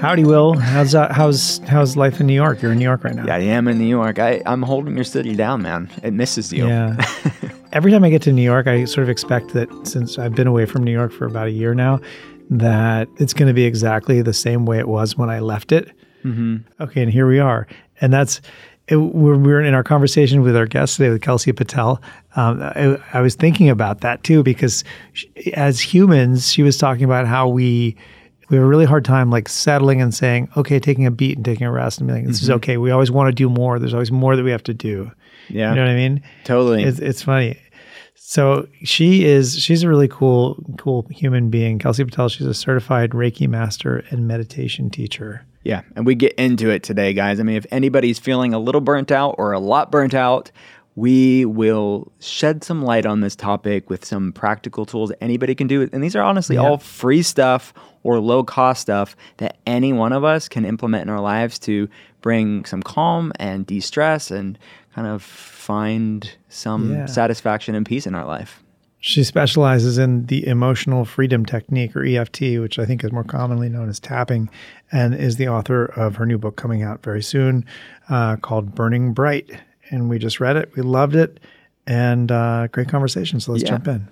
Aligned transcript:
Howdy, 0.00 0.24
Will. 0.24 0.54
How's 0.54 0.94
uh, 0.94 1.12
how's 1.12 1.58
how's 1.68 1.94
life 1.94 2.20
in 2.20 2.26
New 2.26 2.34
York? 2.34 2.62
You're 2.62 2.72
in 2.72 2.78
New 2.78 2.84
York 2.84 3.04
right 3.04 3.14
now. 3.14 3.26
Yeah, 3.26 3.34
I 3.34 3.40
am 3.40 3.68
in 3.68 3.76
New 3.76 3.84
York. 3.84 4.18
I, 4.18 4.40
I'm 4.46 4.62
holding 4.62 4.94
your 4.94 5.04
city 5.04 5.34
down, 5.36 5.60
man. 5.60 5.90
It 6.02 6.14
misses 6.14 6.50
you. 6.50 6.66
Yeah. 6.66 6.96
Every 7.74 7.92
time 7.92 8.02
I 8.02 8.08
get 8.08 8.22
to 8.22 8.32
New 8.32 8.42
York, 8.42 8.66
I 8.66 8.86
sort 8.86 9.02
of 9.02 9.10
expect 9.10 9.50
that 9.50 9.68
since 9.86 10.18
I've 10.18 10.34
been 10.34 10.46
away 10.46 10.64
from 10.64 10.84
New 10.84 10.90
York 10.90 11.12
for 11.12 11.26
about 11.26 11.48
a 11.48 11.50
year 11.50 11.74
now, 11.74 12.00
that 12.48 13.08
it's 13.18 13.34
going 13.34 13.48
to 13.48 13.52
be 13.52 13.64
exactly 13.64 14.22
the 14.22 14.32
same 14.32 14.64
way 14.64 14.78
it 14.78 14.88
was 14.88 15.18
when 15.18 15.28
I 15.28 15.40
left 15.40 15.70
it. 15.70 15.90
Mm-hmm. 16.24 16.82
Okay, 16.82 17.02
and 17.02 17.12
here 17.12 17.28
we 17.28 17.38
are, 17.38 17.66
and 18.00 18.10
that's. 18.10 18.40
It, 18.88 18.96
we're, 18.96 19.36
we're 19.36 19.60
in 19.60 19.74
our 19.74 19.84
conversation 19.84 20.40
with 20.42 20.56
our 20.56 20.66
guest 20.66 20.96
today 20.96 21.10
with 21.10 21.22
Kelsey 21.22 21.52
Patel. 21.52 22.02
Um, 22.34 22.60
I, 22.60 22.98
I 23.12 23.20
was 23.20 23.36
thinking 23.36 23.68
about 23.68 24.00
that 24.00 24.24
too 24.24 24.42
because 24.42 24.82
she, 25.12 25.52
as 25.54 25.78
humans, 25.78 26.50
she 26.50 26.64
was 26.64 26.76
talking 26.76 27.04
about 27.04 27.28
how 27.28 27.46
we 27.46 27.96
we 28.50 28.56
have 28.56 28.64
a 28.64 28.68
really 28.68 28.84
hard 28.84 29.04
time 29.04 29.30
like 29.30 29.48
settling 29.48 30.02
and 30.02 30.12
saying, 30.12 30.50
okay, 30.56 30.80
taking 30.80 31.06
a 31.06 31.10
beat 31.10 31.36
and 31.36 31.44
taking 31.44 31.66
a 31.66 31.70
rest 31.70 32.00
and 32.00 32.08
being 32.08 32.20
like, 32.20 32.26
this 32.26 32.42
is 32.42 32.48
mm-hmm. 32.48 32.56
okay. 32.56 32.76
We 32.76 32.90
always 32.90 33.10
want 33.10 33.28
to 33.28 33.32
do 33.32 33.48
more. 33.48 33.78
There's 33.78 33.94
always 33.94 34.10
more 34.10 34.34
that 34.34 34.42
we 34.42 34.50
have 34.50 34.64
to 34.64 34.74
do. 34.74 35.12
Yeah. 35.48 35.70
You 35.70 35.76
know 35.76 35.82
what 35.82 35.90
I 35.90 35.94
mean? 35.94 36.22
Totally. 36.44 36.82
It's, 36.82 36.98
it's 36.98 37.22
funny. 37.22 37.58
So 38.16 38.68
she 38.82 39.24
is, 39.24 39.58
she's 39.58 39.82
a 39.82 39.88
really 39.88 40.08
cool, 40.08 40.62
cool 40.78 41.06
human 41.10 41.48
being. 41.48 41.78
Kelsey 41.78 42.04
Patel, 42.04 42.28
she's 42.28 42.46
a 42.46 42.54
certified 42.54 43.10
Reiki 43.10 43.48
master 43.48 44.04
and 44.10 44.26
meditation 44.26 44.90
teacher. 44.90 45.46
Yeah. 45.62 45.82
And 45.94 46.06
we 46.06 46.14
get 46.14 46.32
into 46.34 46.70
it 46.70 46.82
today, 46.82 47.12
guys. 47.12 47.38
I 47.38 47.44
mean, 47.44 47.56
if 47.56 47.66
anybody's 47.70 48.18
feeling 48.18 48.54
a 48.54 48.58
little 48.58 48.80
burnt 48.80 49.12
out 49.12 49.36
or 49.38 49.52
a 49.52 49.60
lot 49.60 49.90
burnt 49.90 50.14
out, 50.14 50.50
we 51.00 51.46
will 51.46 52.12
shed 52.20 52.62
some 52.62 52.82
light 52.82 53.06
on 53.06 53.20
this 53.20 53.34
topic 53.34 53.88
with 53.88 54.04
some 54.04 54.32
practical 54.32 54.84
tools 54.84 55.10
anybody 55.22 55.54
can 55.54 55.66
do. 55.66 55.88
And 55.94 56.04
these 56.04 56.14
are 56.14 56.22
honestly 56.22 56.56
Yeah. 56.56 56.62
all 56.62 56.76
free 56.76 57.22
stuff 57.22 57.72
or 58.02 58.18
low 58.20 58.44
cost 58.44 58.82
stuff 58.82 59.16
that 59.38 59.56
any 59.66 59.94
one 59.94 60.12
of 60.12 60.24
us 60.24 60.46
can 60.46 60.66
implement 60.66 61.02
in 61.04 61.08
our 61.08 61.20
lives 61.20 61.58
to 61.60 61.88
bring 62.20 62.66
some 62.66 62.82
calm 62.82 63.32
and 63.40 63.66
de 63.66 63.80
stress 63.80 64.30
and 64.30 64.58
kind 64.94 65.06
of 65.08 65.22
find 65.22 66.36
some 66.50 66.92
Yeah. 66.92 67.06
satisfaction 67.06 67.74
and 67.74 67.86
peace 67.86 68.06
in 68.06 68.14
our 68.14 68.26
life. 68.26 68.62
She 69.02 69.24
specializes 69.24 69.96
in 69.96 70.26
the 70.26 70.46
emotional 70.46 71.06
freedom 71.06 71.46
technique 71.46 71.96
or 71.96 72.04
EFT, 72.04 72.58
which 72.58 72.78
I 72.78 72.84
think 72.84 73.02
is 73.02 73.10
more 73.10 73.24
commonly 73.24 73.70
known 73.70 73.88
as 73.88 73.98
tapping, 73.98 74.50
and 74.92 75.14
is 75.14 75.36
the 75.36 75.48
author 75.48 75.86
of 75.86 76.16
her 76.16 76.26
new 76.26 76.36
book 76.36 76.56
coming 76.56 76.82
out 76.82 77.02
very 77.02 77.22
soon 77.22 77.64
uh, 78.10 78.36
called 78.36 78.74
Burning 78.74 79.14
Bright. 79.14 79.50
And 79.90 80.08
we 80.08 80.18
just 80.18 80.40
read 80.40 80.56
it, 80.56 80.70
we 80.76 80.82
loved 80.82 81.16
it, 81.16 81.40
and 81.86 82.30
uh, 82.30 82.68
great 82.68 82.88
conversation. 82.88 83.40
So 83.40 83.52
let's 83.52 83.64
Yeah. 83.64 83.70
jump 83.78 83.88
in. 83.88 84.08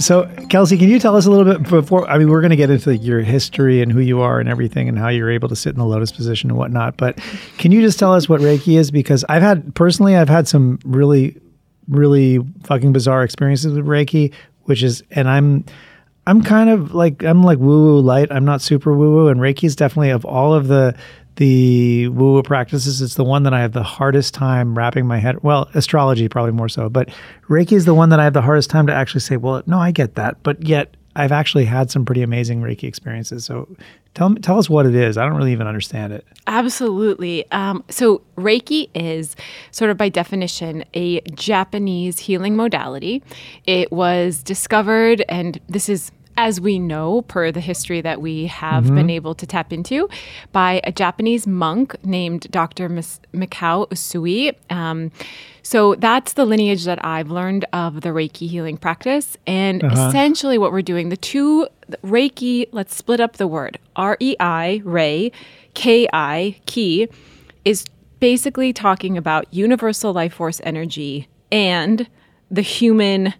So, 0.00 0.30
Kelsey, 0.48 0.78
can 0.78 0.88
you 0.88 1.00
tell 1.00 1.16
us 1.16 1.26
a 1.26 1.30
little 1.30 1.44
bit 1.52 1.68
before? 1.68 2.08
I 2.08 2.18
mean, 2.18 2.28
we're 2.30 2.40
going 2.40 2.50
to 2.50 2.56
get 2.56 2.70
into 2.70 2.96
your 2.96 3.20
history 3.20 3.82
and 3.82 3.90
who 3.90 3.98
you 3.98 4.20
are 4.20 4.38
and 4.38 4.48
everything 4.48 4.88
and 4.88 4.96
how 4.96 5.08
you're 5.08 5.30
able 5.30 5.48
to 5.48 5.56
sit 5.56 5.70
in 5.70 5.78
the 5.78 5.84
lotus 5.84 6.12
position 6.12 6.50
and 6.50 6.56
whatnot. 6.58 6.96
But 6.96 7.18
can 7.58 7.72
you 7.72 7.80
just 7.80 7.98
tell 7.98 8.14
us 8.14 8.28
what 8.28 8.40
Reiki 8.40 8.78
is? 8.78 8.92
Because 8.92 9.24
I've 9.28 9.42
had, 9.42 9.74
personally, 9.74 10.14
I've 10.14 10.28
had 10.28 10.46
some 10.46 10.78
really, 10.84 11.36
really 11.88 12.38
fucking 12.62 12.92
bizarre 12.92 13.24
experiences 13.24 13.72
with 13.72 13.84
Reiki, 13.86 14.32
which 14.64 14.84
is, 14.84 15.02
and 15.10 15.28
I'm, 15.28 15.64
I'm 16.28 16.42
kind 16.42 16.70
of 16.70 16.94
like, 16.94 17.24
I'm 17.24 17.42
like 17.42 17.58
woo 17.58 17.94
woo 17.94 18.00
light. 18.00 18.30
I'm 18.30 18.44
not 18.44 18.62
super 18.62 18.94
woo 18.96 19.14
woo. 19.16 19.28
And 19.28 19.40
Reiki 19.40 19.64
is 19.64 19.74
definitely 19.74 20.10
of 20.10 20.24
all 20.24 20.54
of 20.54 20.68
the, 20.68 20.94
the 21.38 22.08
woo 22.08 22.34
woo 22.34 22.42
practices, 22.42 23.00
it's 23.00 23.14
the 23.14 23.24
one 23.24 23.44
that 23.44 23.54
I 23.54 23.60
have 23.60 23.72
the 23.72 23.82
hardest 23.82 24.34
time 24.34 24.76
wrapping 24.76 25.06
my 25.06 25.18
head. 25.18 25.42
Well, 25.44 25.70
astrology 25.72 26.28
probably 26.28 26.50
more 26.50 26.68
so, 26.68 26.88
but 26.88 27.10
Reiki 27.48 27.72
is 27.72 27.84
the 27.84 27.94
one 27.94 28.08
that 28.08 28.18
I 28.18 28.24
have 28.24 28.32
the 28.32 28.42
hardest 28.42 28.70
time 28.70 28.88
to 28.88 28.92
actually 28.92 29.20
say, 29.20 29.36
well, 29.36 29.62
no, 29.66 29.78
I 29.78 29.92
get 29.92 30.16
that. 30.16 30.42
But 30.42 30.66
yet 30.66 30.96
I've 31.14 31.30
actually 31.30 31.64
had 31.64 31.92
some 31.92 32.04
pretty 32.04 32.22
amazing 32.22 32.60
Reiki 32.60 32.84
experiences. 32.84 33.44
So 33.44 33.68
tell 34.14 34.30
me, 34.30 34.40
tell 34.40 34.58
us 34.58 34.68
what 34.68 34.84
it 34.84 34.96
is. 34.96 35.16
I 35.16 35.24
don't 35.24 35.36
really 35.36 35.52
even 35.52 35.68
understand 35.68 36.12
it. 36.12 36.26
Absolutely. 36.48 37.48
Um, 37.52 37.84
so, 37.88 38.22
Reiki 38.36 38.90
is 38.94 39.36
sort 39.70 39.90
of 39.90 39.96
by 39.96 40.08
definition 40.08 40.84
a 40.94 41.20
Japanese 41.32 42.18
healing 42.18 42.56
modality. 42.56 43.22
It 43.64 43.92
was 43.92 44.42
discovered, 44.42 45.24
and 45.28 45.60
this 45.68 45.88
is 45.88 46.10
as 46.38 46.60
we 46.60 46.78
know, 46.78 47.22
per 47.22 47.50
the 47.50 47.60
history 47.60 48.00
that 48.00 48.20
we 48.20 48.46
have 48.46 48.94
been 48.94 49.10
able 49.10 49.34
to 49.34 49.44
tap 49.44 49.72
into, 49.72 50.08
by 50.52 50.80
a 50.84 50.92
Japanese 50.92 51.48
monk 51.48 51.96
named 52.04 52.48
Dr. 52.52 52.88
Mis- 52.88 53.20
Mikao 53.34 53.88
Usui. 53.88 54.54
Um, 54.70 55.10
so 55.62 55.96
that's 55.96 56.34
the 56.34 56.46
lineage 56.46 56.84
that 56.84 57.04
I've 57.04 57.28
learned 57.32 57.66
of 57.72 58.02
the 58.02 58.10
Reiki 58.10 58.48
healing 58.48 58.76
practice. 58.76 59.36
And 59.48 59.82
essentially, 59.82 60.58
what 60.58 60.70
we're 60.70 60.80
doing, 60.80 61.08
the 61.08 61.16
two 61.16 61.66
Reiki, 62.04 62.68
let's 62.70 62.94
split 62.94 63.18
up 63.18 63.36
the 63.36 63.48
word 63.48 63.80
R 63.96 64.16
E 64.20 64.36
I, 64.38 64.80
Rei, 64.84 65.32
K 65.74 66.08
I, 66.12 66.60
Ki, 66.66 67.08
is 67.64 67.84
basically 68.20 68.72
talking 68.72 69.18
about 69.18 69.52
universal 69.52 70.12
life 70.12 70.34
force 70.34 70.60
energy 70.62 71.28
and 71.50 72.08
the 72.48 72.62
human 72.62 73.34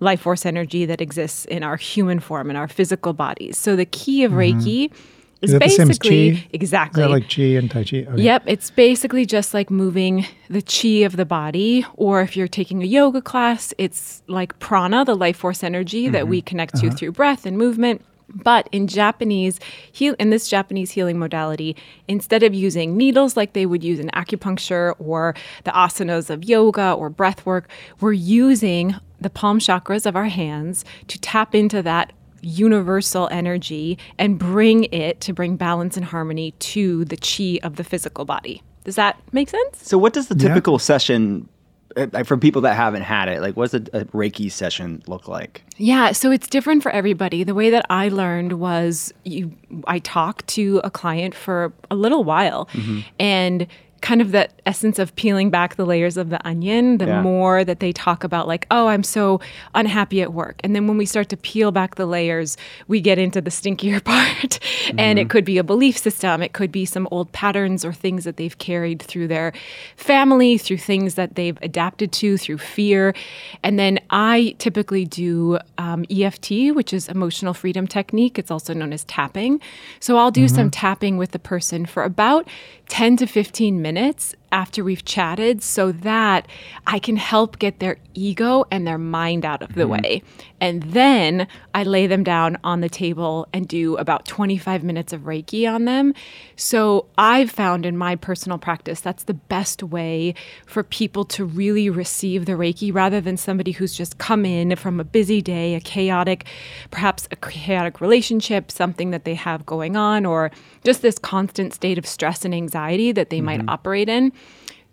life 0.00 0.20
force 0.20 0.44
energy 0.44 0.86
that 0.86 1.00
exists 1.00 1.44
in 1.44 1.62
our 1.62 1.76
human 1.76 2.20
form, 2.20 2.50
in 2.50 2.56
our 2.56 2.68
physical 2.68 3.12
bodies. 3.12 3.56
So 3.56 3.76
the 3.76 3.86
key 3.86 4.24
of 4.24 4.32
Reiki 4.32 4.90
is, 4.90 4.98
Mm-hmm. 5.42 5.62
Is 5.62 5.74
same 5.76 5.90
as 5.90 5.98
basically? 5.98 6.28
Is 6.28 6.38
exactly 6.52 7.04
like 7.06 7.30
chi 7.30 7.42
and 7.42 7.70
tai 7.70 7.84
chi? 7.84 8.04
Okay. 8.08 8.22
Yep, 8.22 8.42
it's 8.46 8.70
basically 8.70 9.24
just 9.24 9.54
like 9.54 9.70
moving 9.70 10.26
the 10.50 10.60
chi 10.60 11.06
of 11.06 11.16
the 11.16 11.24
body, 11.24 11.86
or 11.94 12.20
if 12.20 12.36
you're 12.36 12.48
taking 12.48 12.82
a 12.82 12.86
yoga 12.86 13.22
class, 13.22 13.72
it's 13.78 14.22
like 14.26 14.58
prana, 14.58 15.04
the 15.04 15.16
life 15.16 15.38
force 15.38 15.64
energy 15.64 16.08
that 16.10 16.28
we 16.28 16.42
connect 16.42 16.76
to 16.76 16.90
through 16.90 17.12
breath 17.12 17.46
and 17.46 17.56
movement. 17.56 18.04
But 18.34 18.68
in 18.72 18.86
Japanese 18.86 19.58
heal 19.90 20.14
in 20.18 20.30
this 20.30 20.48
Japanese 20.48 20.90
healing 20.92 21.18
modality, 21.18 21.76
instead 22.08 22.42
of 22.42 22.54
using 22.54 22.96
needles 22.96 23.36
like 23.36 23.52
they 23.52 23.66
would 23.66 23.84
use 23.84 23.98
in 23.98 24.08
acupuncture 24.10 24.94
or 24.98 25.34
the 25.64 25.70
asanas 25.72 26.30
of 26.30 26.44
yoga 26.44 26.92
or 26.92 27.10
breath 27.10 27.44
work, 27.44 27.68
we're 28.00 28.12
using 28.12 28.96
the 29.20 29.30
palm 29.30 29.58
chakras 29.58 30.06
of 30.06 30.16
our 30.16 30.26
hands 30.26 30.84
to 31.08 31.18
tap 31.18 31.54
into 31.54 31.82
that 31.82 32.12
universal 32.42 33.28
energy 33.30 33.98
and 34.18 34.38
bring 34.38 34.84
it 34.84 35.20
to 35.20 35.32
bring 35.32 35.56
balance 35.56 35.96
and 35.96 36.06
harmony 36.06 36.52
to 36.52 37.04
the 37.04 37.16
chi 37.16 37.58
of 37.66 37.76
the 37.76 37.84
physical 37.84 38.24
body. 38.24 38.62
Does 38.84 38.96
that 38.96 39.20
make 39.32 39.50
sense? 39.50 39.86
So, 39.86 39.98
what 39.98 40.12
does 40.12 40.28
the 40.28 40.34
typical 40.34 40.78
session, 40.78 41.42
uh, 41.42 41.42
like, 41.42 41.59
Uh, 41.96 42.24
for 42.24 42.36
people 42.36 42.62
that 42.62 42.74
haven't 42.74 43.02
had 43.02 43.28
it, 43.28 43.40
like, 43.40 43.56
what 43.56 43.70
does 43.70 43.82
a, 43.92 44.00
a 44.00 44.04
Reiki 44.06 44.50
session 44.50 45.02
look 45.06 45.26
like? 45.26 45.64
Yeah, 45.76 46.12
so 46.12 46.30
it's 46.30 46.46
different 46.46 46.82
for 46.82 46.90
everybody. 46.90 47.42
The 47.42 47.54
way 47.54 47.70
that 47.70 47.84
I 47.90 48.08
learned 48.08 48.54
was 48.54 49.12
you 49.24 49.52
I 49.86 49.98
talked 49.98 50.46
to 50.48 50.80
a 50.84 50.90
client 50.90 51.34
for 51.34 51.72
a 51.90 51.96
little 51.96 52.22
while 52.22 52.66
mm-hmm. 52.66 53.00
and 53.18 53.66
kind 54.00 54.20
of 54.22 54.32
that 54.32 54.52
essence 54.64 54.98
of 54.98 55.14
peeling 55.16 55.50
back 55.50 55.76
the 55.76 55.84
layers 55.84 56.16
of 56.16 56.30
the 56.30 56.46
onion, 56.46 56.98
the 56.98 57.06
Yeah. 57.06 57.20
more 57.22 57.64
that 57.64 57.80
they 57.80 57.92
talk 57.92 58.24
about 58.24 58.48
like, 58.48 58.66
"Oh, 58.70 58.86
I'm 58.88 59.02
so 59.02 59.40
unhappy 59.74 60.22
at 60.22 60.32
work." 60.32 60.56
And 60.64 60.74
then 60.74 60.86
when 60.86 60.96
we 60.96 61.04
start 61.04 61.28
to 61.30 61.36
peel 61.36 61.70
back 61.70 61.96
the 61.96 62.06
layers, 62.06 62.56
we 62.88 63.00
get 63.00 63.18
into 63.18 63.40
the 63.42 63.50
stinkier 63.50 64.02
part. 64.04 64.58
And 64.96 65.18
it 65.18 65.28
could 65.28 65.44
be 65.44 65.58
a 65.58 65.64
belief 65.64 65.98
system, 65.98 66.42
it 66.42 66.52
could 66.54 66.72
be 66.72 66.84
some 66.86 67.06
old 67.10 67.30
patterns 67.32 67.84
or 67.84 67.92
things 67.92 68.24
that 68.24 68.36
they've 68.38 68.56
carried 68.56 69.02
through 69.02 69.28
their 69.28 69.52
family, 69.96 70.56
through 70.56 70.78
things 70.78 71.14
that 71.16 71.34
they've 71.34 71.58
adapted 71.60 72.10
to, 72.12 72.38
through 72.38 72.58
fear. 72.58 73.14
And 73.62 73.78
then 73.78 73.98
I 74.10 74.54
typically 74.58 75.04
do 75.04 75.58
um, 75.76 76.04
EFT, 76.10 76.74
which 76.74 76.92
is 76.92 77.08
emotional 77.08 77.52
freedom 77.54 77.86
technique. 77.86 78.38
It's 78.38 78.50
also 78.50 78.72
known 78.72 78.92
as 78.92 79.04
tapping. 79.04 79.60
So 80.00 80.16
I'll 80.16 80.30
do 80.30 80.48
some 80.48 80.70
tapping 80.70 81.18
with 81.18 81.32
the 81.32 81.38
person 81.38 81.84
for 81.86 82.02
about 82.02 82.48
10 82.88 83.18
to 83.18 83.26
15 83.26 83.80
minutes 83.82 83.89
minutes 83.92 84.36
after 84.52 84.82
we've 84.82 85.04
chatted 85.04 85.62
so 85.62 85.92
that 85.92 86.46
I 86.86 86.98
can 86.98 87.16
help 87.16 87.58
get 87.58 87.78
their 87.78 87.98
ego 88.14 88.64
and 88.70 88.86
their 88.86 88.98
mind 88.98 89.44
out 89.44 89.62
of 89.62 89.74
the 89.74 89.82
mm-hmm. 89.82 90.02
way. 90.02 90.22
And 90.60 90.82
then 90.82 91.46
I 91.74 91.84
lay 91.84 92.06
them 92.06 92.22
down 92.22 92.58
on 92.62 92.80
the 92.80 92.88
table 92.88 93.48
and 93.52 93.66
do 93.66 93.96
about 93.96 94.26
25 94.26 94.82
minutes 94.82 95.12
of 95.12 95.22
Reiki 95.22 95.70
on 95.72 95.84
them. 95.86 96.12
So 96.56 97.06
I've 97.16 97.50
found 97.50 97.86
in 97.86 97.96
my 97.96 98.16
personal 98.16 98.58
practice 98.58 99.00
that's 99.00 99.24
the 99.24 99.34
best 99.34 99.82
way 99.82 100.34
for 100.66 100.82
people 100.82 101.24
to 101.26 101.44
really 101.44 101.88
receive 101.88 102.44
the 102.44 102.52
Reiki 102.52 102.92
rather 102.92 103.20
than 103.20 103.36
somebody 103.36 103.72
who's 103.72 103.94
just 103.94 104.18
come 104.18 104.44
in 104.44 104.76
from 104.76 105.00
a 105.00 105.04
busy 105.04 105.40
day, 105.40 105.74
a 105.74 105.80
chaotic, 105.80 106.44
perhaps 106.90 107.26
a 107.30 107.36
chaotic 107.36 108.00
relationship, 108.00 108.70
something 108.70 109.10
that 109.10 109.24
they 109.24 109.34
have 109.34 109.64
going 109.64 109.96
on, 109.96 110.26
or 110.26 110.50
just 110.84 111.02
this 111.02 111.18
constant 111.18 111.72
state 111.72 111.96
of 111.96 112.06
stress 112.06 112.44
and 112.44 112.54
anxiety 112.54 113.12
that 113.12 113.30
they 113.30 113.40
might 113.40 113.60
mm-hmm. 113.60 113.70
operate 113.70 114.08
in 114.08 114.32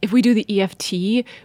if 0.01 0.11
we 0.11 0.21
do 0.21 0.33
the 0.33 0.61
EFT, 0.61 0.91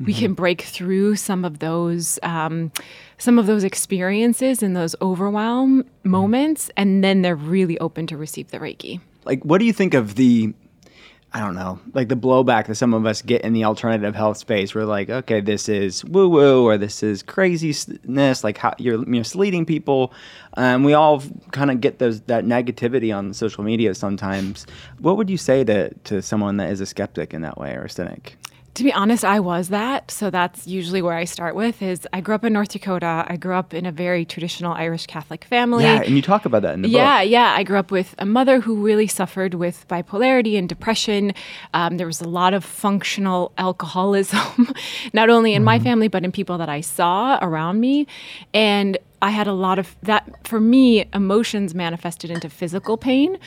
we 0.00 0.12
can 0.14 0.34
break 0.34 0.62
through 0.62 1.16
some 1.16 1.44
of 1.44 1.60
those 1.60 2.18
um, 2.22 2.70
some 3.18 3.38
of 3.38 3.46
those 3.46 3.64
experiences 3.64 4.62
and 4.62 4.76
those 4.76 4.94
overwhelm 5.00 5.84
moments, 6.04 6.70
and 6.76 7.02
then 7.02 7.22
they're 7.22 7.36
really 7.36 7.78
open 7.78 8.06
to 8.08 8.16
receive 8.16 8.50
the 8.50 8.58
Reiki. 8.58 9.00
Like, 9.24 9.44
what 9.44 9.58
do 9.58 9.64
you 9.64 9.72
think 9.72 9.94
of 9.94 10.16
the 10.16 10.52
I 11.34 11.40
don't 11.40 11.54
know, 11.54 11.80
like 11.94 12.08
the 12.08 12.14
blowback 12.14 12.66
that 12.66 12.74
some 12.74 12.92
of 12.92 13.06
us 13.06 13.22
get 13.22 13.40
in 13.40 13.54
the 13.54 13.64
alternative 13.64 14.14
health 14.14 14.36
space. 14.36 14.74
We're 14.74 14.84
like, 14.84 15.08
okay, 15.08 15.40
this 15.40 15.66
is 15.66 16.04
woo 16.04 16.28
woo 16.28 16.64
or 16.64 16.76
this 16.76 17.02
is 17.02 17.22
craziness, 17.22 18.44
like 18.44 18.58
how 18.58 18.74
you're 18.76 18.98
misleading 18.98 19.64
people. 19.64 20.12
Um, 20.58 20.84
we 20.84 20.92
all 20.92 21.22
kind 21.50 21.70
of 21.70 21.80
get 21.80 21.98
those 21.98 22.20
that 22.22 22.44
negativity 22.44 23.16
on 23.16 23.32
social 23.32 23.64
media 23.64 23.94
sometimes. 23.94 24.66
What 24.98 25.16
would 25.16 25.30
you 25.30 25.38
say 25.38 25.64
to 25.64 25.94
to 25.94 26.20
someone 26.20 26.58
that 26.58 26.70
is 26.70 26.82
a 26.82 26.86
skeptic 26.86 27.32
in 27.32 27.40
that 27.42 27.56
way 27.56 27.72
or 27.76 27.84
a 27.84 27.90
cynic? 27.90 28.36
To 28.74 28.84
be 28.84 28.92
honest, 28.92 29.22
I 29.22 29.38
was 29.38 29.68
that. 29.68 30.10
So 30.10 30.30
that's 30.30 30.66
usually 30.66 31.02
where 31.02 31.14
I 31.14 31.24
start 31.24 31.54
with 31.54 31.82
is 31.82 32.08
I 32.12 32.22
grew 32.22 32.34
up 32.34 32.42
in 32.42 32.54
North 32.54 32.70
Dakota. 32.70 33.26
I 33.28 33.36
grew 33.36 33.54
up 33.54 33.74
in 33.74 33.84
a 33.84 33.92
very 33.92 34.24
traditional 34.24 34.72
Irish 34.72 35.06
Catholic 35.06 35.44
family. 35.44 35.84
Yeah, 35.84 36.00
and 36.00 36.16
you 36.16 36.22
talk 36.22 36.46
about 36.46 36.62
that 36.62 36.72
in 36.74 36.82
the 36.82 36.88
yeah, 36.88 37.20
book. 37.20 37.30
Yeah, 37.30 37.48
yeah. 37.48 37.54
I 37.54 37.64
grew 37.64 37.78
up 37.78 37.90
with 37.90 38.14
a 38.18 38.24
mother 38.24 38.60
who 38.60 38.76
really 38.76 39.06
suffered 39.06 39.54
with 39.54 39.86
bipolarity 39.88 40.56
and 40.56 40.70
depression. 40.70 41.34
Um, 41.74 41.98
there 41.98 42.06
was 42.06 42.22
a 42.22 42.28
lot 42.28 42.54
of 42.54 42.64
functional 42.64 43.52
alcoholism, 43.58 44.72
not 45.12 45.28
only 45.28 45.52
in 45.52 45.58
mm-hmm. 45.58 45.66
my 45.66 45.78
family, 45.78 46.08
but 46.08 46.24
in 46.24 46.32
people 46.32 46.56
that 46.56 46.70
I 46.70 46.80
saw 46.80 47.38
around 47.42 47.78
me. 47.78 48.06
And 48.54 48.96
I 49.20 49.30
had 49.30 49.46
a 49.46 49.52
lot 49.52 49.78
of 49.78 49.94
that, 50.02 50.46
for 50.46 50.60
me, 50.60 51.04
emotions 51.12 51.74
manifested 51.74 52.30
into 52.30 52.48
physical 52.48 52.96
pain. 52.96 53.38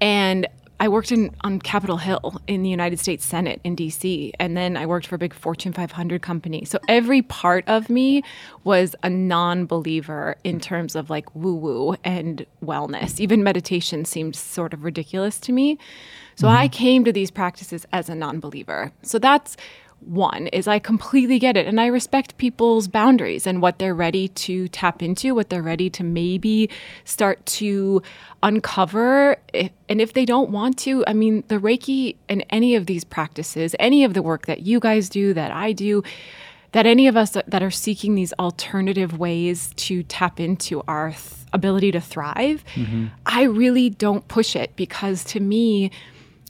And 0.00 0.48
I 0.80 0.88
worked 0.88 1.12
in 1.12 1.34
on 1.42 1.60
Capitol 1.60 1.98
Hill 1.98 2.40
in 2.46 2.62
the 2.62 2.68
United 2.68 2.98
States 2.98 3.24
Senate 3.24 3.60
in 3.64 3.76
DC, 3.76 4.32
and 4.40 4.56
then 4.56 4.76
I 4.76 4.86
worked 4.86 5.06
for 5.06 5.14
a 5.14 5.18
big 5.18 5.32
Fortune 5.32 5.72
500 5.72 6.20
company. 6.20 6.64
So 6.64 6.78
every 6.88 7.22
part 7.22 7.64
of 7.68 7.88
me 7.88 8.22
was 8.64 8.96
a 9.02 9.10
non-believer 9.10 10.36
in 10.42 10.60
terms 10.60 10.96
of 10.96 11.10
like 11.10 11.32
woo-woo 11.34 11.96
and 12.04 12.44
wellness. 12.64 13.20
Even 13.20 13.42
meditation 13.42 14.04
seemed 14.04 14.34
sort 14.34 14.74
of 14.74 14.84
ridiculous 14.84 15.38
to 15.40 15.52
me. 15.52 15.78
So 16.36 16.48
mm-hmm. 16.48 16.56
I 16.56 16.68
came 16.68 17.04
to 17.04 17.12
these 17.12 17.30
practices 17.30 17.86
as 17.92 18.08
a 18.08 18.14
non-believer. 18.14 18.92
So 19.02 19.18
that's 19.18 19.56
one 20.06 20.48
is 20.48 20.68
I 20.68 20.78
completely 20.78 21.38
get 21.38 21.56
it 21.56 21.66
and 21.66 21.80
I 21.80 21.86
respect 21.86 22.36
people's 22.36 22.88
boundaries 22.88 23.46
and 23.46 23.62
what 23.62 23.78
they're 23.78 23.94
ready 23.94 24.28
to 24.28 24.68
tap 24.68 25.02
into, 25.02 25.34
what 25.34 25.50
they're 25.50 25.62
ready 25.62 25.90
to 25.90 26.04
maybe 26.04 26.70
start 27.04 27.44
to 27.46 28.02
uncover. 28.42 29.36
And 29.88 30.00
if 30.00 30.12
they 30.12 30.24
don't 30.24 30.50
want 30.50 30.78
to, 30.80 31.04
I 31.06 31.12
mean, 31.12 31.44
the 31.48 31.58
Reiki 31.58 32.16
and 32.28 32.44
any 32.50 32.74
of 32.74 32.86
these 32.86 33.04
practices, 33.04 33.74
any 33.78 34.04
of 34.04 34.14
the 34.14 34.22
work 34.22 34.46
that 34.46 34.60
you 34.60 34.80
guys 34.80 35.08
do, 35.08 35.34
that 35.34 35.50
I 35.50 35.72
do, 35.72 36.02
that 36.72 36.86
any 36.86 37.06
of 37.06 37.16
us 37.16 37.36
that 37.46 37.62
are 37.62 37.70
seeking 37.70 38.14
these 38.14 38.32
alternative 38.34 39.18
ways 39.18 39.72
to 39.76 40.02
tap 40.02 40.40
into 40.40 40.82
our 40.88 41.10
th- 41.10 41.22
ability 41.52 41.92
to 41.92 42.00
thrive, 42.00 42.64
mm-hmm. 42.74 43.06
I 43.24 43.44
really 43.44 43.90
don't 43.90 44.26
push 44.26 44.56
it 44.56 44.74
because 44.74 45.22
to 45.26 45.40
me, 45.40 45.92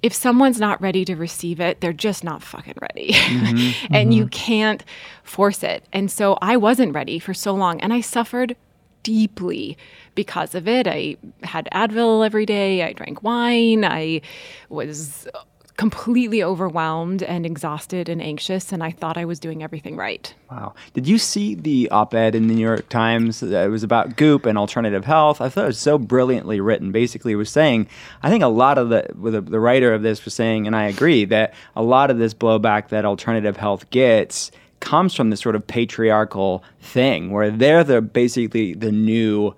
if 0.04 0.12
someone's 0.12 0.60
not 0.60 0.82
ready 0.82 1.02
to 1.02 1.16
receive 1.16 1.60
it, 1.60 1.80
they're 1.80 1.94
just 1.94 2.24
not 2.24 2.42
fucking 2.42 2.76
ready. 2.78 3.14
Mm-hmm, 3.14 3.86
and 3.94 4.10
mm-hmm. 4.10 4.12
you 4.12 4.26
can't 4.28 4.84
force 5.22 5.62
it. 5.62 5.82
And 5.94 6.10
so 6.10 6.36
I 6.42 6.58
wasn't 6.58 6.94
ready 6.94 7.18
for 7.18 7.32
so 7.32 7.54
long 7.54 7.80
and 7.80 7.90
I 7.90 8.02
suffered 8.02 8.54
deeply 9.02 9.78
because 10.14 10.54
of 10.54 10.68
it. 10.68 10.86
I 10.86 11.16
had 11.42 11.70
Advil 11.72 12.24
every 12.24 12.44
day, 12.44 12.82
I 12.82 12.92
drank 12.92 13.22
wine, 13.22 13.82
I 13.82 14.20
was 14.68 15.26
completely 15.76 16.42
overwhelmed 16.42 17.22
and 17.22 17.44
exhausted 17.44 18.08
and 18.08 18.22
anxious, 18.22 18.72
and 18.72 18.82
I 18.82 18.90
thought 18.90 19.16
I 19.16 19.24
was 19.24 19.40
doing 19.40 19.62
everything 19.62 19.96
right. 19.96 20.32
Wow. 20.50 20.74
Did 20.92 21.08
you 21.08 21.18
see 21.18 21.54
the 21.54 21.88
op 21.90 22.14
ed 22.14 22.34
in 22.34 22.46
the 22.46 22.54
New 22.54 22.62
York 22.62 22.88
Times 22.88 23.40
that 23.40 23.66
was 23.70 23.82
about 23.82 24.16
Goop 24.16 24.46
and 24.46 24.56
alternative 24.56 25.04
health? 25.04 25.40
I 25.40 25.48
thought 25.48 25.64
it 25.64 25.68
was 25.68 25.78
so 25.78 25.98
brilliantly 25.98 26.60
written. 26.60 26.92
Basically, 26.92 27.32
it 27.32 27.36
was 27.36 27.50
saying, 27.50 27.88
I 28.22 28.30
think 28.30 28.44
a 28.44 28.48
lot 28.48 28.78
of 28.78 28.88
the, 28.88 29.08
the, 29.14 29.40
the 29.40 29.60
writer 29.60 29.92
of 29.92 30.02
this 30.02 30.24
was 30.24 30.34
saying, 30.34 30.66
and 30.66 30.76
I 30.76 30.84
agree, 30.84 31.24
that 31.26 31.54
a 31.74 31.82
lot 31.82 32.10
of 32.10 32.18
this 32.18 32.34
blowback 32.34 32.90
that 32.90 33.04
alternative 33.04 33.56
health 33.56 33.90
gets 33.90 34.52
comes 34.80 35.14
from 35.14 35.30
this 35.30 35.40
sort 35.40 35.56
of 35.56 35.66
patriarchal 35.66 36.62
thing 36.78 37.30
where 37.30 37.50
they're 37.50 37.82
the 37.82 38.02
basically 38.02 38.74
the 38.74 38.92
new 38.92 39.54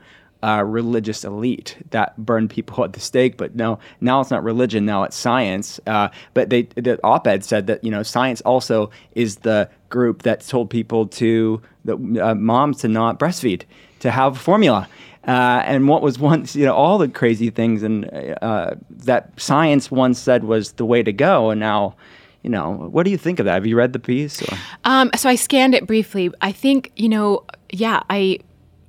uh, 0.46 0.62
religious 0.62 1.24
elite 1.24 1.76
that 1.90 2.16
burned 2.16 2.50
people 2.50 2.84
at 2.84 2.92
the 2.92 3.00
stake. 3.00 3.36
But 3.36 3.56
no, 3.56 3.78
now 4.00 4.20
it's 4.20 4.30
not 4.30 4.44
religion. 4.44 4.86
Now 4.86 5.02
it's 5.02 5.16
science. 5.16 5.80
Uh, 5.86 6.08
but 6.34 6.50
they, 6.50 6.62
the 6.62 6.98
op-ed 7.02 7.44
said 7.44 7.66
that 7.66 7.82
you 7.82 7.90
know 7.90 8.02
science 8.02 8.40
also 8.42 8.90
is 9.14 9.36
the 9.38 9.68
group 9.88 10.22
that 10.22 10.40
told 10.40 10.70
people 10.70 11.06
to 11.06 11.60
the 11.84 11.96
uh, 12.22 12.34
moms 12.34 12.78
to 12.78 12.88
not 12.88 13.18
breastfeed, 13.18 13.62
to 14.00 14.10
have 14.10 14.38
formula. 14.38 14.88
Uh, 15.26 15.60
and 15.64 15.88
what 15.88 16.02
was 16.02 16.20
once, 16.20 16.54
you 16.54 16.64
know, 16.64 16.74
all 16.74 16.98
the 16.98 17.08
crazy 17.08 17.50
things 17.50 17.82
and 17.82 18.08
uh, 18.42 18.76
that 18.88 19.28
science 19.40 19.90
once 19.90 20.20
said 20.20 20.44
was 20.44 20.72
the 20.72 20.84
way 20.84 21.02
to 21.02 21.12
go, 21.12 21.50
and 21.50 21.58
now, 21.58 21.96
you 22.44 22.50
know, 22.50 22.70
what 22.92 23.02
do 23.02 23.10
you 23.10 23.18
think 23.18 23.40
of 23.40 23.44
that? 23.46 23.54
Have 23.54 23.66
you 23.66 23.76
read 23.76 23.92
the 23.92 23.98
piece? 23.98 24.40
Um, 24.84 25.10
so 25.16 25.28
I 25.28 25.34
scanned 25.34 25.74
it 25.74 25.84
briefly. 25.84 26.30
I 26.40 26.52
think, 26.52 26.92
you 26.94 27.08
know, 27.08 27.44
yeah, 27.72 28.04
I 28.08 28.38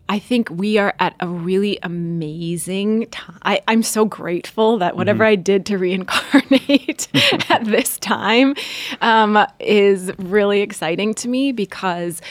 I 0.09 0.19
think 0.19 0.49
we 0.49 0.77
are 0.77 0.93
at 0.99 1.15
a 1.19 1.27
really 1.27 1.79
amazing 1.83 3.07
time. 3.07 3.37
I, 3.43 3.61
am 3.67 3.83
so 3.83 4.05
grateful 4.05 4.77
that 4.77 4.95
whatever 4.95 5.23
mm-hmm. 5.23 5.31
I 5.31 5.35
did 5.35 5.65
to 5.67 5.77
reincarnate 5.77 7.07
at 7.49 7.65
this 7.65 7.97
time 7.97 8.55
um, 9.01 9.45
is 9.59 10.11
really 10.17 10.61
exciting 10.61 11.13
to 11.15 11.27
me 11.27 11.51
because 11.51 12.21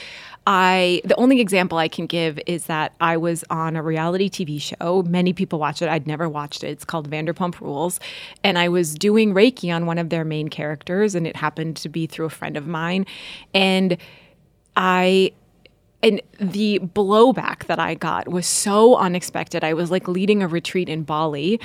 I 0.46 1.02
the 1.04 1.16
only 1.16 1.40
example 1.40 1.76
I 1.76 1.88
can 1.88 2.06
give 2.06 2.38
is 2.46 2.66
that 2.66 2.94
I 3.00 3.16
was 3.16 3.44
on 3.50 3.74
a 3.74 3.82
reality 3.82 4.30
TV 4.30 4.62
show. 4.62 5.02
Many 5.02 5.32
people 5.32 5.58
watch 5.58 5.82
it. 5.82 5.88
I'd 5.88 6.06
never 6.06 6.28
watched 6.28 6.62
it. 6.62 6.68
It's 6.68 6.84
called 6.84 7.10
Vanderpump 7.10 7.60
Rules, 7.60 7.98
and 8.44 8.56
I 8.56 8.68
was 8.68 8.94
doing 8.94 9.34
Reiki 9.34 9.74
on 9.74 9.86
one 9.86 9.98
of 9.98 10.08
their 10.08 10.24
main 10.24 10.48
characters, 10.48 11.16
and 11.16 11.26
it 11.26 11.34
happened 11.34 11.76
to 11.78 11.88
be 11.88 12.06
through 12.06 12.26
a 12.26 12.30
friend 12.30 12.56
of 12.56 12.66
mine, 12.66 13.06
and 13.54 13.96
I 14.76 15.32
and 16.06 16.22
the 16.38 16.78
blowback 16.78 17.66
that 17.66 17.80
I 17.80 17.94
got 17.94 18.28
was 18.28 18.46
so 18.46 18.96
unexpected. 18.96 19.64
I 19.64 19.74
was 19.74 19.90
like 19.90 20.06
leading 20.06 20.40
a 20.40 20.46
retreat 20.46 20.88
in 20.88 21.02
Bali 21.02 21.60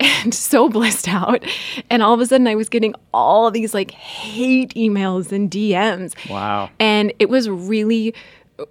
and 0.00 0.34
so 0.34 0.68
blissed 0.68 1.06
out. 1.06 1.44
And 1.90 2.02
all 2.02 2.12
of 2.12 2.20
a 2.20 2.26
sudden 2.26 2.48
I 2.48 2.56
was 2.56 2.68
getting 2.68 2.94
all 3.12 3.52
these 3.52 3.72
like 3.72 3.92
hate 3.92 4.74
emails 4.74 5.30
and 5.30 5.48
DMs. 5.48 6.14
Wow. 6.28 6.70
And 6.80 7.12
it 7.20 7.28
was 7.28 7.48
really 7.48 8.14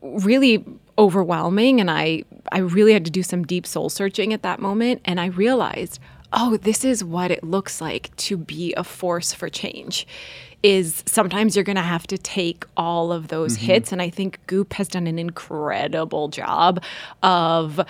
really 0.01 0.63
overwhelming 0.97 1.81
and 1.81 1.89
I 1.89 2.23
I 2.51 2.59
really 2.59 2.93
had 2.93 3.03
to 3.05 3.11
do 3.11 3.23
some 3.23 3.43
deep 3.43 3.65
soul 3.65 3.89
searching 3.89 4.33
at 4.33 4.41
that 4.43 4.59
moment 4.59 5.01
and 5.05 5.19
I 5.19 5.27
realized, 5.27 5.99
"Oh, 6.33 6.57
this 6.57 6.83
is 6.83 7.03
what 7.03 7.31
it 7.31 7.43
looks 7.43 7.79
like 7.79 8.15
to 8.17 8.37
be 8.37 8.73
a 8.75 8.83
force 8.83 9.33
for 9.33 9.49
change." 9.49 10.07
is 10.63 11.03
sometimes 11.05 11.55
you're 11.55 11.65
going 11.65 11.75
to 11.75 11.81
have 11.81 12.07
to 12.07 12.17
take 12.17 12.65
all 12.77 13.11
of 13.11 13.27
those 13.27 13.57
mm-hmm. 13.57 13.65
hits. 13.65 13.91
And 13.91 14.01
I 14.01 14.09
think 14.09 14.39
Goop 14.47 14.73
has 14.73 14.87
done 14.87 15.07
an 15.07 15.19
incredible 15.19 16.29
job 16.29 16.81
of 17.21 17.81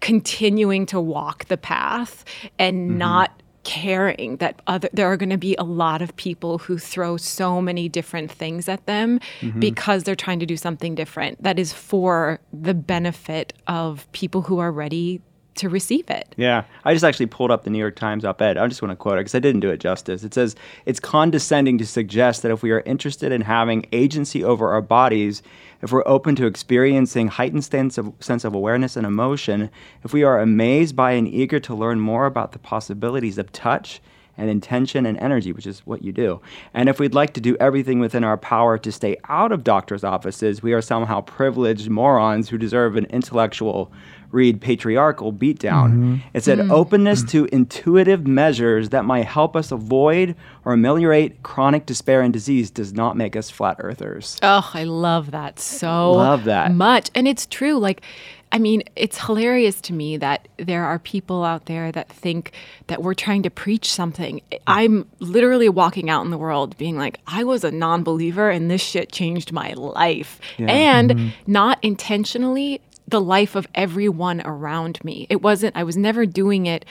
continuing 0.00 0.86
to 0.86 1.00
walk 1.00 1.46
the 1.46 1.56
path 1.56 2.24
and 2.58 2.90
mm-hmm. 2.90 2.98
not 2.98 3.42
caring 3.64 4.36
that 4.38 4.62
other 4.66 4.88
there 4.94 5.06
are 5.06 5.16
going 5.16 5.28
to 5.28 5.36
be 5.36 5.54
a 5.58 5.62
lot 5.62 6.00
of 6.00 6.14
people 6.16 6.56
who 6.56 6.78
throw 6.78 7.18
so 7.18 7.60
many 7.60 7.86
different 7.86 8.30
things 8.30 8.66
at 8.66 8.86
them 8.86 9.20
mm-hmm. 9.40 9.60
because 9.60 10.04
they're 10.04 10.16
trying 10.16 10.38
to 10.38 10.46
do 10.46 10.56
something 10.56 10.94
different 10.94 11.42
that 11.42 11.58
is 11.58 11.70
for 11.70 12.40
the 12.50 12.72
benefit 12.72 13.52
of 13.66 14.10
people 14.12 14.40
who 14.40 14.58
are 14.58 14.72
ready 14.72 15.20
to 15.58 15.68
receive 15.68 16.08
it. 16.10 16.34
Yeah. 16.36 16.64
I 16.84 16.92
just 16.92 17.04
actually 17.04 17.26
pulled 17.26 17.50
up 17.50 17.64
the 17.64 17.70
New 17.70 17.78
York 17.78 17.96
Times 17.96 18.24
op 18.24 18.40
ed. 18.40 18.56
I 18.56 18.66
just 18.66 18.82
want 18.82 18.92
to 18.92 18.96
quote 18.96 19.14
it 19.14 19.20
because 19.20 19.34
I 19.34 19.38
didn't 19.40 19.60
do 19.60 19.70
it 19.70 19.78
justice. 19.78 20.24
It 20.24 20.34
says, 20.34 20.56
It's 20.86 21.00
condescending 21.00 21.78
to 21.78 21.86
suggest 21.86 22.42
that 22.42 22.50
if 22.50 22.62
we 22.62 22.70
are 22.70 22.80
interested 22.80 23.32
in 23.32 23.42
having 23.42 23.86
agency 23.92 24.42
over 24.42 24.70
our 24.70 24.82
bodies, 24.82 25.42
if 25.82 25.92
we're 25.92 26.06
open 26.06 26.34
to 26.36 26.46
experiencing 26.46 27.28
heightened 27.28 27.64
sense 27.64 27.98
of, 27.98 28.12
sense 28.20 28.44
of 28.44 28.54
awareness 28.54 28.96
and 28.96 29.06
emotion, 29.06 29.70
if 30.04 30.12
we 30.12 30.24
are 30.24 30.40
amazed 30.40 30.96
by 30.96 31.12
and 31.12 31.28
eager 31.28 31.60
to 31.60 31.74
learn 31.74 32.00
more 32.00 32.26
about 32.26 32.52
the 32.52 32.58
possibilities 32.58 33.38
of 33.38 33.52
touch, 33.52 34.00
and 34.38 34.48
intention 34.48 35.04
and 35.04 35.18
energy, 35.18 35.52
which 35.52 35.66
is 35.66 35.80
what 35.80 36.02
you 36.02 36.12
do. 36.12 36.40
And 36.72 36.88
if 36.88 37.00
we'd 37.00 37.12
like 37.12 37.34
to 37.34 37.40
do 37.40 37.56
everything 37.58 37.98
within 37.98 38.22
our 38.22 38.38
power 38.38 38.78
to 38.78 38.92
stay 38.92 39.16
out 39.28 39.50
of 39.50 39.64
doctors' 39.64 40.04
offices, 40.04 40.62
we 40.62 40.72
are 40.72 40.80
somehow 40.80 41.20
privileged 41.22 41.90
morons 41.90 42.48
who 42.48 42.56
deserve 42.56 42.96
an 42.96 43.06
intellectual 43.06 43.92
read 44.30 44.60
patriarchal 44.60 45.32
beatdown. 45.32 45.90
Mm-hmm. 45.90 46.16
It 46.34 46.44
said 46.44 46.58
mm-hmm. 46.58 46.70
openness 46.70 47.22
to 47.24 47.46
intuitive 47.46 48.26
measures 48.26 48.90
that 48.90 49.04
might 49.04 49.26
help 49.26 49.56
us 49.56 49.72
avoid 49.72 50.36
or 50.64 50.74
ameliorate 50.74 51.42
chronic 51.42 51.86
despair 51.86 52.20
and 52.20 52.32
disease 52.32 52.70
does 52.70 52.92
not 52.92 53.16
make 53.16 53.36
us 53.36 53.50
flat 53.50 53.76
earthers. 53.80 54.38
Oh, 54.42 54.70
I 54.74 54.84
love 54.84 55.30
that 55.30 55.58
so 55.58 56.12
love 56.12 56.44
that. 56.44 56.72
much. 56.72 57.10
And 57.14 57.26
it's 57.26 57.46
true. 57.46 57.78
Like, 57.78 58.02
I 58.50 58.58
mean, 58.58 58.82
it's 58.96 59.18
hilarious 59.18 59.80
to 59.82 59.92
me 59.92 60.16
that 60.16 60.48
there 60.56 60.84
are 60.84 60.98
people 60.98 61.44
out 61.44 61.66
there 61.66 61.92
that 61.92 62.08
think 62.08 62.52
that 62.86 63.02
we're 63.02 63.14
trying 63.14 63.42
to 63.42 63.50
preach 63.50 63.92
something. 63.92 64.40
I'm 64.66 65.06
literally 65.18 65.68
walking 65.68 66.08
out 66.08 66.24
in 66.24 66.30
the 66.30 66.38
world 66.38 66.76
being 66.78 66.96
like, 66.96 67.20
I 67.26 67.44
was 67.44 67.62
a 67.64 67.70
non 67.70 68.02
believer 68.02 68.50
and 68.50 68.70
this 68.70 68.80
shit 68.80 69.12
changed 69.12 69.52
my 69.52 69.74
life. 69.74 70.40
Yeah. 70.56 70.66
And 70.66 71.10
mm-hmm. 71.10 71.28
not 71.46 71.78
intentionally, 71.82 72.80
the 73.08 73.20
life 73.20 73.54
of 73.54 73.66
everyone 73.74 74.42
around 74.44 75.02
me. 75.04 75.26
It 75.30 75.42
wasn't, 75.42 75.76
I 75.76 75.84
was 75.84 75.96
never 75.96 76.26
doing 76.26 76.66
it 76.66 76.84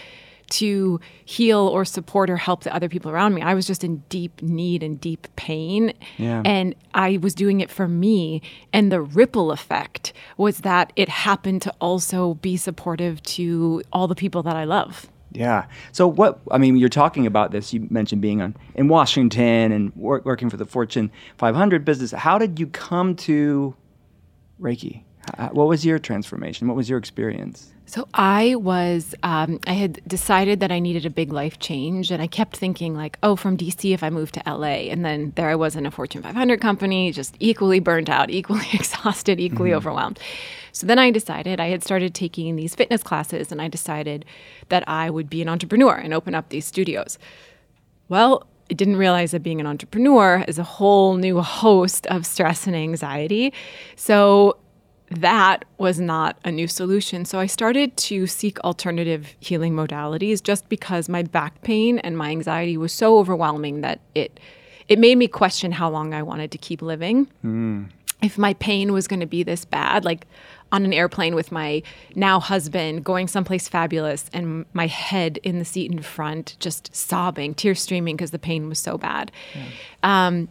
to 0.49 0.99
heal 1.25 1.59
or 1.59 1.83
support 1.83 2.29
or 2.29 2.37
help 2.37 2.63
the 2.63 2.73
other 2.73 2.87
people 2.87 3.11
around 3.11 3.33
me. 3.33 3.41
I 3.41 3.53
was 3.53 3.67
just 3.67 3.83
in 3.83 3.97
deep 4.09 4.41
need 4.41 4.81
and 4.81 4.99
deep 4.99 5.27
pain. 5.35 5.93
Yeah. 6.17 6.41
And 6.45 6.73
I 6.93 7.17
was 7.17 7.35
doing 7.35 7.59
it 7.59 7.69
for 7.69 7.87
me. 7.87 8.41
And 8.71 8.91
the 8.91 9.01
ripple 9.01 9.51
effect 9.51 10.13
was 10.37 10.59
that 10.59 10.93
it 10.95 11.09
happened 11.09 11.61
to 11.63 11.73
also 11.81 12.35
be 12.35 12.57
supportive 12.57 13.21
to 13.23 13.83
all 13.91 14.07
the 14.07 14.15
people 14.15 14.41
that 14.43 14.55
I 14.55 14.63
love. 14.63 15.07
Yeah. 15.31 15.65
So 15.91 16.07
what 16.07 16.39
I 16.49 16.57
mean, 16.57 16.77
you're 16.77 16.87
talking 16.87 17.27
about 17.27 17.51
this. 17.51 17.73
You 17.73 17.85
mentioned 17.89 18.21
being 18.21 18.41
on 18.41 18.55
in 18.75 18.87
Washington 18.87 19.73
and 19.73 19.93
wor- 19.95 20.21
working 20.23 20.49
for 20.49 20.57
the 20.57 20.65
Fortune 20.65 21.11
500 21.37 21.83
business. 21.83 22.11
How 22.11 22.37
did 22.37 22.59
you 22.59 22.67
come 22.67 23.15
to 23.17 23.75
Reiki? 24.59 25.03
H- 25.39 25.51
What 25.51 25.67
was 25.67 25.85
your 25.85 25.99
transformation? 25.99 26.67
What 26.67 26.77
was 26.77 26.89
your 26.89 26.97
experience? 26.99 27.71
So 27.89 28.05
I 28.13 28.55
was, 28.55 29.15
um, 29.23 29.59
I 29.65 29.71
had 29.71 30.01
decided 30.05 30.59
that 30.59 30.73
I 30.73 30.79
needed 30.79 31.05
a 31.05 31.09
big 31.09 31.31
life 31.31 31.57
change, 31.59 32.11
and 32.11 32.21
I 32.21 32.27
kept 32.27 32.57
thinking 32.57 32.93
like, 32.95 33.17
oh, 33.23 33.37
from 33.37 33.55
DC 33.55 33.93
if 33.93 34.03
I 34.03 34.09
moved 34.09 34.33
to 34.33 34.43
LA, 34.45 34.89
and 34.91 35.05
then 35.05 35.31
there 35.35 35.49
I 35.49 35.55
was 35.55 35.77
in 35.77 35.85
a 35.85 35.91
Fortune 35.91 36.21
500 36.21 36.59
company, 36.59 37.13
just 37.13 37.35
equally 37.39 37.79
burnt 37.79 38.09
out, 38.09 38.29
equally 38.39 38.67
exhausted, 38.73 39.39
equally 39.39 39.73
overwhelmed. 39.73 40.19
So 40.73 40.85
then 40.85 40.99
I 40.99 41.11
decided 41.11 41.59
I 41.61 41.67
had 41.69 41.81
started 41.83 42.13
taking 42.13 42.57
these 42.57 42.75
fitness 42.75 43.03
classes, 43.03 43.53
and 43.53 43.61
I 43.61 43.69
decided 43.69 44.25
that 44.67 44.83
I 44.87 45.09
would 45.09 45.29
be 45.29 45.41
an 45.41 45.47
entrepreneur 45.47 45.95
and 45.95 46.13
open 46.13 46.35
up 46.35 46.49
these 46.49 46.65
studios. 46.65 47.17
Well, 48.09 48.47
I 48.69 48.73
didn't 48.73 48.97
realize 48.97 49.31
that 49.31 49.43
being 49.43 49.61
an 49.61 49.65
entrepreneur 49.67 50.43
is 50.45 50.59
a 50.59 50.63
whole 50.63 51.15
new 51.15 51.41
host 51.61 52.05
of 52.07 52.25
stress 52.25 52.67
and 52.67 52.75
anxiety. 52.75 53.53
So 53.95 54.57
that 55.09 55.65
was 55.77 55.99
not 55.99 56.37
a 56.43 56.51
new 56.51 56.67
solution. 56.67 57.23
So 57.25 57.39
I 57.39 57.45
started 57.45 57.95
to 57.97 58.27
seek 58.27 58.59
alternative 58.59 59.35
healing 59.39 59.73
modalities 59.73 60.43
just 60.43 60.67
because 60.69 61.07
my 61.07 61.23
back 61.23 61.61
pain 61.61 61.99
and 61.99 62.17
my 62.17 62.29
anxiety 62.29 62.75
was 62.77 62.91
so 62.91 63.17
overwhelming 63.17 63.81
that 63.81 63.99
it 64.15 64.39
it 64.87 64.99
made 64.99 65.17
me 65.17 65.27
question 65.27 65.73
how 65.73 65.89
long 65.89 66.13
I 66.13 66.23
wanted 66.23 66.51
to 66.51 66.57
keep 66.57 66.81
living. 66.81 67.27
If 68.21 68.37
my 68.37 68.53
pain 68.55 68.93
was 68.93 69.07
going 69.07 69.19
to 69.19 69.25
be 69.27 69.43
this 69.43 69.63
bad, 69.65 70.03
like 70.05 70.25
on 70.71 70.83
an 70.85 70.91
airplane 70.93 71.35
with 71.35 71.51
my 71.51 71.83
now 72.15 72.39
husband 72.39 73.03
going 73.03 73.27
someplace 73.27 73.67
fabulous 73.69 74.29
and 74.33 74.65
my 74.73 74.87
head 74.87 75.37
in 75.43 75.59
the 75.59 75.65
seat 75.65 75.91
in 75.91 76.01
front 76.01 76.55
just 76.59 76.93
sobbing, 76.95 77.53
tears 77.53 77.81
streaming 77.81 78.15
because 78.17 78.31
the 78.31 78.39
pain 78.39 78.67
was 78.67 78.79
so 78.79 78.97
bad. 78.97 79.31
Um, 80.03 80.47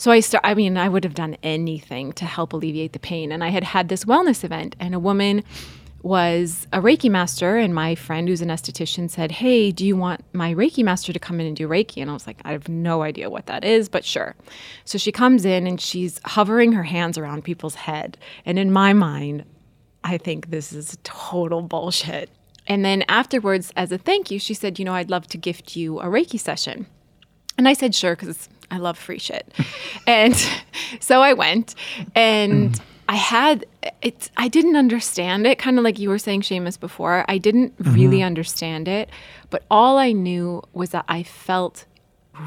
so 0.00 0.10
I 0.10 0.20
start. 0.20 0.42
I 0.46 0.54
mean, 0.54 0.78
I 0.78 0.88
would 0.88 1.04
have 1.04 1.12
done 1.12 1.36
anything 1.42 2.14
to 2.14 2.24
help 2.24 2.54
alleviate 2.54 2.94
the 2.94 2.98
pain. 2.98 3.30
And 3.30 3.44
I 3.44 3.50
had 3.50 3.64
had 3.64 3.90
this 3.90 4.06
wellness 4.06 4.42
event, 4.44 4.74
and 4.80 4.94
a 4.94 4.98
woman 4.98 5.44
was 6.00 6.66
a 6.72 6.80
Reiki 6.80 7.10
master, 7.10 7.58
and 7.58 7.74
my 7.74 7.94
friend 7.94 8.26
who's 8.26 8.40
an 8.40 8.48
esthetician 8.48 9.10
said, 9.10 9.30
"Hey, 9.30 9.70
do 9.70 9.84
you 9.84 9.98
want 9.98 10.24
my 10.32 10.54
Reiki 10.54 10.82
master 10.82 11.12
to 11.12 11.18
come 11.18 11.38
in 11.38 11.46
and 11.46 11.54
do 11.54 11.68
Reiki?" 11.68 12.00
And 12.00 12.08
I 12.10 12.14
was 12.14 12.26
like, 12.26 12.38
"I 12.46 12.52
have 12.52 12.66
no 12.66 13.02
idea 13.02 13.28
what 13.28 13.44
that 13.44 13.62
is, 13.62 13.90
but 13.90 14.02
sure." 14.06 14.36
So 14.86 14.96
she 14.96 15.12
comes 15.12 15.44
in 15.44 15.66
and 15.66 15.78
she's 15.78 16.18
hovering 16.24 16.72
her 16.72 16.84
hands 16.84 17.18
around 17.18 17.44
people's 17.44 17.74
head, 17.74 18.16
and 18.46 18.58
in 18.58 18.72
my 18.72 18.94
mind, 18.94 19.44
I 20.02 20.16
think 20.16 20.48
this 20.48 20.72
is 20.72 20.96
total 21.04 21.60
bullshit. 21.60 22.30
And 22.66 22.86
then 22.86 23.04
afterwards, 23.06 23.70
as 23.76 23.92
a 23.92 23.98
thank 23.98 24.30
you, 24.30 24.38
she 24.38 24.54
said, 24.54 24.78
"You 24.78 24.86
know, 24.86 24.94
I'd 24.94 25.10
love 25.10 25.26
to 25.26 25.36
gift 25.36 25.76
you 25.76 26.00
a 26.00 26.06
Reiki 26.06 26.40
session." 26.40 26.86
And 27.58 27.68
I 27.68 27.74
said, 27.74 27.94
sure, 27.94 28.16
because 28.16 28.48
I 28.70 28.78
love 28.78 28.98
free 28.98 29.18
shit. 29.18 29.52
and 30.06 30.34
so 31.00 31.20
I 31.22 31.32
went 31.32 31.74
and 32.14 32.80
I 33.08 33.16
had 33.16 33.66
it, 34.02 34.30
I 34.36 34.46
didn't 34.46 34.76
understand 34.76 35.46
it, 35.46 35.58
kind 35.58 35.78
of 35.78 35.84
like 35.84 35.98
you 35.98 36.08
were 36.08 36.18
saying, 36.18 36.42
Seamus, 36.42 36.78
before. 36.78 37.24
I 37.26 37.38
didn't 37.38 37.76
mm-hmm. 37.76 37.92
really 37.92 38.22
understand 38.22 38.86
it. 38.86 39.10
But 39.50 39.64
all 39.70 39.98
I 39.98 40.12
knew 40.12 40.62
was 40.72 40.90
that 40.90 41.06
I 41.08 41.24
felt 41.24 41.86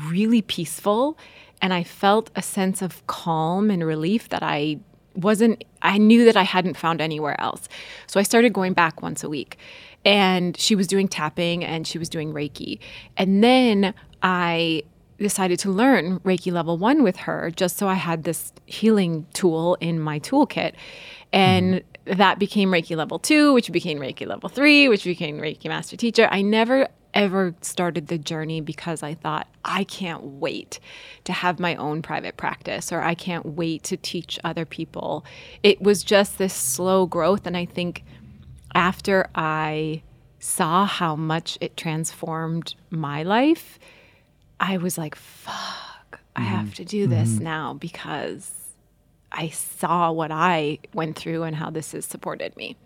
really 0.07 0.41
peaceful 0.41 1.17
and 1.61 1.73
I 1.73 1.83
felt 1.83 2.29
a 2.35 2.41
sense 2.41 2.81
of 2.81 3.05
calm 3.07 3.69
and 3.69 3.85
relief 3.85 4.29
that 4.29 4.41
I 4.41 4.79
wasn't 5.15 5.63
I 5.81 5.97
knew 5.97 6.25
that 6.25 6.37
I 6.37 6.43
hadn't 6.43 6.77
found 6.77 7.01
anywhere 7.01 7.39
else. 7.41 7.67
So 8.07 8.19
I 8.19 8.23
started 8.23 8.53
going 8.53 8.73
back 8.73 9.01
once 9.01 9.23
a 9.23 9.29
week. 9.29 9.57
And 10.05 10.57
she 10.57 10.75
was 10.75 10.87
doing 10.87 11.07
tapping 11.07 11.63
and 11.63 11.87
she 11.87 11.97
was 11.97 12.09
doing 12.09 12.33
Reiki. 12.33 12.79
And 13.15 13.43
then 13.43 13.93
I 14.21 14.83
decided 15.23 15.57
to 15.59 15.71
learn 15.71 16.19
Reiki 16.19 16.51
level 16.51 16.77
1 16.77 17.01
with 17.01 17.17
her 17.17 17.51
just 17.55 17.77
so 17.77 17.87
I 17.87 17.95
had 17.95 18.23
this 18.23 18.53
healing 18.65 19.25
tool 19.33 19.75
in 19.81 19.99
my 19.99 20.19
toolkit. 20.19 20.73
And 21.31 21.81
hmm. 22.05 22.13
that 22.17 22.37
became 22.37 22.69
Reiki 22.69 22.95
level 22.95 23.17
2, 23.17 23.53
which 23.53 23.71
became 23.71 23.97
Reiki 23.97 24.27
level 24.27 24.49
3, 24.49 24.89
which 24.89 25.03
became 25.03 25.39
Reiki 25.39 25.67
master 25.67 25.97
teacher. 25.97 26.27
I 26.29 26.43
never 26.43 26.87
ever 27.13 27.53
started 27.61 28.07
the 28.07 28.17
journey 28.17 28.59
because 28.61 29.03
I 29.03 29.13
thought, 29.13 29.47
I 29.63 29.83
can't 29.83 30.23
wait 30.23 30.79
to 31.25 31.33
have 31.33 31.59
my 31.59 31.75
own 31.75 32.01
private 32.01 32.37
practice 32.37 32.91
or 32.91 33.01
I 33.01 33.13
can't 33.13 33.45
wait 33.45 33.83
to 33.83 33.97
teach 33.97 34.39
other 34.43 34.65
people. 34.65 35.23
It 35.61 35.81
was 35.81 36.03
just 36.03 36.37
this 36.37 36.53
slow 36.53 37.05
growth. 37.05 37.45
And 37.45 37.55
I 37.55 37.65
think 37.65 38.03
after 38.73 39.29
I 39.35 40.01
saw 40.39 40.85
how 40.85 41.15
much 41.15 41.57
it 41.61 41.77
transformed 41.77 42.75
my 42.89 43.23
life, 43.23 43.79
I 44.59 44.77
was 44.77 44.97
like, 44.97 45.15
fuck, 45.15 46.19
I 46.35 46.41
have 46.41 46.73
to 46.75 46.85
do 46.85 47.07
this 47.07 47.39
now 47.39 47.73
because 47.73 48.51
I 49.31 49.49
saw 49.49 50.11
what 50.11 50.31
I 50.31 50.79
went 50.93 51.17
through 51.17 51.43
and 51.43 51.55
how 51.55 51.69
this 51.69 51.91
has 51.93 52.05
supported 52.05 52.55
me. 52.55 52.77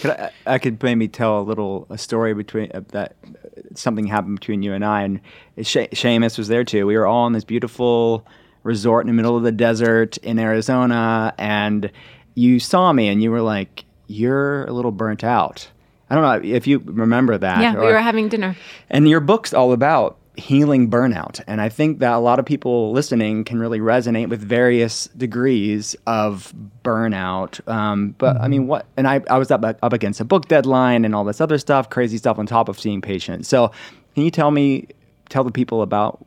Could 0.00 0.10
I, 0.10 0.30
I 0.46 0.58
could 0.58 0.82
maybe 0.82 1.06
tell 1.06 1.38
a 1.40 1.42
little 1.42 1.86
a 1.90 1.98
story 1.98 2.34
between 2.34 2.70
uh, 2.72 2.80
that 2.88 3.14
uh, 3.24 3.60
something 3.74 4.06
happened 4.06 4.40
between 4.40 4.62
you 4.62 4.72
and 4.72 4.84
I, 4.84 5.02
and 5.02 5.20
she- 5.62 5.88
Seamus 5.88 6.38
was 6.38 6.48
there 6.48 6.64
too. 6.64 6.86
We 6.86 6.96
were 6.96 7.06
all 7.06 7.26
in 7.26 7.34
this 7.34 7.44
beautiful 7.44 8.26
resort 8.62 9.04
in 9.04 9.08
the 9.08 9.14
middle 9.14 9.36
of 9.36 9.42
the 9.42 9.52
desert 9.52 10.16
in 10.18 10.38
Arizona, 10.38 11.34
and 11.38 11.90
you 12.34 12.58
saw 12.58 12.92
me, 12.92 13.08
and 13.08 13.22
you 13.22 13.30
were 13.30 13.42
like, 13.42 13.84
"You're 14.06 14.64
a 14.64 14.72
little 14.72 14.92
burnt 14.92 15.24
out." 15.24 15.68
I 16.08 16.14
don't 16.14 16.24
know 16.24 16.48
if 16.56 16.66
you 16.66 16.78
remember 16.84 17.36
that. 17.38 17.60
Yeah, 17.60 17.74
we 17.74 17.86
were 17.86 17.98
having 18.00 18.28
dinner. 18.28 18.56
and 18.88 19.08
your 19.08 19.20
book's 19.20 19.52
all 19.54 19.72
about 19.72 20.16
healing 20.36 20.90
burnout. 20.90 21.40
And 21.46 21.60
I 21.60 21.68
think 21.68 21.98
that 21.98 22.12
a 22.12 22.18
lot 22.18 22.38
of 22.38 22.44
people 22.46 22.92
listening 22.92 23.44
can 23.44 23.58
really 23.58 23.80
resonate 23.80 24.28
with 24.28 24.40
various 24.40 25.06
degrees 25.08 25.96
of 26.06 26.54
burnout. 26.84 27.66
Um, 27.68 28.14
but 28.18 28.40
I 28.40 28.48
mean, 28.48 28.66
what, 28.66 28.86
and 28.96 29.06
I, 29.06 29.22
I 29.28 29.38
was 29.38 29.50
up, 29.50 29.64
up 29.64 29.92
against 29.92 30.20
a 30.20 30.24
book 30.24 30.48
deadline 30.48 31.04
and 31.04 31.14
all 31.14 31.24
this 31.24 31.40
other 31.40 31.58
stuff, 31.58 31.90
crazy 31.90 32.16
stuff 32.16 32.38
on 32.38 32.46
top 32.46 32.68
of 32.68 32.78
seeing 32.78 33.00
patients. 33.00 33.48
So 33.48 33.72
can 34.14 34.24
you 34.24 34.30
tell 34.30 34.50
me, 34.50 34.88
tell 35.28 35.44
the 35.44 35.52
people 35.52 35.82
about 35.82 36.24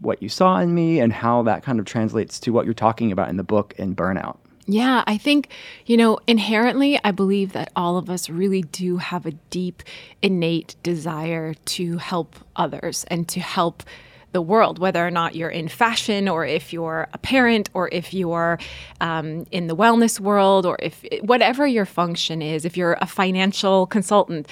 what 0.00 0.22
you 0.22 0.28
saw 0.28 0.58
in 0.58 0.74
me 0.74 1.00
and 1.00 1.12
how 1.12 1.42
that 1.44 1.62
kind 1.62 1.78
of 1.80 1.86
translates 1.86 2.38
to 2.40 2.52
what 2.52 2.66
you're 2.66 2.74
talking 2.74 3.10
about 3.10 3.30
in 3.30 3.36
the 3.36 3.44
book 3.44 3.74
and 3.78 3.96
burnout? 3.96 4.36
Yeah, 4.66 5.04
I 5.06 5.16
think, 5.16 5.50
you 5.86 5.96
know, 5.96 6.18
inherently, 6.26 6.98
I 7.04 7.12
believe 7.12 7.52
that 7.52 7.70
all 7.76 7.96
of 7.98 8.10
us 8.10 8.28
really 8.28 8.62
do 8.62 8.96
have 8.96 9.24
a 9.24 9.30
deep, 9.30 9.82
innate 10.22 10.74
desire 10.82 11.54
to 11.54 11.98
help 11.98 12.34
others 12.56 13.04
and 13.08 13.28
to 13.28 13.40
help 13.40 13.84
the 14.32 14.42
world, 14.42 14.78
whether 14.78 15.06
or 15.06 15.10
not 15.10 15.34
you're 15.36 15.48
in 15.48 15.68
fashion 15.68 16.28
or 16.28 16.44
if 16.44 16.72
you're 16.72 17.08
a 17.14 17.18
parent 17.18 17.70
or 17.74 17.88
if 17.92 18.12
you're 18.12 18.58
um, 19.00 19.46
in 19.50 19.68
the 19.68 19.76
wellness 19.76 20.20
world 20.20 20.66
or 20.66 20.76
if 20.82 21.04
whatever 21.22 21.66
your 21.66 21.86
function 21.86 22.42
is, 22.42 22.64
if 22.64 22.76
you're 22.76 22.98
a 23.00 23.06
financial 23.06 23.86
consultant. 23.86 24.48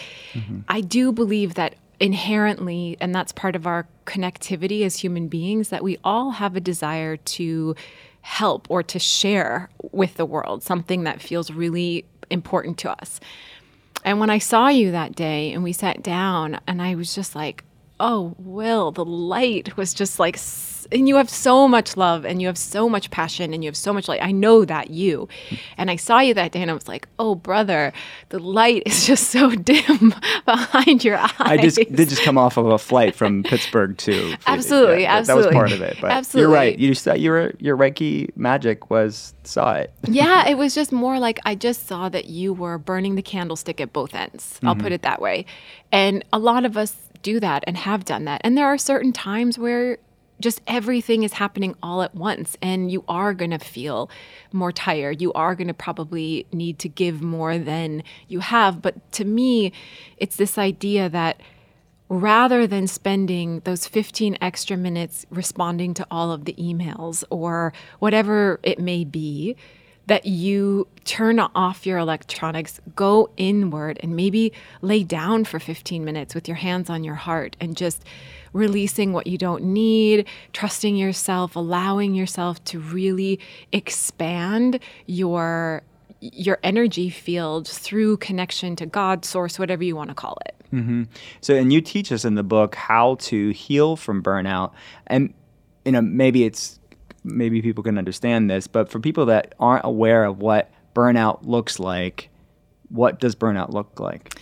I 0.68 0.80
do 0.80 1.12
believe 1.12 1.54
that 1.54 1.74
inherently, 2.00 2.96
and 3.00 3.14
that's 3.14 3.32
part 3.32 3.56
of 3.56 3.66
our 3.66 3.86
connectivity 4.06 4.82
as 4.82 4.96
human 4.96 5.28
beings, 5.28 5.68
that 5.68 5.82
we 5.82 5.98
all 6.04 6.30
have 6.30 6.56
a 6.56 6.60
desire 6.60 7.16
to 7.16 7.74
help 8.24 8.66
or 8.70 8.82
to 8.82 8.98
share 8.98 9.68
with 9.92 10.14
the 10.14 10.24
world 10.24 10.62
something 10.62 11.04
that 11.04 11.20
feels 11.20 11.50
really 11.50 12.06
important 12.30 12.78
to 12.78 12.90
us. 12.90 13.20
And 14.02 14.18
when 14.18 14.30
I 14.30 14.38
saw 14.38 14.68
you 14.68 14.92
that 14.92 15.14
day 15.14 15.52
and 15.52 15.62
we 15.62 15.74
sat 15.74 16.02
down, 16.02 16.58
and 16.66 16.80
I 16.80 16.94
was 16.94 17.14
just 17.14 17.34
like, 17.34 17.64
oh, 18.00 18.34
Will, 18.38 18.90
the 18.90 19.04
light 19.04 19.76
was 19.76 19.94
just 19.94 20.18
like, 20.18 20.38
and 20.92 21.08
you 21.08 21.16
have 21.16 21.30
so 21.30 21.66
much 21.66 21.96
love 21.96 22.24
and 22.24 22.40
you 22.40 22.46
have 22.46 22.58
so 22.58 22.88
much 22.88 23.10
passion 23.10 23.54
and 23.54 23.64
you 23.64 23.68
have 23.68 23.76
so 23.76 23.92
much 23.92 24.08
light. 24.08 24.22
I 24.22 24.32
know 24.32 24.64
that 24.64 24.90
you. 24.90 25.28
And 25.76 25.90
I 25.90 25.96
saw 25.96 26.20
you 26.20 26.34
that 26.34 26.52
day 26.52 26.60
and 26.62 26.70
I 26.70 26.74
was 26.74 26.88
like, 26.88 27.08
oh, 27.18 27.34
brother, 27.34 27.92
the 28.28 28.38
light 28.38 28.82
is 28.86 29.06
just 29.06 29.30
so 29.30 29.54
dim 29.54 30.14
behind 30.44 31.04
your 31.04 31.16
eyes. 31.16 31.32
I 31.38 31.56
just 31.56 31.76
did 31.76 32.08
just 32.08 32.22
come 32.22 32.36
off 32.36 32.56
of 32.56 32.66
a 32.66 32.78
flight 32.78 33.14
from 33.14 33.42
Pittsburgh 33.44 33.96
to 33.98 34.36
Absolutely, 34.46 35.02
Yeah, 35.02 35.20
that- 35.20 35.26
That 35.26 35.36
was 35.36 35.46
part 35.46 35.72
of 35.72 35.80
it. 35.80 35.96
But 36.00 36.10
Absolutely. 36.10 36.42
you're 36.42 36.54
right. 36.54 36.78
You 36.78 36.94
saw 36.94 37.14
your 37.14 37.52
your 37.58 37.76
Reiki 37.76 38.30
magic 38.36 38.90
was 38.90 39.34
saw 39.44 39.74
it. 39.74 39.92
yeah, 40.04 40.48
it 40.48 40.56
was 40.56 40.74
just 40.74 40.92
more 40.92 41.18
like 41.18 41.38
I 41.44 41.54
just 41.54 41.86
saw 41.86 42.08
that 42.08 42.26
you 42.26 42.52
were 42.52 42.78
burning 42.78 43.14
the 43.14 43.22
candlestick 43.22 43.80
at 43.80 43.92
both 43.92 44.14
ends. 44.14 44.58
I'll 44.62 44.74
put 44.74 44.84
mm-hmm. 44.84 44.92
it 44.94 45.02
that 45.02 45.20
way. 45.20 45.46
And 45.92 46.24
a 46.32 46.38
lot 46.38 46.64
of 46.64 46.76
us 46.76 46.94
do 47.24 47.40
that 47.40 47.64
and 47.66 47.76
have 47.76 48.04
done 48.04 48.24
that. 48.26 48.40
And 48.44 48.56
there 48.56 48.66
are 48.66 48.78
certain 48.78 49.12
times 49.12 49.58
where 49.58 49.98
just 50.40 50.60
everything 50.66 51.22
is 51.22 51.34
happening 51.34 51.74
all 51.82 52.02
at 52.02 52.14
once 52.14 52.56
and 52.60 52.90
you 52.90 53.04
are 53.08 53.34
going 53.34 53.50
to 53.50 53.58
feel 53.58 54.10
more 54.52 54.72
tired. 54.72 55.22
You 55.22 55.32
are 55.32 55.54
going 55.54 55.68
to 55.68 55.74
probably 55.74 56.46
need 56.52 56.78
to 56.80 56.88
give 56.88 57.22
more 57.22 57.56
than 57.58 58.02
you 58.28 58.40
have. 58.40 58.82
But 58.82 59.10
to 59.12 59.24
me, 59.24 59.72
it's 60.16 60.36
this 60.36 60.58
idea 60.58 61.08
that 61.08 61.40
rather 62.08 62.66
than 62.66 62.86
spending 62.86 63.60
those 63.60 63.86
15 63.86 64.36
extra 64.40 64.76
minutes 64.76 65.24
responding 65.30 65.94
to 65.94 66.06
all 66.10 66.30
of 66.30 66.44
the 66.44 66.52
emails 66.54 67.24
or 67.30 67.72
whatever 67.98 68.60
it 68.62 68.78
may 68.78 69.04
be, 69.04 69.56
that 70.06 70.26
you 70.26 70.86
turn 71.04 71.38
off 71.38 71.86
your 71.86 71.98
electronics, 71.98 72.80
go 72.94 73.30
inward, 73.36 73.98
and 74.02 74.14
maybe 74.14 74.52
lay 74.82 75.02
down 75.02 75.44
for 75.44 75.58
15 75.58 76.04
minutes 76.04 76.34
with 76.34 76.46
your 76.46 76.56
hands 76.56 76.90
on 76.90 77.04
your 77.04 77.14
heart 77.14 77.56
and 77.60 77.76
just 77.76 78.04
releasing 78.52 79.12
what 79.12 79.26
you 79.26 79.38
don't 79.38 79.64
need, 79.64 80.26
trusting 80.52 80.96
yourself, 80.96 81.56
allowing 81.56 82.14
yourself 82.14 82.62
to 82.64 82.78
really 82.78 83.40
expand 83.72 84.78
your 85.06 85.82
your 86.32 86.58
energy 86.62 87.10
field 87.10 87.68
through 87.68 88.16
connection 88.16 88.76
to 88.76 88.86
God, 88.86 89.26
source, 89.26 89.58
whatever 89.58 89.84
you 89.84 89.94
want 89.94 90.08
to 90.08 90.14
call 90.14 90.38
it. 90.46 90.54
Mm-hmm. 90.72 91.02
So, 91.42 91.54
and 91.54 91.70
you 91.70 91.82
teach 91.82 92.10
us 92.10 92.24
in 92.24 92.34
the 92.34 92.42
book 92.42 92.74
how 92.74 93.16
to 93.16 93.50
heal 93.50 93.96
from 93.96 94.22
burnout, 94.22 94.72
and 95.06 95.34
you 95.84 95.92
know 95.92 96.00
maybe 96.00 96.44
it's 96.44 96.78
maybe 97.24 97.62
people 97.62 97.82
can 97.82 97.98
understand 97.98 98.50
this, 98.50 98.66
but 98.66 98.90
for 98.90 99.00
people 99.00 99.26
that 99.26 99.54
aren't 99.58 99.84
aware 99.84 100.24
of 100.24 100.38
what 100.38 100.70
burnout 100.94 101.40
looks 101.42 101.78
like, 101.78 102.28
what 102.88 103.18
does 103.18 103.34
burnout 103.34 103.70
look 103.70 103.98
like? 103.98 104.38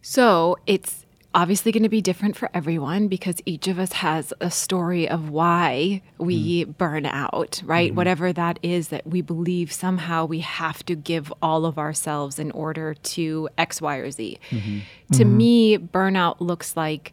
So 0.00 0.56
it's 0.66 1.04
obviously 1.34 1.72
going 1.72 1.82
to 1.82 1.88
be 1.88 2.02
different 2.02 2.36
for 2.36 2.50
everyone 2.52 3.08
because 3.08 3.36
each 3.46 3.66
of 3.68 3.78
us 3.78 3.92
has 3.92 4.34
a 4.40 4.50
story 4.50 5.08
of 5.08 5.30
why 5.30 6.02
we 6.18 6.64
mm. 6.64 6.76
burn 6.76 7.06
out, 7.06 7.62
right? 7.64 7.88
Mm-hmm. 7.88 7.96
Whatever 7.96 8.32
that 8.32 8.58
is 8.62 8.88
that 8.88 9.06
we 9.06 9.22
believe 9.22 9.72
somehow 9.72 10.26
we 10.26 10.40
have 10.40 10.84
to 10.86 10.94
give 10.94 11.32
all 11.40 11.64
of 11.64 11.78
ourselves 11.78 12.38
in 12.38 12.50
order 12.50 12.94
to 12.94 13.48
X, 13.56 13.80
Y, 13.80 13.96
or 13.96 14.10
Z. 14.10 14.38
Mm-hmm. 14.50 14.78
To 15.12 15.24
mm-hmm. 15.24 15.36
me, 15.36 15.78
burnout 15.78 16.40
looks 16.40 16.76
like 16.76 17.12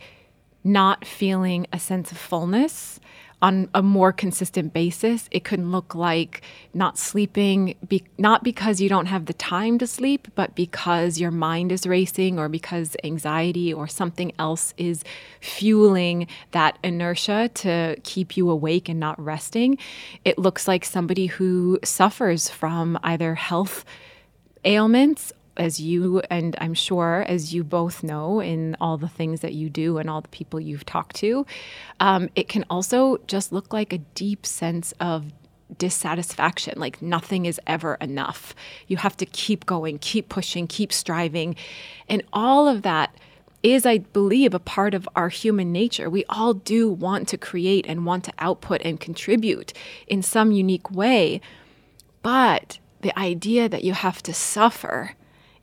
not 0.63 1.05
feeling 1.05 1.65
a 1.71 1.79
sense 1.79 2.11
of 2.11 2.17
fullness 2.17 2.99
on 3.41 3.69
a 3.73 3.81
more 3.81 4.11
consistent 4.11 4.73
basis. 4.73 5.29
It 5.31 5.43
can 5.43 5.71
look 5.71 5.95
like 5.95 6.41
not 6.73 6.97
sleeping, 6.97 7.75
be, 7.87 8.03
not 8.17 8.43
because 8.43 8.81
you 8.81 8.89
don't 8.89 9.05
have 9.05 9.25
the 9.25 9.33
time 9.33 9.77
to 9.79 9.87
sleep, 9.87 10.27
but 10.35 10.55
because 10.55 11.19
your 11.19 11.31
mind 11.31 11.71
is 11.71 11.87
racing 11.87 12.37
or 12.37 12.49
because 12.49 12.97
anxiety 13.03 13.73
or 13.73 13.87
something 13.87 14.33
else 14.37 14.73
is 14.77 15.03
fueling 15.39 16.27
that 16.51 16.77
inertia 16.83 17.49
to 17.55 17.95
keep 18.03 18.35
you 18.35 18.49
awake 18.49 18.89
and 18.89 18.99
not 18.99 19.19
resting. 19.23 19.77
It 20.25 20.37
looks 20.37 20.67
like 20.67 20.83
somebody 20.83 21.27
who 21.27 21.79
suffers 21.83 22.49
from 22.49 22.99
either 23.03 23.35
health 23.35 23.85
ailments 24.65 25.31
as 25.59 25.79
you 25.79 26.21
and 26.29 26.55
I'm 26.59 26.73
sure 26.73 27.25
as 27.27 27.53
you 27.53 27.63
both 27.63 28.01
know 28.03 28.39
in 28.39 28.75
all 28.81 28.97
the 28.97 29.07
things 29.07 29.41
that 29.41 29.53
you 29.53 29.69
do 29.69 29.97
and 29.97 30.09
all 30.09 30.21
the 30.21 30.29
people 30.29 30.59
you've 30.59 30.85
talked 30.85 31.15
to, 31.17 31.45
um, 31.99 32.29
it 32.35 32.47
can 32.47 32.65
also 32.69 33.17
just 33.27 33.51
look 33.51 33.73
like 33.73 33.93
a 33.93 33.99
deep 33.99 34.45
sense 34.45 34.93
of 34.99 35.31
dissatisfaction 35.77 36.73
like 36.79 36.99
nothing 36.99 37.45
is 37.45 37.61
ever 37.67 37.93
enough 38.01 38.55
you 38.87 38.97
have 38.97 39.15
to 39.15 39.23
keep 39.27 39.67
going 39.67 39.99
keep 39.99 40.27
pushing 40.27 40.65
keep 40.65 40.91
striving 40.91 41.55
and 42.07 42.23
all 42.33 42.67
of 42.67 42.81
that 42.81 43.13
is, 43.61 43.85
I 43.85 43.99
believe, 43.99 44.53
a 44.53 44.59
part 44.59 44.93
of 44.93 45.07
our 45.15 45.29
human 45.29 45.71
nature. 45.71 46.09
We 46.09 46.23
all 46.29 46.53
do 46.53 46.89
want 46.89 47.27
to 47.29 47.37
create 47.37 47.85
and 47.87 48.05
want 48.05 48.23
to 48.25 48.33
output 48.39 48.81
and 48.83 48.99
contribute 48.99 49.73
in 50.07 50.21
some 50.21 50.51
unique 50.51 50.89
way. 50.91 51.41
But 52.21 52.79
the 53.01 53.17
idea 53.17 53.67
that 53.69 53.83
you 53.83 53.93
have 53.93 54.23
to 54.23 54.33
suffer 54.33 55.15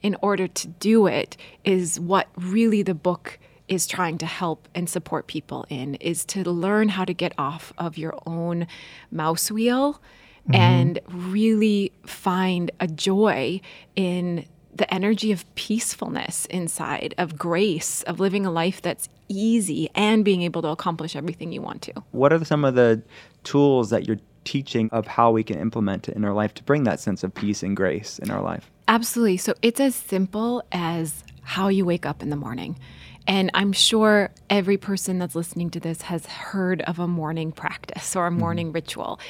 in 0.07 0.17
order 0.23 0.47
to 0.47 0.69
do 0.69 1.09
it 1.09 1.37
is 1.65 1.99
what 1.99 2.29
really 2.37 2.81
the 2.81 2.95
book 2.95 3.41
is 3.67 3.89
trying 3.89 4.17
to 4.17 4.27
help 4.27 4.69
and 4.73 4.89
support 4.89 5.27
people 5.27 5.67
in 5.69 5.97
is 5.97 6.25
to 6.25 6.49
learn 6.49 6.89
how 6.89 7.05
to 7.05 7.13
get 7.13 7.33
off 7.37 7.73
of 7.77 7.99
your 7.99 8.17
own 8.25 8.69
mouse 9.11 9.51
wheel 9.51 9.95
mm-hmm. 9.95 10.55
and 10.55 11.01
really 11.09 11.91
find 12.07 12.71
a 12.79 12.87
joy 12.87 13.61
in 13.97 14.47
the 14.73 14.93
energy 14.95 15.33
of 15.33 15.43
peacefulness 15.57 16.47
inside, 16.47 17.13
of 17.19 17.37
grace, 17.37 18.05
of 18.05 18.21
living 18.21 18.47
a 18.47 18.53
life 18.53 18.81
that's 18.81 19.09
easy 19.29 19.91
and 19.97 20.25
being 20.25 20.43
able 20.43 20.63
to 20.63 20.69
accomplish 20.69 21.17
everything 21.17 21.51
you 21.51 21.63
want 21.63 21.83
to. 21.83 21.93
What 22.13 22.33
are 22.33 22.45
some 22.45 22.65
of 22.65 22.77
the 22.77 23.03
tools 23.43 23.91
that 23.91 24.07
you're 24.07 24.21
teaching 24.45 24.89
of 24.93 25.09
how 25.09 25.33
we 25.33 25.43
can 25.43 25.59
implement 25.59 26.09
it 26.09 26.15
in 26.15 26.25
our 26.25 26.33
life 26.33 26.55
to 26.55 26.63
bring 26.63 26.85
that 26.85 27.01
sense 27.01 27.25
of 27.25 27.35
peace 27.35 27.65
and 27.65 27.77
grace 27.77 28.21
in 28.21 28.31
our 28.31 28.41
life? 28.41 28.71
Absolutely. 28.89 29.37
So 29.37 29.55
it's 29.63 29.81
as 29.81 29.95
simple 29.95 30.63
as 30.73 31.25
how 31.43 31.69
you 31.69 31.85
wake 31.85 32.07
up 32.07 32.23
in 32.23 32.31
the 32.31 32.37
morning. 32.37 32.79
And 33.27 33.51
I'm 33.55 33.73
sure 33.73 34.31
every 34.49 34.77
person 34.77 35.19
that's 35.19 35.35
listening 35.35 35.71
to 35.71 35.81
this 35.81 36.03
has 36.03 36.27
heard 36.27 36.83
of 36.83 36.99
a 36.99 37.09
morning 37.09 37.51
practice 37.51 38.15
or 38.15 38.27
a 38.27 38.31
mm-hmm. 38.31 38.39
morning 38.39 38.67
mm-hmm. 38.69 38.75
ritual. 38.75 39.21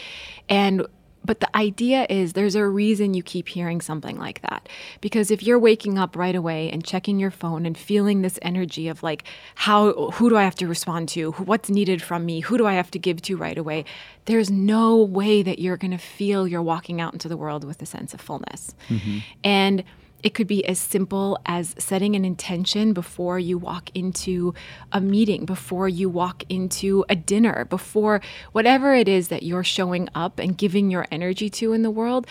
And 0.49 0.87
but 1.27 1.41
the 1.41 1.57
idea 1.57 2.07
is 2.09 2.33
there's 2.33 2.55
a 2.55 2.67
reason 2.67 3.13
you 3.13 3.23
keep 3.23 3.49
hearing 3.49 3.81
something 3.81 4.19
like 4.19 4.41
that. 4.43 4.69
Because 5.01 5.31
if 5.31 5.43
you're 5.43 5.59
waking 5.59 5.99
up 5.99 6.17
right 6.17 6.35
away 6.35 6.71
and 6.71 6.85
checking 6.85 7.19
your 7.19 7.31
phone 7.31 7.67
and 7.67 7.77
feeling 7.77 8.23
this 8.23 8.39
energy 8.43 8.89
of 8.89 9.03
like, 9.03 9.25
how, 9.57 10.11
who 10.13 10.31
do 10.31 10.37
I 10.37 10.45
have 10.45 10.55
to 10.57 10.69
respond 10.69 11.09
to? 11.11 11.33
What's 11.33 11.69
needed 11.69 12.01
from 12.01 12.25
me? 12.25 12.41
Who 12.41 12.57
do 12.57 12.67
I 12.67 12.75
have 12.75 12.91
to 12.93 12.99
give 12.99 13.21
to 13.23 13.37
right 13.37 13.59
away? 13.59 13.85
There's 14.27 14.51
no 14.51 14.97
way 14.97 15.43
that 15.43 15.59
you're 15.59 15.77
going 15.77 15.91
to 15.91 15.99
feel 15.99 16.47
you're 16.47 16.63
walking 16.63 17.01
out 17.01 17.13
into 17.13 17.29
the 17.29 17.37
world 17.37 17.65
with 17.65 17.83
a 17.83 17.87
sense 17.87 18.15
of 18.15 18.21
fullness. 18.21 18.75
Mm-hmm. 18.89 19.19
And 19.45 19.85
it 20.27 20.35
could 20.35 20.49
be 20.49 20.67
as 20.67 20.77
simple 20.77 21.39
as 21.47 21.73
setting 21.79 22.17
an 22.17 22.25
intention 22.25 22.93
before 22.93 23.39
you 23.39 23.57
walk 23.57 23.91
into 23.95 24.53
a 24.91 25.01
meeting, 25.01 25.45
before 25.45 25.89
you 25.89 26.09
walk 26.09 26.43
into 26.49 27.05
a 27.09 27.15
dinner, 27.15 27.65
before 27.67 28.21
whatever 28.51 28.93
it 28.93 29.07
is 29.07 29.29
that 29.29 29.45
you're 29.45 29.63
showing 29.63 30.09
up 30.17 30.41
and 30.41 30.59
giving 30.59 30.91
your 30.91 31.07
energy 31.13 31.49
to 31.49 31.73
in 31.73 31.83
the 31.83 31.93
world. 31.93 32.27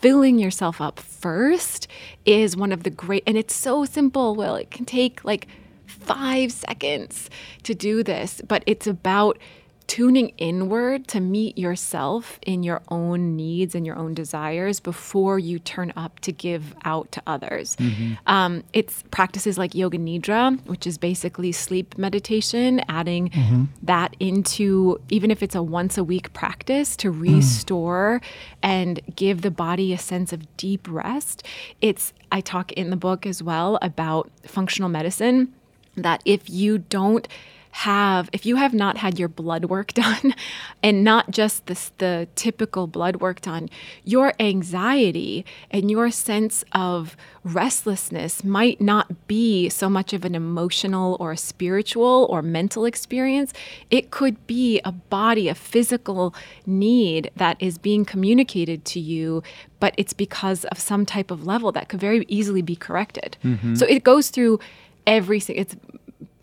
Filling 0.00 0.38
yourself 0.38 0.80
up 0.80 0.98
first 0.98 1.86
is 2.24 2.56
one 2.56 2.72
of 2.72 2.82
the 2.82 2.88
great, 2.88 3.22
and 3.26 3.36
it's 3.36 3.54
so 3.54 3.84
simple. 3.84 4.34
Well, 4.34 4.56
it 4.56 4.70
can 4.70 4.86
take 4.86 5.22
like 5.22 5.46
five 5.84 6.50
seconds 6.50 7.28
to 7.64 7.74
do 7.74 8.02
this, 8.02 8.40
but 8.48 8.64
it's 8.66 8.86
about 8.86 9.36
tuning 9.86 10.30
inward 10.38 11.06
to 11.08 11.20
meet 11.20 11.58
yourself 11.58 12.38
in 12.42 12.62
your 12.62 12.80
own 12.88 13.36
needs 13.36 13.74
and 13.74 13.84
your 13.86 13.96
own 13.96 14.14
desires 14.14 14.80
before 14.80 15.38
you 15.38 15.58
turn 15.58 15.92
up 15.96 16.20
to 16.20 16.32
give 16.32 16.74
out 16.84 17.10
to 17.12 17.22
others. 17.26 17.76
Mm-hmm. 17.76 18.14
Um, 18.26 18.64
it's 18.72 19.02
practices 19.10 19.58
like 19.58 19.74
yoga 19.74 19.98
nidra, 19.98 20.64
which 20.66 20.86
is 20.86 20.96
basically 20.96 21.52
sleep 21.52 21.98
meditation, 21.98 22.80
adding 22.88 23.28
mm-hmm. 23.30 23.64
that 23.82 24.16
into 24.18 25.00
even 25.10 25.30
if 25.30 25.42
it's 25.42 25.54
a 25.54 25.62
once 25.62 25.98
a 25.98 26.04
week 26.04 26.32
practice 26.32 26.96
to 26.96 27.10
restore 27.10 28.20
mm. 28.20 28.58
and 28.62 29.00
give 29.14 29.42
the 29.42 29.50
body 29.50 29.92
a 29.92 29.98
sense 29.98 30.32
of 30.32 30.56
deep 30.56 30.86
rest. 30.90 31.44
It's 31.80 32.12
I 32.32 32.40
talk 32.40 32.72
in 32.72 32.90
the 32.90 32.96
book 32.96 33.26
as 33.26 33.42
well 33.42 33.78
about 33.82 34.30
functional 34.46 34.88
medicine 34.88 35.52
that 35.96 36.22
if 36.24 36.48
you 36.50 36.78
don't 36.78 37.28
have, 37.74 38.30
if 38.32 38.46
you 38.46 38.54
have 38.54 38.72
not 38.72 38.98
had 38.98 39.18
your 39.18 39.26
blood 39.26 39.64
work 39.64 39.92
done, 39.94 40.32
and 40.80 41.02
not 41.02 41.32
just 41.32 41.66
this, 41.66 41.90
the 41.98 42.28
typical 42.36 42.86
blood 42.86 43.16
work 43.16 43.40
done, 43.40 43.68
your 44.04 44.32
anxiety 44.38 45.44
and 45.72 45.90
your 45.90 46.08
sense 46.12 46.64
of 46.70 47.16
restlessness 47.42 48.44
might 48.44 48.80
not 48.80 49.26
be 49.26 49.68
so 49.68 49.90
much 49.90 50.12
of 50.12 50.24
an 50.24 50.36
emotional 50.36 51.16
or 51.18 51.32
a 51.32 51.36
spiritual 51.36 52.28
or 52.30 52.42
mental 52.42 52.84
experience. 52.84 53.52
It 53.90 54.12
could 54.12 54.46
be 54.46 54.80
a 54.84 54.92
body, 54.92 55.48
a 55.48 55.54
physical 55.54 56.32
need 56.64 57.32
that 57.34 57.56
is 57.58 57.76
being 57.76 58.04
communicated 58.04 58.84
to 58.84 59.00
you, 59.00 59.42
but 59.80 59.94
it's 59.98 60.12
because 60.12 60.64
of 60.66 60.78
some 60.78 61.04
type 61.04 61.32
of 61.32 61.44
level 61.44 61.72
that 61.72 61.88
could 61.88 62.00
very 62.00 62.24
easily 62.28 62.62
be 62.62 62.76
corrected. 62.76 63.36
Mm-hmm. 63.42 63.74
So 63.74 63.84
it 63.86 64.04
goes 64.04 64.30
through 64.30 64.60
every 65.06 65.42
it's 65.48 65.76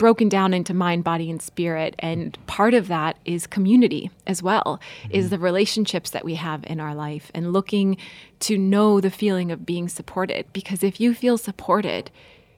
broken 0.02 0.28
down 0.28 0.52
into 0.52 0.74
mind, 0.74 1.04
body, 1.04 1.30
and 1.30 1.40
spirit. 1.40 1.96
And 2.00 2.36
part 2.48 2.74
of 2.74 2.88
that 2.88 3.20
is 3.24 3.46
community 3.46 4.10
as 4.26 4.42
well, 4.42 4.82
mm-hmm. 5.04 5.16
is 5.16 5.30
the 5.30 5.38
relationships 5.38 6.10
that 6.10 6.26
we 6.26 6.34
have 6.34 6.64
in 6.66 6.80
our 6.80 6.96
life 6.96 7.30
and 7.36 7.54
looking 7.54 7.98
to 8.40 8.58
know 8.58 9.00
the 9.00 9.12
feeling 9.12 9.52
of 9.52 9.64
being 9.64 9.88
supported. 9.88 10.52
Because 10.54 10.82
if 10.82 11.00
you 11.00 11.14
feel 11.14 11.38
supported, 11.38 12.10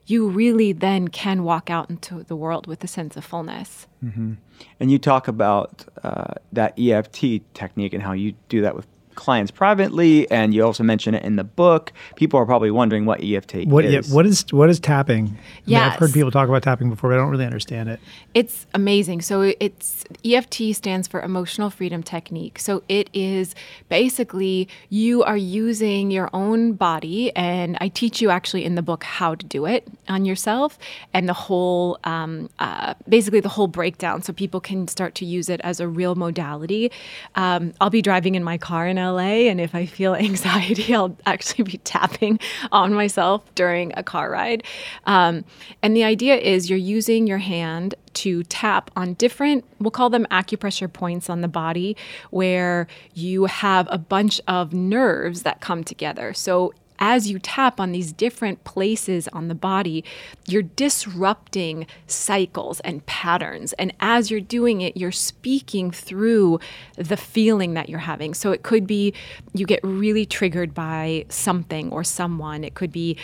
you 0.05 0.29
really 0.29 0.71
then 0.71 1.09
can 1.09 1.43
walk 1.43 1.69
out 1.69 1.89
into 1.89 2.23
the 2.23 2.37
world 2.37 2.65
with 2.65 2.81
a 2.81 2.87
sense 2.87 3.17
of 3.17 3.25
fullness. 3.25 3.87
Mm-hmm. 4.01 4.35
And 4.79 4.89
you 4.89 4.97
talk 4.97 5.27
about 5.27 5.83
uh, 6.01 6.35
that 6.53 6.79
EFT 6.79 7.41
technique 7.53 7.93
and 7.93 8.01
how 8.01 8.13
you 8.13 8.35
do 8.47 8.61
that 8.61 8.73
with 8.73 8.87
clients 9.15 9.51
privately, 9.51 10.29
and 10.31 10.53
you 10.53 10.63
also 10.63 10.83
mention 10.83 11.15
it 11.15 11.23
in 11.23 11.35
the 11.35 11.43
book. 11.43 11.91
People 12.15 12.39
are 12.39 12.45
probably 12.45 12.71
wondering 12.71 13.05
what 13.05 13.23
EFT 13.23 13.65
What 13.65 13.85
is. 13.85 14.09
yeah, 14.09 14.15
what 14.15 14.25
is 14.25 14.45
what 14.51 14.69
is 14.69 14.79
tapping? 14.79 15.37
I 15.67 15.69
mean, 15.69 15.77
I've 15.77 15.99
heard 15.99 16.13
people 16.13 16.31
talk 16.31 16.49
about 16.49 16.63
tapping 16.63 16.89
before, 16.89 17.09
but 17.09 17.15
I 17.15 17.21
don't 17.21 17.29
really 17.29 17.45
understand 17.45 17.89
it. 17.89 17.99
It's 18.33 18.65
amazing. 18.73 19.21
So 19.21 19.53
it's 19.59 20.03
EFT 20.25 20.73
stands 20.73 21.07
for 21.07 21.21
Emotional 21.21 21.69
Freedom 21.69 22.03
Technique. 22.03 22.59
So 22.59 22.83
it 22.89 23.09
is 23.13 23.55
basically 23.89 24.67
you 24.89 25.23
are 25.23 25.37
using 25.37 26.11
your 26.11 26.29
own 26.33 26.73
body, 26.73 27.35
and 27.35 27.77
I 27.81 27.87
teach 27.89 28.21
you 28.21 28.29
actually 28.29 28.65
in 28.65 28.75
the 28.75 28.81
book 28.81 29.03
how 29.03 29.35
to 29.35 29.45
do 29.45 29.65
it 29.65 29.87
on 30.09 30.25
yourself, 30.25 30.77
and 31.13 31.27
the 31.29 31.33
whole, 31.33 31.99
um, 32.03 32.49
uh, 32.59 32.93
basically 33.07 33.39
the 33.39 33.49
whole 33.49 33.67
breakdown, 33.67 34.21
so 34.21 34.33
people 34.33 34.59
can 34.59 34.87
start 34.87 35.15
to 35.15 35.25
use 35.25 35.49
it 35.49 35.61
as 35.63 35.79
a 35.79 35.87
real 35.87 36.15
modality. 36.15 36.91
Um, 37.35 37.73
I'll 37.79 37.89
be 37.89 38.01
driving 38.01 38.35
in 38.35 38.43
my 38.43 38.57
car 38.57 38.87
in 38.87 38.97
LA, 39.03 39.49
and 39.49 39.59
if 39.59 39.75
I 39.75 39.85
feel 39.85 40.15
anxiety, 40.29 40.93
I'll 40.95 41.17
actually 41.25 41.63
be 41.65 41.77
tapping 41.79 42.39
on 42.71 42.93
myself 42.93 43.43
during 43.55 43.91
a 43.95 44.03
car 44.03 44.31
ride. 44.31 44.63
Um, 45.05 45.45
and 45.81 45.95
the 45.95 46.03
idea 46.03 46.35
is 46.35 46.69
you're 46.69 46.79
using 46.79 47.27
your 47.27 47.39
hand 47.39 47.95
to 48.13 48.43
tap 48.43 48.91
on 48.95 49.13
different, 49.15 49.65
we'll 49.79 49.91
call 49.91 50.09
them 50.09 50.25
acupressure 50.29 50.91
points 50.91 51.29
on 51.29 51.41
the 51.41 51.47
body, 51.47 51.97
where 52.29 52.87
you 53.13 53.45
have 53.45 53.87
a 53.89 53.97
bunch 53.97 54.39
of 54.47 54.73
nerves 54.73 55.43
that 55.43 55.61
come 55.61 55.83
together. 55.83 56.33
So 56.33 56.73
as 57.03 57.29
you 57.29 57.37
tap 57.37 57.81
on 57.81 57.91
these 57.91 58.13
different 58.13 58.63
places 58.63 59.27
on 59.33 59.49
the 59.49 59.55
body, 59.55 60.05
you're 60.47 60.61
disrupting 60.61 61.85
cycles 62.07 62.79
and 62.79 63.05
patterns. 63.05 63.73
And 63.73 63.93
as 63.99 64.31
you're 64.31 64.39
doing 64.39 64.79
it, 64.79 64.95
you're 64.95 65.11
speaking 65.11 65.91
through 65.91 66.61
the 66.95 67.17
feeling 67.17 67.73
that 67.73 67.89
you're 67.89 67.99
having. 67.99 68.33
So 68.33 68.53
it 68.53 68.63
could 68.63 68.87
be 68.87 69.13
you 69.53 69.65
get 69.65 69.81
really 69.83 70.25
triggered 70.25 70.73
by 70.73 71.25
something 71.27 71.91
or 71.91 72.05
someone. 72.05 72.63
It 72.63 72.73
could 72.73 72.93
be 72.93 73.17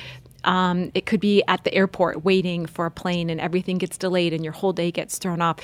um, 0.44 0.92
it 0.94 1.06
could 1.06 1.20
be 1.20 1.44
at 1.48 1.64
the 1.64 1.74
airport 1.74 2.24
waiting 2.24 2.66
for 2.66 2.86
a 2.86 2.92
plane 2.92 3.30
and 3.30 3.42
everything 3.42 3.78
gets 3.78 3.98
delayed 3.98 4.34
and 4.34 4.44
your 4.44 4.54
whole 4.54 4.74
day 4.74 4.92
gets 4.92 5.18
thrown 5.18 5.42
off. 5.42 5.58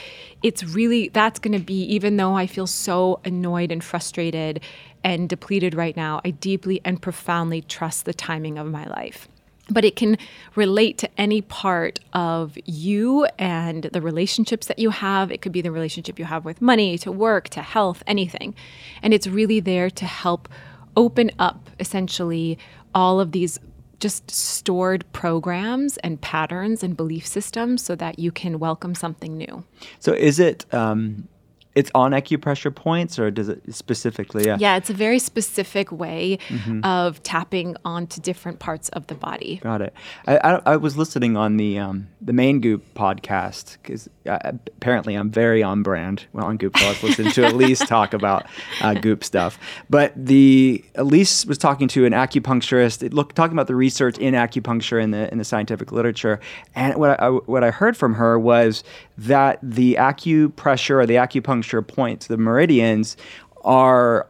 It's 0.43 0.63
really, 0.63 1.09
that's 1.09 1.39
going 1.39 1.57
to 1.57 1.63
be, 1.63 1.81
even 1.83 2.17
though 2.17 2.33
I 2.33 2.45
feel 2.45 2.67
so 2.67 3.21
annoyed 3.23 3.71
and 3.71 3.81
frustrated 3.83 4.61
and 5.05 5.29
depleted 5.29 5.75
right 5.75 5.95
now, 5.95 6.19
I 6.25 6.31
deeply 6.31 6.81
and 6.83 6.99
profoundly 6.99 7.61
trust 7.61 8.05
the 8.05 8.13
timing 8.13 8.57
of 8.57 8.65
my 8.65 8.85
life. 8.85 9.29
But 9.69 9.85
it 9.85 9.95
can 9.95 10.17
relate 10.55 10.97
to 10.97 11.09
any 11.19 11.41
part 11.41 11.99
of 12.13 12.57
you 12.65 13.25
and 13.37 13.83
the 13.83 14.01
relationships 14.01 14.65
that 14.65 14.79
you 14.79 14.89
have. 14.89 15.31
It 15.31 15.41
could 15.41 15.51
be 15.51 15.61
the 15.61 15.71
relationship 15.71 16.17
you 16.17 16.25
have 16.25 16.43
with 16.43 16.59
money, 16.59 16.97
to 16.99 17.11
work, 17.11 17.49
to 17.49 17.61
health, 17.61 18.03
anything. 18.07 18.55
And 19.03 19.13
it's 19.13 19.27
really 19.27 19.59
there 19.59 19.91
to 19.91 20.05
help 20.05 20.49
open 20.97 21.29
up 21.37 21.69
essentially 21.79 22.57
all 22.95 23.19
of 23.19 23.31
these 23.31 23.59
just 23.99 24.29
stored 24.29 25.05
programs 25.13 25.97
and 25.97 26.19
patterns 26.19 26.83
and 26.83 26.97
belief 26.97 27.25
systems 27.25 27.83
so 27.83 27.95
that 27.95 28.17
you 28.17 28.31
can 28.31 28.59
welcome 28.59 28.95
something 28.95 29.37
new. 29.37 29.63
So 29.99 30.13
is 30.13 30.39
it 30.39 30.65
um, 30.73 31.27
it's 31.75 31.91
on 31.93 32.11
acupressure 32.11 32.73
points, 32.73 33.19
or 33.19 33.29
does 33.29 33.49
it 33.49 33.61
specifically? 33.73 34.45
Yeah. 34.45 34.57
Yeah, 34.59 34.77
it's 34.77 34.89
a 34.89 34.93
very 34.93 35.19
specific 35.19 35.91
way 35.91 36.39
of 36.83 37.21
tapping 37.23 37.75
onto 37.83 38.21
different 38.21 38.59
parts 38.59 38.89
of 38.89 39.07
the 39.07 39.15
body. 39.15 39.59
Got 39.61 39.81
it. 39.81 39.93
I, 40.25 40.37
I, 40.37 40.61
I 40.65 40.75
was 40.77 40.97
listening 40.97 41.35
on 41.35 41.57
the 41.57 41.77
um, 41.77 42.07
the 42.21 42.33
main 42.33 42.61
Goop 42.61 42.83
podcast 42.95 43.77
because 43.81 44.09
uh, 44.25 44.53
apparently 44.77 45.15
I'm 45.15 45.29
very 45.29 45.61
on 45.61 45.83
brand 45.83 46.25
well, 46.33 46.45
on 46.45 46.57
Goop. 46.57 46.77
So 46.77 46.85
I 46.85 46.89
was 46.89 47.03
listening 47.03 47.31
to 47.33 47.47
Elise 47.47 47.79
talk 47.87 48.13
about 48.13 48.47
uh, 48.81 48.93
Goop 48.93 49.23
stuff. 49.23 49.59
But 49.89 50.13
the 50.15 50.83
Elise 50.95 51.45
was 51.45 51.57
talking 51.57 51.87
to 51.89 52.05
an 52.05 52.13
acupuncturist, 52.13 53.03
it 53.03 53.13
look 53.13 53.33
talking 53.33 53.53
about 53.53 53.67
the 53.67 53.75
research 53.75 54.17
in 54.17 54.33
acupuncture 54.33 55.01
in 55.01 55.11
the 55.11 55.31
in 55.31 55.37
the 55.37 55.45
scientific 55.45 55.91
literature. 55.91 56.39
And 56.73 56.95
what 56.95 57.21
I, 57.21 57.29
what 57.29 57.63
I 57.63 57.71
heard 57.71 57.97
from 57.97 58.15
her 58.15 58.39
was 58.39 58.83
that 59.17 59.59
the 59.61 59.95
acupressure 59.99 60.95
or 60.95 61.05
the 61.05 61.15
acupuncture 61.15 61.85
points, 61.85 62.27
the 62.27 62.37
meridians, 62.37 63.17
are 63.63 64.27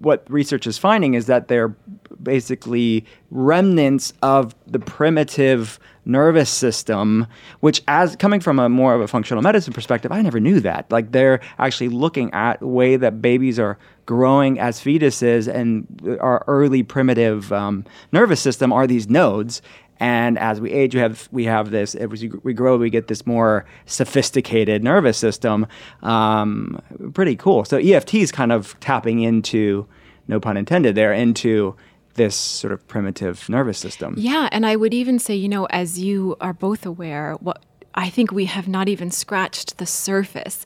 what 0.00 0.24
research 0.30 0.66
is 0.66 0.78
finding 0.78 1.14
is 1.14 1.26
that 1.26 1.48
they're 1.48 1.76
basically 2.22 3.04
remnants 3.30 4.12
of 4.22 4.54
the 4.66 4.78
primitive 4.78 5.78
nervous 6.04 6.50
system 6.50 7.26
which 7.60 7.82
as 7.86 8.16
coming 8.16 8.40
from 8.40 8.58
a 8.58 8.68
more 8.68 8.94
of 8.94 9.00
a 9.00 9.06
functional 9.08 9.42
medicine 9.42 9.72
perspective 9.72 10.10
i 10.10 10.20
never 10.20 10.40
knew 10.40 10.60
that. 10.60 10.90
Like 10.90 11.12
they're 11.12 11.40
actually 11.58 11.88
looking 11.88 12.32
at 12.32 12.60
the 12.60 12.66
way 12.66 12.96
that 12.96 13.22
babies 13.22 13.58
are 13.58 13.78
growing 14.06 14.58
as 14.58 14.80
fetuses 14.80 15.46
and 15.52 16.18
our 16.20 16.44
early 16.46 16.82
primitive 16.82 17.52
um, 17.52 17.84
nervous 18.12 18.40
system 18.40 18.72
are 18.72 18.86
these 18.86 19.08
nodes 19.08 19.62
and 20.00 20.38
as 20.38 20.62
we 20.62 20.72
age, 20.72 20.94
we 20.94 21.00
have 21.00 21.28
we 21.30 21.44
have 21.44 21.70
this. 21.70 21.94
As 21.94 22.08
we 22.08 22.54
grow, 22.54 22.78
we 22.78 22.88
get 22.88 23.08
this 23.08 23.26
more 23.26 23.66
sophisticated 23.84 24.82
nervous 24.82 25.18
system. 25.18 25.66
Um, 26.02 26.80
pretty 27.12 27.36
cool. 27.36 27.66
So 27.66 27.76
EFT 27.76 28.14
is 28.14 28.32
kind 28.32 28.50
of 28.50 28.80
tapping 28.80 29.20
into, 29.20 29.86
no 30.26 30.40
pun 30.40 30.56
intended, 30.56 30.94
there 30.94 31.12
into 31.12 31.76
this 32.14 32.34
sort 32.34 32.72
of 32.72 32.86
primitive 32.88 33.46
nervous 33.50 33.78
system. 33.78 34.14
Yeah, 34.16 34.48
and 34.50 34.64
I 34.64 34.74
would 34.74 34.94
even 34.94 35.18
say, 35.18 35.34
you 35.34 35.48
know, 35.48 35.66
as 35.66 35.98
you 35.98 36.34
are 36.40 36.54
both 36.54 36.86
aware, 36.86 37.34
what 37.34 37.62
I 37.94 38.08
think 38.08 38.32
we 38.32 38.46
have 38.46 38.68
not 38.68 38.88
even 38.88 39.10
scratched 39.10 39.78
the 39.78 39.86
surface 39.86 40.64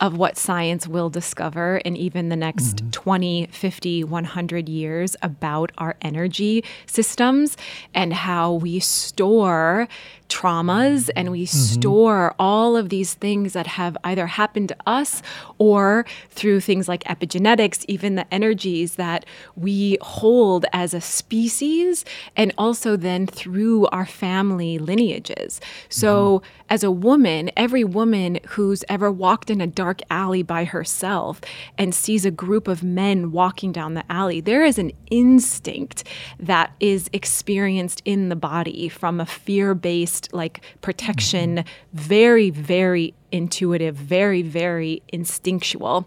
of 0.00 0.16
what 0.16 0.36
science 0.36 0.86
will 0.86 1.08
discover 1.10 1.78
in 1.78 1.96
even 1.96 2.28
the 2.28 2.36
next 2.36 2.76
Mm-hmm. 2.76 2.90
20, 2.90 3.46
50, 3.50 4.04
100 4.04 4.68
years 4.68 5.16
about 5.22 5.72
our 5.78 5.96
energy 6.02 6.64
systems 6.86 7.56
and 7.94 8.12
how 8.12 8.54
we 8.54 8.80
store 8.80 9.88
traumas 10.28 11.04
mm-hmm. 11.04 11.10
and 11.16 11.30
we 11.30 11.44
mm-hmm. 11.44 11.56
store 11.56 12.34
all 12.38 12.76
of 12.76 12.88
these 12.88 13.14
things 13.14 13.52
that 13.52 13.66
have 13.66 13.96
either 14.04 14.26
happened 14.26 14.68
to 14.68 14.76
us 14.86 15.22
or 15.58 16.04
through 16.30 16.60
things 16.60 16.88
like 16.88 17.04
epigenetics, 17.04 17.84
even 17.88 18.16
the 18.16 18.34
energies 18.34 18.96
that 18.96 19.24
we 19.54 19.98
hold 20.00 20.66
as 20.72 20.94
a 20.94 21.00
species, 21.00 22.04
and 22.36 22.52
also 22.58 22.96
then 22.96 23.26
through 23.26 23.86
our 23.86 24.06
family 24.06 24.78
lineages. 24.78 25.60
So, 25.88 26.40
mm-hmm. 26.40 26.66
as 26.70 26.82
a 26.82 26.90
woman, 26.90 27.50
every 27.56 27.84
woman 27.84 28.40
who's 28.48 28.84
ever 28.88 29.10
walked 29.10 29.50
in 29.50 29.60
a 29.60 29.66
dark 29.66 29.85
alley 30.10 30.42
by 30.42 30.64
herself 30.64 31.40
and 31.78 31.94
sees 31.94 32.24
a 32.24 32.30
group 32.30 32.68
of 32.68 32.82
men 32.82 33.30
walking 33.32 33.72
down 33.72 33.94
the 33.94 34.04
alley, 34.10 34.40
there 34.40 34.64
is 34.64 34.78
an 34.78 34.92
instinct 35.10 36.04
that 36.40 36.72
is 36.80 37.08
experienced 37.12 38.02
in 38.04 38.28
the 38.28 38.36
body 38.36 38.88
from 38.88 39.20
a 39.20 39.26
fear 39.26 39.74
based, 39.74 40.32
like 40.32 40.60
protection, 40.80 41.64
very, 41.92 42.50
very 42.50 43.14
intuitive, 43.32 43.94
very, 43.96 44.42
very 44.42 45.02
instinctual. 45.08 46.06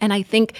And 0.00 0.12
I 0.12 0.22
think 0.22 0.56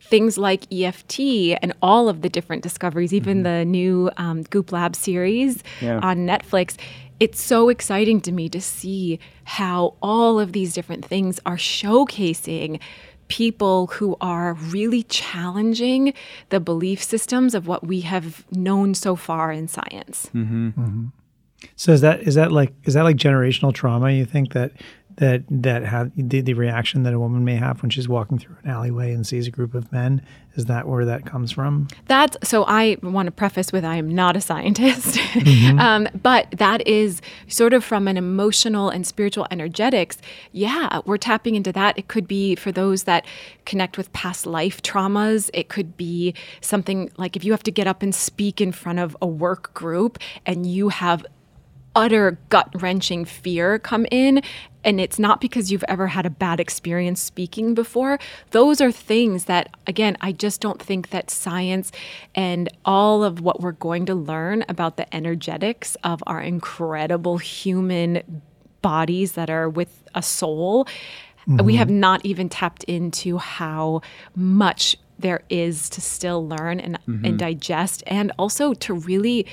things 0.00 0.38
like 0.38 0.72
EFT 0.72 1.18
and 1.62 1.72
all 1.82 2.08
of 2.08 2.22
the 2.22 2.28
different 2.28 2.62
discoveries, 2.62 3.12
even 3.12 3.42
the 3.42 3.64
new 3.64 4.10
um, 4.18 4.42
Goop 4.44 4.70
Lab 4.70 4.94
series 4.94 5.62
Yeah. 5.80 5.98
on 6.00 6.18
Netflix, 6.18 6.76
it's 7.20 7.40
so 7.40 7.68
exciting 7.68 8.20
to 8.22 8.32
me 8.32 8.48
to 8.50 8.60
see 8.60 9.18
how 9.44 9.94
all 10.02 10.38
of 10.38 10.52
these 10.52 10.72
different 10.72 11.04
things 11.04 11.40
are 11.46 11.56
showcasing 11.56 12.80
people 13.28 13.88
who 13.88 14.16
are 14.20 14.54
really 14.54 15.02
challenging 15.04 16.14
the 16.50 16.60
belief 16.60 17.02
systems 17.02 17.54
of 17.54 17.66
what 17.66 17.86
we 17.86 18.00
have 18.02 18.44
known 18.52 18.94
so 18.94 19.16
far 19.16 19.50
in 19.50 19.66
science. 19.66 20.30
Mm-hmm. 20.34 20.68
Mm-hmm. 20.68 21.06
So 21.74 21.92
is 21.92 22.02
that 22.02 22.22
is 22.22 22.34
that 22.34 22.52
like 22.52 22.72
is 22.84 22.94
that 22.94 23.02
like 23.02 23.16
generational 23.16 23.72
trauma? 23.72 24.10
You 24.10 24.24
think 24.24 24.52
that 24.52 24.72
that 25.16 25.42
that 25.50 25.84
had 25.84 26.12
the, 26.16 26.40
the 26.40 26.54
reaction 26.54 27.02
that 27.04 27.14
a 27.14 27.18
woman 27.18 27.44
may 27.44 27.56
have 27.56 27.82
when 27.82 27.90
she's 27.90 28.08
walking 28.08 28.38
through 28.38 28.56
an 28.62 28.70
alleyway 28.70 29.12
and 29.12 29.26
sees 29.26 29.46
a 29.46 29.50
group 29.50 29.74
of 29.74 29.90
men 29.92 30.22
is 30.56 30.64
that 30.66 30.88
where 30.88 31.04
that 31.04 31.26
comes 31.26 31.52
from? 31.52 31.86
That's 32.06 32.36
so. 32.42 32.64
I 32.64 32.96
want 33.02 33.26
to 33.26 33.30
preface 33.30 33.72
with 33.72 33.84
I 33.84 33.96
am 33.96 34.14
not 34.14 34.36
a 34.36 34.40
scientist, 34.40 35.18
um, 35.78 36.08
but 36.22 36.50
that 36.52 36.86
is 36.86 37.20
sort 37.46 37.74
of 37.74 37.84
from 37.84 38.08
an 38.08 38.16
emotional 38.16 38.88
and 38.88 39.06
spiritual 39.06 39.46
energetics. 39.50 40.16
Yeah, 40.52 41.00
we're 41.04 41.18
tapping 41.18 41.56
into 41.56 41.72
that. 41.72 41.98
It 41.98 42.08
could 42.08 42.26
be 42.26 42.54
for 42.54 42.72
those 42.72 43.04
that 43.04 43.26
connect 43.66 43.98
with 43.98 44.10
past 44.14 44.46
life 44.46 44.82
traumas. 44.82 45.50
It 45.52 45.68
could 45.68 45.96
be 45.96 46.34
something 46.62 47.10
like 47.18 47.36
if 47.36 47.44
you 47.44 47.52
have 47.52 47.62
to 47.64 47.70
get 47.70 47.86
up 47.86 48.02
and 48.02 48.14
speak 48.14 48.60
in 48.60 48.72
front 48.72 48.98
of 48.98 49.14
a 49.20 49.26
work 49.26 49.74
group 49.74 50.18
and 50.46 50.66
you 50.66 50.88
have 50.88 51.24
utter 51.96 52.38
gut 52.50 52.68
wrenching 52.80 53.24
fear 53.24 53.80
come 53.80 54.06
in. 54.12 54.42
And 54.84 55.00
it's 55.00 55.18
not 55.18 55.40
because 55.40 55.72
you've 55.72 55.84
ever 55.88 56.06
had 56.06 56.26
a 56.26 56.30
bad 56.30 56.60
experience 56.60 57.20
speaking 57.20 57.74
before. 57.74 58.20
Those 58.52 58.80
are 58.80 58.92
things 58.92 59.46
that, 59.46 59.74
again, 59.88 60.16
I 60.20 60.30
just 60.30 60.60
don't 60.60 60.80
think 60.80 61.10
that 61.10 61.28
science 61.28 61.90
and 62.36 62.68
all 62.84 63.24
of 63.24 63.40
what 63.40 63.60
we're 63.60 63.72
going 63.72 64.06
to 64.06 64.14
learn 64.14 64.64
about 64.68 64.96
the 64.96 65.12
energetics 65.12 65.96
of 66.04 66.22
our 66.28 66.40
incredible 66.40 67.38
human 67.38 68.42
bodies 68.80 69.32
that 69.32 69.50
are 69.50 69.68
with 69.68 70.04
a 70.14 70.22
soul, 70.22 70.86
we 71.48 71.54
mm-hmm. 71.54 71.70
have 71.78 71.90
not 71.90 72.24
even 72.24 72.48
tapped 72.48 72.84
into 72.84 73.38
how 73.38 74.02
much 74.36 74.96
there 75.18 75.42
is 75.48 75.88
to 75.90 76.00
still 76.00 76.46
learn 76.46 76.78
and, 76.78 76.98
and 77.06 77.24
mm-hmm. 77.24 77.36
digest 77.36 78.02
and 78.06 78.30
also 78.38 78.74
to 78.74 78.94
really 78.94 79.46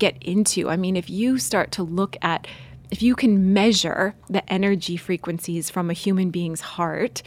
get 0.00 0.20
into. 0.22 0.68
I 0.68 0.76
mean, 0.76 0.96
if 0.96 1.08
you 1.08 1.38
start 1.38 1.70
to 1.72 1.84
look 1.84 2.16
at, 2.22 2.48
if 2.90 3.02
you 3.02 3.14
can 3.14 3.52
measure 3.52 4.16
the 4.28 4.50
energy 4.52 4.96
frequencies 4.96 5.70
from 5.70 5.90
a 5.90 5.92
human 5.92 6.30
being's 6.30 6.60
heart, 6.60 7.22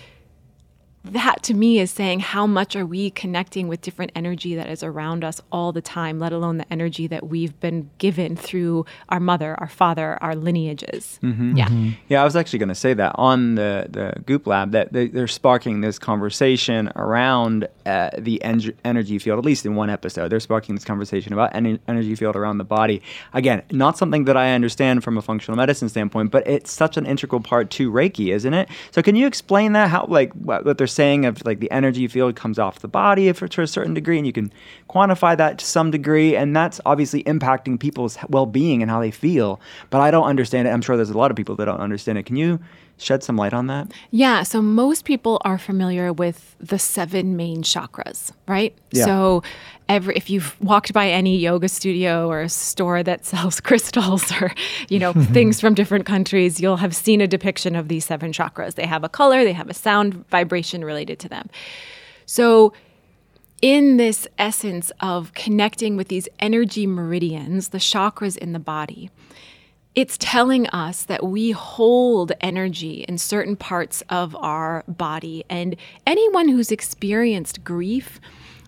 that 1.05 1.43
to 1.43 1.53
me 1.53 1.79
is 1.79 1.91
saying 1.91 2.21
how 2.21 2.47
much 2.47 2.75
are 2.75 2.85
we 2.85 3.09
connecting 3.09 3.67
with 3.67 3.81
different 3.81 4.11
energy 4.15 4.55
that 4.55 4.69
is 4.69 4.83
around 4.83 5.23
us 5.23 5.41
all 5.51 5.73
the 5.73 5.81
time, 5.81 6.17
let 6.17 6.31
alone 6.31 6.57
the 6.57 6.71
energy 6.71 7.07
that 7.07 7.27
we've 7.27 7.59
been 7.59 7.89
given 7.97 8.37
through 8.37 8.85
our 9.09 9.19
mother, 9.19 9.55
our 9.59 9.67
father, 9.67 10.17
our 10.21 10.33
lineages. 10.35 11.19
Yeah. 11.21 11.67
Yeah, 12.07 12.21
I 12.21 12.23
was 12.23 12.35
actually 12.37 12.59
going 12.59 12.69
to 12.69 12.75
say 12.75 12.93
that 12.93 13.13
on 13.15 13.55
the 13.55 13.87
the 13.89 14.21
Goop 14.25 14.47
Lab 14.47 14.71
that 14.71 14.93
they, 14.93 15.07
they're 15.07 15.27
sparking 15.27 15.81
this 15.81 15.99
conversation 15.99 16.89
around 16.95 17.67
uh, 17.85 18.11
the 18.17 18.41
en- 18.43 18.73
energy 18.85 19.19
field. 19.19 19.39
At 19.39 19.45
least 19.45 19.65
in 19.65 19.75
one 19.75 19.89
episode, 19.89 20.29
they're 20.29 20.39
sparking 20.39 20.75
this 20.75 20.85
conversation 20.85 21.33
about 21.33 21.53
en- 21.53 21.79
energy 21.87 22.15
field 22.15 22.35
around 22.35 22.59
the 22.59 22.63
body. 22.63 23.01
Again, 23.33 23.61
not 23.71 23.97
something 23.97 24.23
that 24.25 24.37
I 24.37 24.53
understand 24.53 25.03
from 25.03 25.17
a 25.17 25.21
functional 25.21 25.57
medicine 25.57 25.89
standpoint, 25.89 26.31
but 26.31 26.47
it's 26.47 26.71
such 26.71 26.95
an 26.95 27.05
integral 27.05 27.41
part 27.41 27.69
to 27.71 27.91
Reiki, 27.91 28.33
isn't 28.33 28.53
it? 28.53 28.69
So, 28.91 29.01
can 29.01 29.15
you 29.15 29.27
explain 29.27 29.73
that? 29.73 29.89
How 29.89 30.05
like 30.07 30.31
what, 30.33 30.63
what 30.63 30.77
they're 30.77 30.87
saying 30.93 31.25
of 31.25 31.45
like 31.45 31.59
the 31.59 31.71
energy 31.71 32.07
field 32.07 32.35
comes 32.35 32.59
off 32.59 32.79
the 32.79 32.87
body 32.87 33.27
if 33.27 33.41
it's 33.41 33.55
to 33.55 33.61
a 33.61 33.67
certain 33.67 33.93
degree, 33.93 34.17
and 34.17 34.25
you 34.27 34.33
can 34.33 34.51
quantify 34.89 35.35
that 35.37 35.57
to 35.59 35.65
some 35.65 35.91
degree, 35.91 36.35
and 36.35 36.55
that's 36.55 36.79
obviously 36.85 37.23
impacting 37.23 37.79
people's 37.79 38.17
well-being 38.29 38.81
and 38.81 38.89
how 38.89 38.99
they 38.99 39.11
feel. 39.11 39.59
But 39.89 40.01
I 40.01 40.11
don't 40.11 40.25
understand 40.25 40.67
it. 40.67 40.71
I'm 40.71 40.81
sure 40.81 40.95
there's 40.95 41.09
a 41.09 41.17
lot 41.17 41.31
of 41.31 41.37
people 41.37 41.55
that 41.55 41.65
don't 41.65 41.79
understand 41.79 42.17
it. 42.17 42.25
Can 42.25 42.35
you 42.35 42.59
shed 42.97 43.23
some 43.23 43.35
light 43.35 43.53
on 43.53 43.67
that? 43.67 43.91
Yeah, 44.11 44.43
so 44.43 44.61
most 44.61 45.03
people 45.05 45.41
are 45.43 45.57
familiar 45.57 46.13
with 46.13 46.55
the 46.59 46.79
seven 46.79 47.35
main 47.35 47.63
chakras, 47.63 48.31
right? 48.47 48.75
Yeah. 48.91 49.05
So 49.05 49.43
every 49.93 50.15
if 50.15 50.29
you've 50.29 50.59
walked 50.61 50.93
by 50.93 51.09
any 51.09 51.37
yoga 51.37 51.69
studio 51.69 52.27
or 52.27 52.41
a 52.41 52.49
store 52.49 53.03
that 53.03 53.25
sells 53.31 53.59
crystals 53.59 54.31
or, 54.33 54.53
you 54.89 54.99
know, 54.99 55.13
things 55.33 55.61
from 55.61 55.73
different 55.73 56.05
countries, 56.05 56.59
you'll 56.59 56.77
have 56.77 56.95
seen 56.95 57.21
a 57.21 57.27
depiction 57.27 57.75
of 57.75 57.87
these 57.87 58.05
seven 58.05 58.31
chakras. 58.31 58.75
They 58.75 58.87
have 58.87 59.03
a 59.03 59.09
color, 59.09 59.43
they 59.43 59.53
have 59.53 59.69
a 59.69 59.73
sound 59.73 60.27
vibration 60.29 60.83
related 60.83 61.19
to 61.19 61.29
them. 61.29 61.49
So 62.25 62.73
in 63.61 63.97
this 63.97 64.27
essence 64.37 64.91
of 64.99 65.33
connecting 65.33 65.95
with 65.95 66.09
these 66.09 66.27
energy 66.39 66.85
meridians, 66.85 67.69
the 67.69 67.77
chakras 67.77 68.37
in 68.37 68.51
the 68.53 68.59
body, 68.59 69.09
it's 69.95 70.17
telling 70.19 70.67
us 70.67 71.05
that 71.05 71.23
we 71.23 71.51
hold 71.51 72.31
energy 72.41 73.05
in 73.07 73.17
certain 73.17 73.55
parts 73.55 74.01
of 74.09 74.35
our 74.37 74.83
body. 74.87 75.45
And 75.49 75.75
anyone 76.07 76.49
who's 76.49 76.71
experienced 76.71 77.63
grief, 77.63 78.19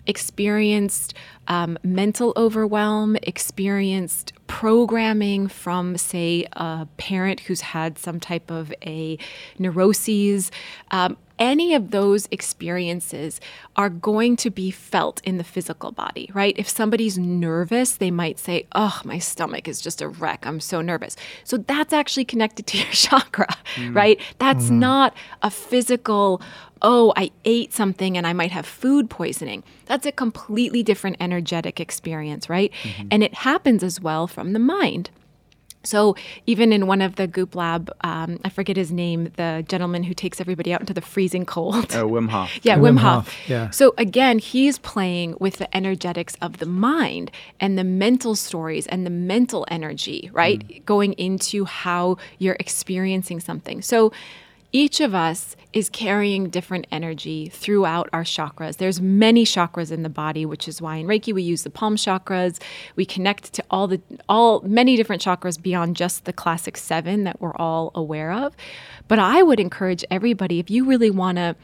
experienced 0.06 1.14
um, 1.48 1.78
mental 1.82 2.32
overwhelm, 2.36 3.16
experienced 3.22 4.32
programming 4.46 5.48
from, 5.48 5.96
say, 5.96 6.46
a 6.52 6.86
parent 6.96 7.40
who's 7.40 7.60
had 7.60 7.98
some 7.98 8.20
type 8.20 8.50
of 8.50 8.72
a 8.84 9.18
neuroses, 9.58 10.50
um, 10.90 11.16
any 11.38 11.74
of 11.74 11.90
those 11.90 12.28
experiences 12.30 13.40
are 13.76 13.90
going 13.90 14.36
to 14.36 14.50
be 14.50 14.70
felt 14.70 15.20
in 15.24 15.36
the 15.36 15.44
physical 15.44 15.92
body, 15.92 16.30
right? 16.32 16.54
If 16.58 16.68
somebody's 16.68 17.18
nervous, 17.18 17.96
they 17.96 18.10
might 18.10 18.38
say, 18.38 18.66
Oh, 18.74 19.00
my 19.04 19.18
stomach 19.18 19.68
is 19.68 19.80
just 19.80 20.00
a 20.00 20.08
wreck. 20.08 20.46
I'm 20.46 20.60
so 20.60 20.80
nervous. 20.80 21.16
So 21.44 21.58
that's 21.58 21.92
actually 21.92 22.24
connected 22.24 22.66
to 22.68 22.78
your 22.78 22.86
chakra, 22.86 23.48
mm. 23.74 23.94
right? 23.94 24.20
That's 24.38 24.66
mm-hmm. 24.66 24.80
not 24.80 25.14
a 25.42 25.50
physical, 25.50 26.40
oh, 26.82 27.12
I 27.16 27.30
ate 27.44 27.72
something 27.72 28.16
and 28.16 28.26
I 28.26 28.32
might 28.32 28.52
have 28.52 28.66
food 28.66 29.10
poisoning. 29.10 29.62
That's 29.86 30.06
a 30.06 30.12
completely 30.12 30.82
different 30.82 31.16
energetic 31.20 31.80
experience, 31.80 32.48
right? 32.48 32.72
Mm-hmm. 32.82 33.08
And 33.10 33.22
it 33.22 33.34
happens 33.34 33.82
as 33.82 34.00
well 34.00 34.26
from 34.26 34.52
the 34.52 34.58
mind. 34.58 35.10
So 35.86 36.16
even 36.46 36.72
in 36.72 36.86
one 36.86 37.00
of 37.00 37.16
the 37.16 37.26
Goop 37.26 37.54
Lab, 37.54 37.90
um, 38.02 38.38
I 38.44 38.48
forget 38.48 38.76
his 38.76 38.92
name, 38.92 39.32
the 39.36 39.64
gentleman 39.68 40.02
who 40.02 40.14
takes 40.14 40.40
everybody 40.40 40.72
out 40.72 40.80
into 40.80 40.94
the 40.94 41.00
freezing 41.00 41.46
cold. 41.46 41.94
Oh, 41.94 42.08
Wim 42.08 42.28
Hof. 42.28 42.50
Yeah, 42.62 42.76
Wim 42.78 42.96
Wim, 42.96 42.98
Hof. 42.98 43.26
Hof, 43.26 43.48
yeah. 43.48 43.70
So 43.70 43.94
again, 43.96 44.38
he's 44.38 44.78
playing 44.78 45.36
with 45.40 45.56
the 45.58 45.74
energetics 45.76 46.36
of 46.42 46.58
the 46.58 46.66
mind 46.66 47.30
and 47.60 47.78
the 47.78 47.84
mental 47.84 48.34
stories 48.34 48.86
and 48.86 49.06
the 49.06 49.10
mental 49.10 49.66
energy, 49.68 50.30
right? 50.32 50.84
Going 50.84 51.12
into 51.14 51.64
how 51.64 52.16
you're 52.38 52.56
experiencing 52.58 53.40
something. 53.40 53.82
So 53.82 54.12
each 54.72 55.00
of 55.00 55.14
us 55.14 55.56
is 55.72 55.88
carrying 55.90 56.48
different 56.48 56.86
energy 56.90 57.48
throughout 57.48 58.08
our 58.12 58.24
chakras. 58.24 58.78
There's 58.78 59.00
many 59.00 59.44
chakras 59.44 59.92
in 59.92 60.02
the 60.02 60.08
body, 60.08 60.46
which 60.46 60.68
is 60.68 60.80
why 60.80 60.96
in 60.96 61.06
Reiki 61.06 61.32
we 61.32 61.42
use 61.42 61.62
the 61.62 61.70
palm 61.70 61.96
chakras. 61.96 62.60
We 62.96 63.04
connect 63.04 63.52
to 63.54 63.64
all 63.70 63.86
the 63.86 64.00
all 64.28 64.60
many 64.62 64.96
different 64.96 65.22
chakras 65.22 65.60
beyond 65.60 65.96
just 65.96 66.24
the 66.24 66.32
classic 66.32 66.76
7 66.76 67.24
that 67.24 67.40
we're 67.40 67.56
all 67.56 67.92
aware 67.94 68.32
of. 68.32 68.56
But 69.08 69.18
I 69.18 69.42
would 69.42 69.60
encourage 69.60 70.04
everybody 70.10 70.58
if 70.58 70.70
you 70.70 70.84
really 70.84 71.10
want 71.10 71.36
to 71.36 71.56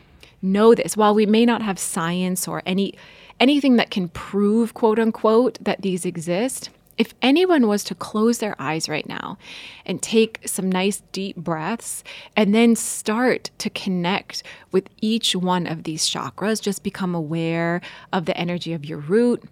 know 0.42 0.74
this 0.74 0.96
while 0.96 1.14
we 1.14 1.26
may 1.26 1.46
not 1.46 1.62
have 1.62 1.78
science 1.78 2.46
or 2.48 2.62
any 2.66 2.94
anything 3.40 3.76
that 3.76 3.90
can 3.90 4.08
prove 4.08 4.74
quote 4.74 4.98
unquote 4.98 5.58
that 5.60 5.82
these 5.82 6.04
exist 6.04 6.70
if 6.98 7.14
anyone 7.22 7.66
was 7.66 7.84
to 7.84 7.94
close 7.94 8.38
their 8.38 8.54
eyes 8.58 8.88
right 8.88 9.08
now 9.08 9.38
and 9.86 10.02
take 10.02 10.40
some 10.46 10.70
nice 10.70 11.02
deep 11.12 11.36
breaths 11.36 12.04
and 12.36 12.54
then 12.54 12.76
start 12.76 13.50
to 13.58 13.70
connect 13.70 14.42
with 14.70 14.88
each 15.00 15.34
one 15.34 15.66
of 15.66 15.84
these 15.84 16.08
chakras 16.08 16.60
just 16.60 16.82
become 16.82 17.14
aware 17.14 17.80
of 18.12 18.26
the 18.26 18.36
energy 18.36 18.72
of 18.72 18.84
your 18.84 18.98
root 18.98 19.42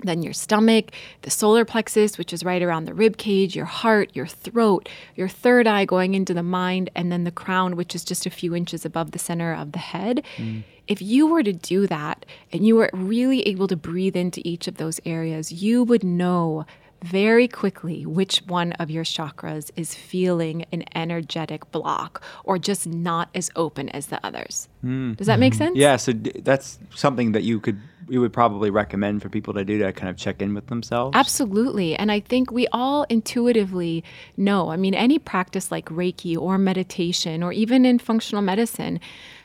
then 0.00 0.22
your 0.22 0.32
stomach, 0.32 0.92
the 1.22 1.30
solar 1.30 1.64
plexus, 1.64 2.18
which 2.18 2.32
is 2.32 2.44
right 2.44 2.62
around 2.62 2.84
the 2.84 2.94
rib 2.94 3.16
cage, 3.16 3.56
your 3.56 3.64
heart, 3.64 4.14
your 4.14 4.26
throat, 4.26 4.88
your 5.16 5.28
third 5.28 5.66
eye 5.66 5.84
going 5.84 6.14
into 6.14 6.32
the 6.32 6.42
mind, 6.42 6.88
and 6.94 7.10
then 7.10 7.24
the 7.24 7.32
crown, 7.32 7.74
which 7.74 7.94
is 7.94 8.04
just 8.04 8.24
a 8.24 8.30
few 8.30 8.54
inches 8.54 8.84
above 8.84 9.10
the 9.10 9.18
center 9.18 9.52
of 9.52 9.72
the 9.72 9.78
head. 9.78 10.22
Mm. 10.36 10.62
If 10.88 11.02
you 11.02 11.26
were 11.26 11.42
to 11.42 11.52
do 11.52 11.86
that 11.86 12.26
and 12.52 12.66
you 12.66 12.74
were 12.76 12.90
really 12.92 13.42
able 13.42 13.68
to 13.68 13.76
breathe 13.76 14.16
into 14.16 14.40
each 14.44 14.66
of 14.66 14.78
those 14.78 15.00
areas, 15.04 15.52
you 15.52 15.84
would 15.84 16.02
know 16.02 16.66
very 17.02 17.46
quickly 17.46 18.04
which 18.04 18.38
one 18.46 18.72
of 18.72 18.90
your 18.90 19.04
chakras 19.04 19.70
is 19.76 19.94
feeling 19.94 20.64
an 20.72 20.84
energetic 20.94 21.70
block 21.70 22.22
or 22.44 22.58
just 22.58 22.86
not 22.86 23.28
as 23.34 23.50
open 23.54 23.88
as 23.90 24.06
the 24.06 24.24
others. 24.26 24.68
Hmm. 24.80 25.12
Does 25.12 25.26
that 25.26 25.38
make 25.38 25.52
mm-hmm. 25.52 25.64
sense? 25.64 25.76
Yeah, 25.76 25.96
so 25.96 26.12
d- 26.12 26.32
that's 26.42 26.78
something 26.94 27.32
that 27.32 27.42
you 27.42 27.60
could 27.60 27.80
you 28.08 28.22
would 28.22 28.32
probably 28.32 28.70
recommend 28.70 29.20
for 29.20 29.28
people 29.28 29.52
to 29.52 29.64
do 29.66 29.78
to 29.78 29.92
kind 29.92 30.08
of 30.08 30.16
check 30.16 30.40
in 30.40 30.54
with 30.54 30.68
themselves. 30.68 31.14
Absolutely. 31.14 31.94
And 31.94 32.10
I 32.10 32.20
think 32.20 32.50
we 32.50 32.66
all 32.68 33.04
intuitively 33.10 34.02
know. 34.36 34.70
I 34.70 34.76
mean, 34.76 34.94
any 34.94 35.18
practice 35.18 35.70
like 35.70 35.86
Reiki 35.86 36.36
or 36.36 36.56
meditation 36.56 37.42
or 37.42 37.52
even 37.52 37.84
in 37.84 37.98
functional 37.98 38.40
medicine, 38.40 38.98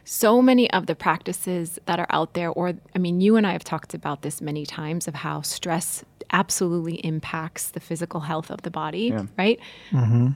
so 0.06 0.42
many 0.42 0.70
of 0.72 0.86
the 0.88 0.96
practices 0.96 1.80
that 1.86 2.00
are 2.00 2.08
out 2.10 2.34
there, 2.34 2.50
or 2.50 2.74
I 2.96 2.98
mean, 3.00 3.22
you 3.22 3.36
and 3.36 3.48
I 3.48 3.52
have 3.54 3.64
talked 3.64 3.94
about 3.94 4.22
this 4.22 4.42
many 4.42 4.66
times 4.66 5.08
of 5.08 5.16
how 5.16 5.42
stress 5.42 6.04
absolutely 6.32 6.96
impacts 7.06 7.70
the 7.70 7.80
physical 7.80 8.22
health 8.22 8.50
of 8.52 8.64
the 8.64 8.72
body, 8.72 9.10
Yeah. 9.14 9.26
right? 9.38 9.60
Mm-hmm. 9.92 10.30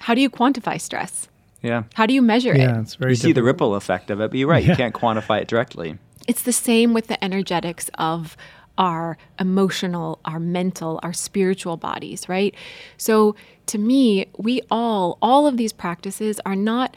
How 0.00 0.14
do 0.14 0.20
you 0.20 0.30
quantify 0.30 0.80
stress? 0.80 1.28
Yeah. 1.62 1.82
How 1.94 2.06
do 2.06 2.14
you 2.14 2.22
measure 2.22 2.56
Yeah, 2.56 2.78
it? 2.78 2.80
it's 2.82 2.94
very 2.94 3.12
You 3.12 3.16
see 3.16 3.32
the 3.32 3.42
ripple 3.42 3.74
effect 3.74 4.10
of 4.10 4.20
it, 4.20 4.30
but 4.30 4.38
you're 4.38 4.48
right, 4.48 4.64
you 4.64 4.74
can't 4.74 4.94
quantify 4.94 5.42
it 5.42 5.48
directly. 5.48 5.98
it's 6.26 6.42
the 6.42 6.52
same 6.52 6.94
with 6.94 7.08
the 7.08 7.22
energetics 7.24 7.90
of 7.98 8.36
our 8.78 9.18
emotional, 9.38 10.20
our 10.24 10.40
mental, 10.40 10.98
our 11.02 11.12
spiritual 11.12 11.76
bodies, 11.76 12.28
right? 12.28 12.54
So 12.96 13.34
to 13.66 13.76
me, 13.78 14.26
we 14.38 14.62
all, 14.70 15.18
all 15.20 15.46
of 15.46 15.56
these 15.58 15.72
practices 15.72 16.40
are 16.46 16.56
not. 16.56 16.96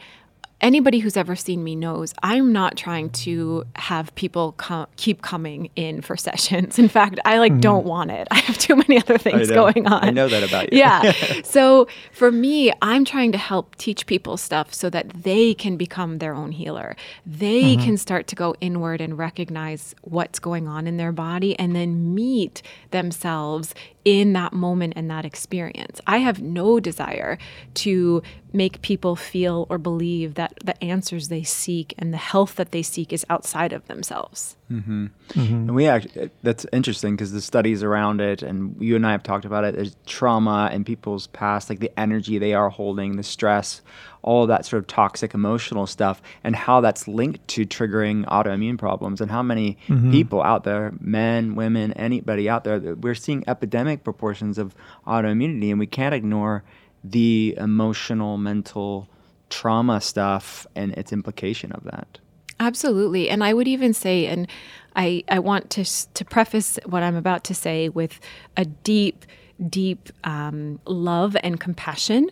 Anybody 0.60 1.00
who's 1.00 1.16
ever 1.16 1.36
seen 1.36 1.62
me 1.62 1.76
knows 1.76 2.14
I'm 2.22 2.52
not 2.52 2.76
trying 2.76 3.10
to 3.10 3.64
have 3.76 4.14
people 4.14 4.54
keep 4.96 5.20
coming 5.20 5.70
in 5.76 6.00
for 6.00 6.16
sessions. 6.24 6.78
In 6.78 6.88
fact, 6.88 7.18
I 7.24 7.38
like 7.38 7.52
mm-hmm. 7.52 7.60
don't 7.60 7.84
want 7.84 8.10
it. 8.10 8.28
I 8.30 8.36
have 8.36 8.56
too 8.58 8.76
many 8.76 8.98
other 8.98 9.18
things 9.18 9.50
going 9.50 9.86
on. 9.86 10.04
I 10.04 10.10
know 10.10 10.28
that 10.28 10.42
about 10.42 10.72
you. 10.72 10.78
Yeah. 10.78 11.12
so 11.44 11.86
for 12.12 12.32
me, 12.32 12.72
I'm 12.80 13.04
trying 13.04 13.32
to 13.32 13.38
help 13.38 13.76
teach 13.76 14.06
people 14.06 14.36
stuff 14.36 14.72
so 14.72 14.88
that 14.90 15.08
they 15.10 15.54
can 15.54 15.76
become 15.76 16.18
their 16.18 16.34
own 16.34 16.52
healer. 16.52 16.96
They 17.26 17.74
mm-hmm. 17.74 17.84
can 17.84 17.96
start 17.96 18.26
to 18.28 18.36
go 18.36 18.54
inward 18.60 19.00
and 19.00 19.18
recognize 19.18 19.94
what's 20.02 20.38
going 20.38 20.66
on 20.68 20.86
in 20.86 20.96
their 20.96 21.12
body 21.12 21.58
and 21.58 21.74
then 21.76 22.14
meet 22.14 22.62
themselves 22.90 23.74
in 24.04 24.34
that 24.34 24.52
moment 24.52 24.92
and 24.96 25.10
that 25.10 25.24
experience. 25.24 26.00
I 26.06 26.18
have 26.18 26.42
no 26.42 26.78
desire 26.78 27.38
to 27.74 28.22
make 28.52 28.82
people 28.82 29.16
feel 29.16 29.66
or 29.68 29.78
believe 29.78 30.34
that 30.34 30.54
the 30.62 30.82
answers 30.84 31.28
they 31.28 31.42
seek 31.42 31.94
and 31.98 32.12
the 32.12 32.18
health 32.18 32.54
that 32.56 32.70
they 32.70 32.82
seek 32.82 33.12
is 33.12 33.24
outside 33.28 33.72
of 33.72 33.86
themselves. 33.88 34.56
Mm-hmm. 34.70 35.06
Mm-hmm. 35.30 35.54
And 35.54 35.74
we 35.74 35.86
actually, 35.86 36.30
that's 36.42 36.66
interesting 36.72 37.16
because 37.16 37.32
the 37.32 37.40
studies 37.40 37.82
around 37.82 38.20
it, 38.20 38.42
and 38.42 38.76
you 38.80 38.94
and 38.94 39.06
I 39.06 39.12
have 39.12 39.22
talked 39.22 39.44
about 39.44 39.64
it, 39.64 39.74
there's 39.74 39.96
trauma 40.06 40.70
in 40.72 40.84
people's 40.84 41.26
past, 41.28 41.68
like 41.70 41.80
the 41.80 41.98
energy 41.98 42.38
they 42.38 42.54
are 42.54 42.68
holding, 42.68 43.16
the 43.16 43.22
stress, 43.22 43.80
all 44.24 44.46
that 44.46 44.66
sort 44.66 44.80
of 44.82 44.86
toxic 44.86 45.34
emotional 45.34 45.86
stuff 45.86 46.20
and 46.42 46.56
how 46.56 46.80
that's 46.80 47.06
linked 47.06 47.46
to 47.46 47.64
triggering 47.64 48.24
autoimmune 48.26 48.78
problems 48.78 49.20
and 49.20 49.30
how 49.30 49.42
many 49.42 49.78
Mm-hmm. 49.88 50.10
people 50.10 50.42
out 50.42 50.64
there, 50.64 50.92
men, 51.00 51.54
women, 51.54 51.92
anybody 51.92 52.48
out 52.48 52.64
there, 52.64 52.78
we're 52.96 53.14
seeing 53.14 53.44
epidemic 53.46 54.02
proportions 54.02 54.56
of 54.58 54.74
autoimmunity 55.06 55.70
and 55.70 55.78
we 55.78 55.86
can't 55.86 56.14
ignore 56.14 56.64
the 57.04 57.54
emotional, 57.58 58.38
mental 58.38 59.08
trauma 59.50 60.00
stuff 60.00 60.66
and 60.74 60.92
its 60.92 61.12
implication 61.12 61.70
of 61.72 61.84
that. 61.84 62.18
Absolutely. 62.58 63.28
And 63.28 63.44
I 63.44 63.52
would 63.52 63.68
even 63.68 63.92
say, 63.92 64.26
and 64.26 64.48
I, 64.96 65.22
I 65.28 65.38
want 65.38 65.70
to, 65.70 65.84
to 66.14 66.24
preface 66.24 66.78
what 66.86 67.02
I'm 67.02 67.16
about 67.16 67.44
to 67.44 67.54
say 67.54 67.88
with 67.88 68.18
a 68.56 68.64
deep, 68.64 69.26
deep 69.68 70.08
um, 70.24 70.80
love 70.86 71.36
and 71.42 71.60
compassion. 71.60 72.30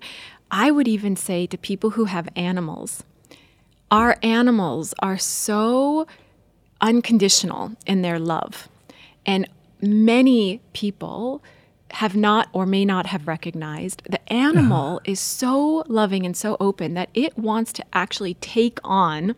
I 0.53 0.71
would 0.71 0.87
even 0.87 1.17
say 1.17 1.47
to 1.47 1.57
people 1.57 1.91
who 1.91 2.05
have 2.05 2.29
animals, 2.37 3.03
our 3.91 4.19
animals 4.23 4.93
are 4.99 5.17
so 5.17 6.07
unconditional 6.83 7.73
in 7.87 8.03
their 8.03 8.19
love. 8.19 8.69
And 9.25 9.49
many 9.81 10.61
people 10.75 11.43
have 11.93 12.17
not 12.17 12.49
or 12.53 12.65
may 12.65 12.85
not 12.85 13.07
have 13.07 13.29
recognized 13.29 14.03
the 14.09 14.33
animal 14.33 15.01
is 15.05 15.21
so 15.21 15.85
loving 15.89 16.25
and 16.25 16.35
so 16.35 16.57
open 16.59 16.95
that 16.95 17.11
it 17.13 17.37
wants 17.37 17.71
to 17.71 17.85
actually 17.93 18.35
take 18.35 18.79
on 18.83 19.35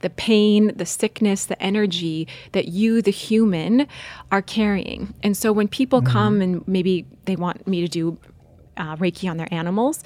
the 0.00 0.08
pain, 0.08 0.72
the 0.74 0.86
sickness, 0.86 1.44
the 1.44 1.62
energy 1.62 2.26
that 2.52 2.68
you, 2.68 3.02
the 3.02 3.10
human, 3.10 3.86
are 4.32 4.40
carrying. 4.40 5.12
And 5.22 5.36
so 5.36 5.52
when 5.52 5.68
people 5.68 6.00
come 6.00 6.40
and 6.40 6.66
maybe 6.66 7.04
they 7.26 7.36
want 7.36 7.66
me 7.66 7.82
to 7.82 7.88
do 7.88 8.18
uh, 8.78 8.96
Reiki 8.96 9.28
on 9.28 9.36
their 9.36 9.52
animals, 9.52 10.02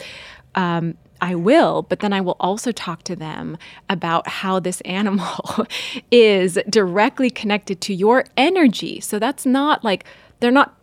um, 0.54 0.96
I 1.22 1.36
will, 1.36 1.82
but 1.82 2.00
then 2.00 2.12
I 2.12 2.20
will 2.20 2.36
also 2.40 2.72
talk 2.72 3.04
to 3.04 3.14
them 3.14 3.56
about 3.88 4.26
how 4.28 4.58
this 4.58 4.80
animal 4.84 5.66
is 6.10 6.58
directly 6.68 7.30
connected 7.30 7.80
to 7.82 7.94
your 7.94 8.24
energy. 8.36 9.00
So 9.00 9.18
that's 9.18 9.46
not 9.46 9.84
like 9.84 10.04
they're 10.40 10.50
not 10.50 10.76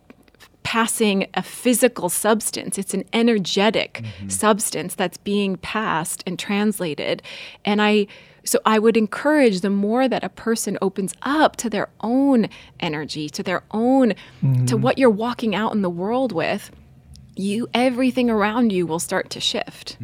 passing 0.62 1.26
a 1.34 1.42
physical 1.42 2.08
substance, 2.08 2.78
it's 2.78 2.94
an 2.94 3.04
energetic 3.12 4.04
substance 4.28 4.94
that's 4.94 5.16
being 5.18 5.56
passed 5.56 6.22
and 6.26 6.38
translated. 6.38 7.22
And 7.64 7.82
I 7.82 8.06
so 8.44 8.58
I 8.64 8.78
would 8.78 8.96
encourage 8.96 9.60
the 9.60 9.70
more 9.70 10.08
that 10.08 10.24
a 10.24 10.28
person 10.28 10.78
opens 10.80 11.12
up 11.22 11.56
to 11.56 11.68
their 11.68 11.88
own 12.00 12.48
energy, 12.78 13.28
to 13.30 13.42
their 13.42 13.62
own 13.70 14.14
to 14.66 14.76
what 14.76 14.96
you're 14.98 15.10
walking 15.10 15.54
out 15.54 15.74
in 15.74 15.82
the 15.82 15.90
world 15.90 16.32
with, 16.32 16.70
you 17.40 17.68
everything 17.74 18.30
around 18.30 18.72
you 18.72 18.86
will 18.86 18.98
start 18.98 19.30
to 19.30 19.40
shift. 19.40 19.96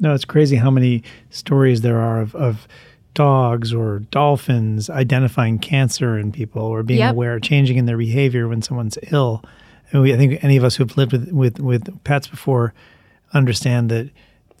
No, 0.00 0.14
it's 0.14 0.24
crazy 0.24 0.56
how 0.56 0.70
many 0.70 1.02
stories 1.30 1.80
there 1.80 1.98
are 1.98 2.20
of, 2.20 2.34
of 2.34 2.66
dogs 3.14 3.72
or 3.74 4.00
dolphins 4.10 4.88
identifying 4.88 5.58
cancer 5.58 6.18
in 6.18 6.32
people 6.32 6.62
or 6.62 6.82
being 6.82 7.00
Yep. 7.00 7.12
aware, 7.14 7.38
changing 7.40 7.76
in 7.76 7.86
their 7.86 7.98
behavior 7.98 8.48
when 8.48 8.62
someone's 8.62 8.98
ill. 9.10 9.44
And 9.90 10.02
we, 10.02 10.14
I 10.14 10.16
think 10.16 10.42
any 10.42 10.56
of 10.56 10.64
us 10.64 10.76
who've 10.76 10.96
lived 10.96 11.12
with, 11.12 11.30
with, 11.30 11.60
with 11.60 12.04
pets 12.04 12.26
before 12.26 12.72
understand 13.34 13.90
that 13.90 14.10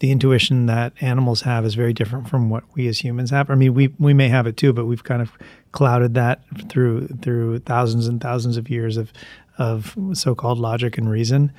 the 0.00 0.10
intuition 0.10 0.66
that 0.66 0.92
animals 1.00 1.42
have 1.42 1.64
is 1.64 1.74
very 1.74 1.92
different 1.92 2.28
from 2.28 2.50
what 2.50 2.64
we 2.74 2.88
as 2.88 2.98
humans 3.04 3.30
have. 3.30 3.48
I 3.50 3.54
mean, 3.54 3.72
we 3.72 3.88
we 4.00 4.12
may 4.12 4.28
have 4.28 4.48
it 4.48 4.56
too, 4.56 4.72
but 4.72 4.86
we've 4.86 5.04
kind 5.04 5.22
of 5.22 5.30
clouded 5.70 6.14
that 6.14 6.42
through 6.68 7.06
through 7.22 7.60
thousands 7.60 8.08
and 8.08 8.20
thousands 8.20 8.56
of 8.56 8.68
years 8.68 8.96
of 8.96 9.12
of 9.58 9.96
so-called 10.12 10.58
logic 10.58 10.98
and 10.98 11.08
reason. 11.08 11.52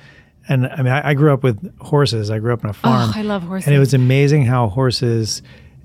And 0.48 0.66
I 0.66 0.76
mean, 0.78 0.92
I, 0.92 1.10
I 1.10 1.14
grew 1.14 1.32
up 1.32 1.42
with 1.42 1.78
horses. 1.78 2.30
I 2.30 2.38
grew 2.38 2.52
up 2.52 2.64
on 2.64 2.70
a 2.70 2.74
farm. 2.74 3.12
I 3.14 3.22
love 3.22 3.42
horses. 3.42 3.66
And 3.66 3.74
it 3.74 3.78
was 3.78 3.94
amazing 3.94 4.44
how 4.44 4.68
horses. 4.68 5.42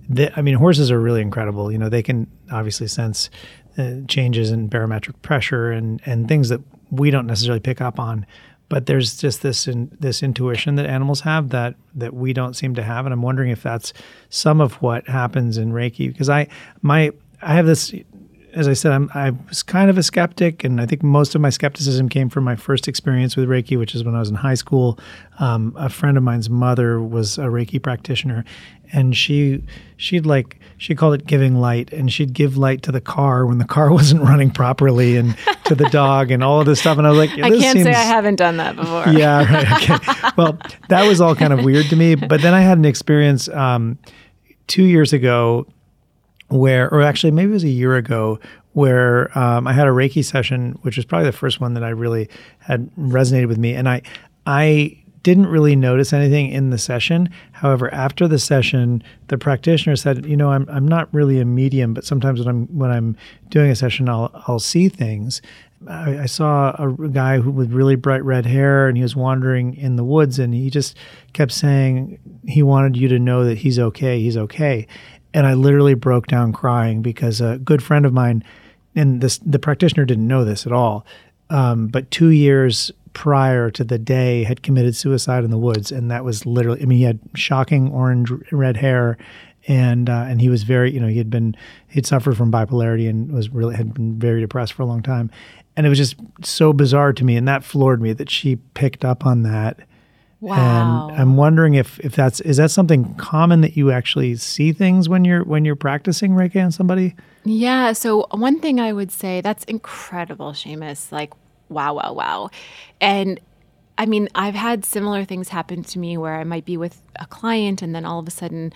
They, 0.10 0.30
I 0.36 0.41
mean, 0.41 0.56
horses 0.56 0.91
are 0.91 1.00
really 1.00 1.22
incredible. 1.22 1.72
You 1.72 1.78
know, 1.78 1.89
they 1.89 2.04
can 2.04 2.28
obviously 2.52 2.88
sense 2.88 3.30
uh, 3.78 4.02
changes 4.08 4.52
in 4.52 4.67
barometric 4.67 5.22
pressure 5.22 5.72
and 5.72 6.02
and 6.06 6.28
things 6.28 6.50
that 6.50 6.62
we 6.91 7.12
don't 7.12 7.28
necessarily 7.28 7.60
pick 7.60 7.80
up 7.82 8.00
on. 8.00 8.26
But 8.67 8.86
there's 8.86 9.17
just 9.17 9.41
this 9.41 9.67
in, 9.67 9.95
this 10.00 10.22
intuition 10.22 10.76
that 10.76 10.86
animals 10.86 11.22
have 11.22 11.50
that 11.50 11.76
that 11.95 12.13
we 12.13 12.34
don't 12.34 12.56
seem 12.56 12.76
to 12.76 12.84
have, 12.84 13.06
and 13.06 13.13
I'm 13.13 13.22
wondering 13.22 13.50
if 13.50 13.63
that's 13.63 13.93
some 14.30 14.62
of 14.62 14.74
what 14.82 15.08
happens 15.08 15.58
in 15.58 15.72
Reiki. 15.72 16.08
Because 16.08 16.30
I 16.30 16.48
my 16.82 17.12
I 17.41 17.54
have 17.54 17.65
this 17.65 17.93
as 18.53 18.67
I 18.67 18.73
said, 18.73 18.91
I'm, 18.91 19.09
I 19.13 19.31
was 19.47 19.63
kind 19.63 19.89
of 19.89 19.97
a 19.97 20.03
skeptic, 20.03 20.63
and 20.63 20.81
I 20.81 20.85
think 20.85 21.03
most 21.03 21.35
of 21.35 21.41
my 21.41 21.49
skepticism 21.49 22.09
came 22.09 22.29
from 22.29 22.43
my 22.43 22.55
first 22.55 22.88
experience 22.88 23.35
with 23.35 23.47
Reiki, 23.47 23.77
which 23.77 23.93
is 23.95 24.03
when 24.03 24.15
I 24.15 24.19
was 24.19 24.29
in 24.29 24.35
high 24.35 24.55
school. 24.55 24.99
Um, 25.39 25.73
a 25.77 25.89
friend 25.89 26.17
of 26.17 26.23
mine's 26.23 26.49
mother 26.49 27.01
was 27.01 27.38
a 27.38 27.43
Reiki 27.43 27.81
practitioner, 27.81 28.43
and 28.91 29.15
she 29.15 29.63
she'd 29.97 30.25
like 30.25 30.59
she 30.77 30.95
called 30.95 31.13
it 31.13 31.25
giving 31.27 31.55
light, 31.59 31.93
and 31.93 32.12
she'd 32.12 32.33
give 32.33 32.57
light 32.57 32.81
to 32.83 32.91
the 32.91 33.01
car 33.01 33.45
when 33.45 33.57
the 33.59 33.65
car 33.65 33.91
wasn't 33.93 34.21
running 34.21 34.49
properly, 34.51 35.15
and 35.15 35.35
to 35.65 35.75
the 35.75 35.89
dog, 35.89 36.31
and 36.31 36.43
all 36.43 36.59
of 36.59 36.65
this 36.65 36.79
stuff. 36.79 36.97
And 36.97 37.05
I 37.05 37.12
was 37.12 37.19
like, 37.19 37.29
I 37.43 37.49
this 37.51 37.62
can't 37.62 37.77
say 37.77 37.83
seems- 37.83 37.95
I 37.95 38.01
haven't 38.01 38.35
done 38.35 38.57
that 38.57 38.75
before. 38.75 39.07
yeah, 39.13 39.51
right. 39.53 39.89
Okay. 39.89 40.29
well, 40.38 40.57
that 40.89 41.07
was 41.07 41.21
all 41.21 41.35
kind 41.35 41.53
of 41.53 41.63
weird 41.63 41.85
to 41.88 41.95
me. 41.95 42.15
But 42.15 42.41
then 42.41 42.53
I 42.53 42.62
had 42.62 42.77
an 42.77 42.85
experience 42.85 43.47
um, 43.49 43.97
two 44.67 44.83
years 44.83 45.13
ago 45.13 45.67
where, 46.49 46.91
or 46.93 47.01
actually 47.01 47.31
maybe 47.31 47.51
it 47.51 47.53
was 47.53 47.63
a 47.63 47.69
year 47.69 47.95
ago, 47.95 48.39
where 48.73 49.38
um, 49.38 49.67
I 49.67 49.73
had 49.73 49.88
a 49.88 49.91
Reiki 49.91 50.23
session, 50.23 50.77
which 50.81 50.97
was 50.97 51.05
probably 51.05 51.25
the 51.25 51.38
first 51.38 51.59
one 51.59 51.73
that 51.73 51.83
I 51.83 51.89
really 51.89 52.29
had 52.59 52.89
resonated 52.95 53.47
with 53.47 53.57
me. 53.57 53.73
And 53.73 53.89
I, 53.89 54.01
I 54.45 54.99
didn't 55.23 55.47
really 55.47 55.75
notice 55.75 56.13
anything 56.13 56.49
in 56.49 56.69
the 56.69 56.77
session. 56.77 57.29
However, 57.51 57.93
after 57.93 58.27
the 58.27 58.39
session, 58.39 59.03
the 59.27 59.38
practitioner 59.38 59.95
said, 59.95 60.25
"You 60.25 60.38
know, 60.38 60.51
I'm 60.51 60.67
I'm 60.69 60.88
not 60.88 61.13
really 61.13 61.39
a 61.39 61.45
medium, 61.45 61.93
but 61.93 62.05
sometimes 62.05 62.39
when 62.39 62.47
I'm 62.47 62.67
when 62.67 62.89
I'm 62.89 63.17
doing 63.49 63.69
a 63.69 63.75
session, 63.75 64.07
I'll 64.07 64.31
I'll 64.47 64.59
see 64.59 64.89
things." 64.89 65.41
I, 65.88 66.25
saw 66.25 66.71
a 66.71 67.07
guy 67.07 67.39
who 67.39 67.51
with 67.51 67.71
really 67.71 67.95
bright 67.95 68.23
red 68.25 68.45
hair, 68.45 68.89
and 68.89 68.97
he 68.97 69.03
was 69.03 69.15
wandering 69.15 69.75
in 69.75 69.95
the 69.95 70.03
woods, 70.03 70.38
and 70.38 70.53
he 70.53 70.69
just 70.69 70.97
kept 71.31 71.53
saying 71.53 72.19
he 72.45 72.62
wanted 72.62 72.97
you 72.97 73.07
to 73.07 73.17
know 73.17 73.45
that 73.45 73.59
he's 73.59 73.79
okay, 73.79 74.19
he's 74.19 74.35
okay. 74.35 74.88
And 75.33 75.45
I 75.45 75.53
literally 75.53 75.93
broke 75.93 76.27
down 76.27 76.53
crying 76.53 77.01
because 77.01 77.39
a 77.39 77.57
good 77.59 77.83
friend 77.83 78.05
of 78.05 78.13
mine, 78.13 78.43
and 78.95 79.21
this 79.21 79.37
the 79.39 79.59
practitioner 79.59 80.05
didn't 80.05 80.27
know 80.27 80.43
this 80.43 80.65
at 80.65 80.71
all, 80.71 81.05
um, 81.49 81.87
but 81.87 82.09
two 82.09 82.29
years 82.29 82.91
prior 83.13 83.71
to 83.71 83.83
the 83.83 83.97
day 83.97 84.43
had 84.43 84.63
committed 84.63 84.95
suicide 84.95 85.43
in 85.43 85.51
the 85.51 85.57
woods, 85.57 85.91
and 85.91 86.09
that 86.11 86.23
was 86.23 86.45
literally. 86.45 86.81
I 86.81 86.85
mean, 86.85 86.99
he 86.99 87.03
had 87.03 87.19
shocking 87.35 87.91
orange 87.91 88.31
red 88.51 88.77
hair, 88.77 89.17
and 89.67 90.09
uh, 90.09 90.25
and 90.27 90.41
he 90.41 90.49
was 90.49 90.63
very, 90.63 90.91
you 90.91 90.99
know, 90.99 91.07
he 91.07 91.17
had 91.17 91.29
been 91.29 91.55
he'd 91.89 92.05
suffered 92.05 92.37
from 92.37 92.51
bipolarity 92.51 93.09
and 93.09 93.31
was 93.31 93.49
really 93.49 93.75
had 93.75 93.93
been 93.93 94.17
very 94.19 94.41
depressed 94.41 94.73
for 94.73 94.83
a 94.83 94.85
long 94.85 95.01
time, 95.01 95.29
and 95.75 95.85
it 95.85 95.89
was 95.89 95.97
just 95.97 96.15
so 96.43 96.73
bizarre 96.73 97.13
to 97.13 97.23
me, 97.23 97.35
and 97.35 97.47
that 97.47 97.63
floored 97.63 98.01
me 98.01 98.13
that 98.13 98.29
she 98.29 98.57
picked 98.73 99.05
up 99.05 99.25
on 99.25 99.43
that. 99.43 99.79
Wow. 100.41 101.10
And 101.10 101.19
I'm 101.19 101.36
wondering 101.36 101.73
if 101.73 101.99
if 101.99 102.15
that's 102.15 102.39
is 102.41 102.58
that 102.58 102.71
something 102.71 103.13
common 103.15 103.62
that 103.62 103.75
you 103.75 103.91
actually 103.91 104.36
see 104.38 104.71
things 104.71 105.10
when 105.10 105.25
you're 105.25 105.43
when 105.43 105.65
you're 105.65 105.75
practicing 105.75 106.32
Reiki 106.32 106.63
on 106.63 106.71
somebody? 106.71 107.15
Yeah. 107.43 107.93
So 107.93 108.28
one 108.32 108.60
thing 108.60 108.80
I 108.80 108.93
would 108.93 109.12
say 109.12 109.41
that's 109.41 109.65
incredible, 109.65 110.52
Seamus. 110.52 111.12
Like, 111.12 111.34
wow, 111.67 111.95
wow, 111.95 112.13
wow. 112.13 112.49
And 113.02 113.39
I 113.97 114.06
mean, 114.06 114.30
I've 114.34 114.56
had 114.56 114.86
similar 114.86 115.25
things 115.25 115.49
happen 115.49 115.84
to 115.84 115.99
me 115.99 116.17
where 116.17 116.36
I 116.36 116.45
might 116.45 116.63
be 116.63 116.78
with 116.78 117.02
a 117.17 117.25
client 117.25 117.82
and 117.82 117.93
then 117.93 118.06
all 118.06 118.19
of 118.19 118.28
a 118.28 118.32
sudden 118.32 118.71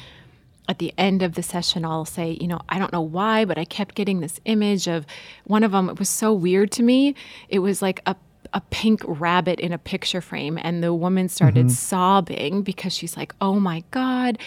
at 0.67 0.79
the 0.79 0.93
end 0.97 1.21
of 1.23 1.35
the 1.35 1.43
session, 1.43 1.85
I'll 1.85 2.05
say, 2.05 2.37
you 2.39 2.47
know, 2.47 2.59
I 2.69 2.79
don't 2.79 2.93
know 2.93 3.01
why, 3.01 3.45
but 3.45 3.57
I 3.57 3.65
kept 3.65 3.95
getting 3.95 4.19
this 4.19 4.39
image 4.45 4.87
of 4.87 5.05
one 5.45 5.63
of 5.63 5.71
them. 5.71 5.89
It 5.89 5.99
was 5.99 6.09
so 6.09 6.33
weird 6.33 6.71
to 6.73 6.83
me. 6.83 7.15
It 7.49 7.59
was 7.59 7.81
like 7.81 8.01
a 8.05 8.15
a 8.53 8.61
pink 8.69 9.01
rabbit 9.05 9.59
in 9.59 9.73
a 9.73 9.77
picture 9.77 10.21
frame 10.21 10.59
and 10.61 10.83
the 10.83 10.93
woman 10.93 11.27
started 11.27 11.65
mm-hmm. 11.65 11.73
sobbing 11.73 12.61
because 12.61 12.93
she's 12.93 13.17
like 13.17 13.33
oh 13.41 13.59
my 13.59 13.83
god 13.91 14.37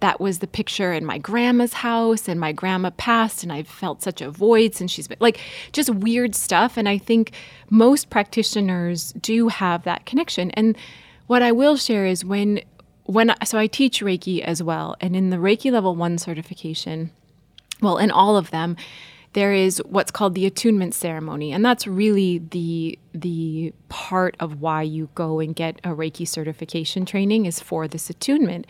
that 0.00 0.20
was 0.20 0.38
the 0.40 0.46
picture 0.46 0.92
in 0.92 1.04
my 1.04 1.18
grandma's 1.18 1.74
house 1.74 2.28
and 2.28 2.38
my 2.38 2.52
grandma 2.52 2.90
passed 2.90 3.42
and 3.42 3.52
i 3.52 3.62
felt 3.62 4.02
such 4.02 4.20
a 4.20 4.30
void 4.30 4.74
since 4.74 4.90
she's 4.90 5.08
been 5.08 5.18
like 5.20 5.40
just 5.72 5.90
weird 5.90 6.34
stuff 6.34 6.76
and 6.76 6.88
i 6.88 6.98
think 6.98 7.32
most 7.70 8.10
practitioners 8.10 9.12
do 9.14 9.48
have 9.48 9.82
that 9.84 10.04
connection 10.06 10.50
and 10.52 10.76
what 11.26 11.42
i 11.42 11.50
will 11.50 11.76
share 11.76 12.06
is 12.06 12.24
when 12.24 12.60
when 13.04 13.30
I- 13.30 13.44
so 13.44 13.58
i 13.58 13.66
teach 13.66 14.00
reiki 14.00 14.40
as 14.40 14.62
well 14.62 14.96
and 15.00 15.16
in 15.16 15.30
the 15.30 15.38
reiki 15.38 15.72
level 15.72 15.96
1 15.96 16.18
certification 16.18 17.10
well, 17.80 17.98
in 17.98 18.10
all 18.10 18.36
of 18.36 18.50
them, 18.50 18.76
there 19.34 19.52
is 19.52 19.82
what's 19.86 20.10
called 20.10 20.34
the 20.34 20.46
attunement 20.46 20.94
ceremony, 20.94 21.52
and 21.52 21.64
that's 21.64 21.86
really 21.86 22.38
the 22.38 22.98
the 23.12 23.72
part 23.88 24.36
of 24.40 24.60
why 24.60 24.82
you 24.82 25.08
go 25.14 25.40
and 25.40 25.54
get 25.54 25.80
a 25.84 25.88
Reiki 25.88 26.26
certification 26.26 27.04
training 27.04 27.46
is 27.46 27.60
for 27.60 27.86
this 27.86 28.08
attunement. 28.08 28.66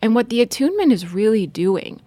And 0.00 0.14
what 0.14 0.28
the 0.28 0.40
attunement 0.40 0.92
is 0.92 1.12
really 1.12 1.46
doing 1.46 2.00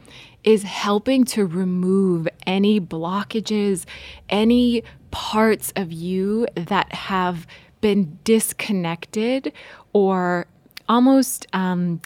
is 0.44 0.64
helping 0.64 1.26
to 1.26 1.46
remove 1.46 2.28
any 2.48 2.80
blockages, 2.80 3.86
any 4.30 4.84
parts 5.12 5.74
of 5.76 5.92
you 5.92 6.48
that 6.56 6.94
have 6.94 7.46
been 7.82 8.18
disconnected 8.24 9.52
or 9.94 10.48
almost 10.88 11.48
um, 11.54 12.02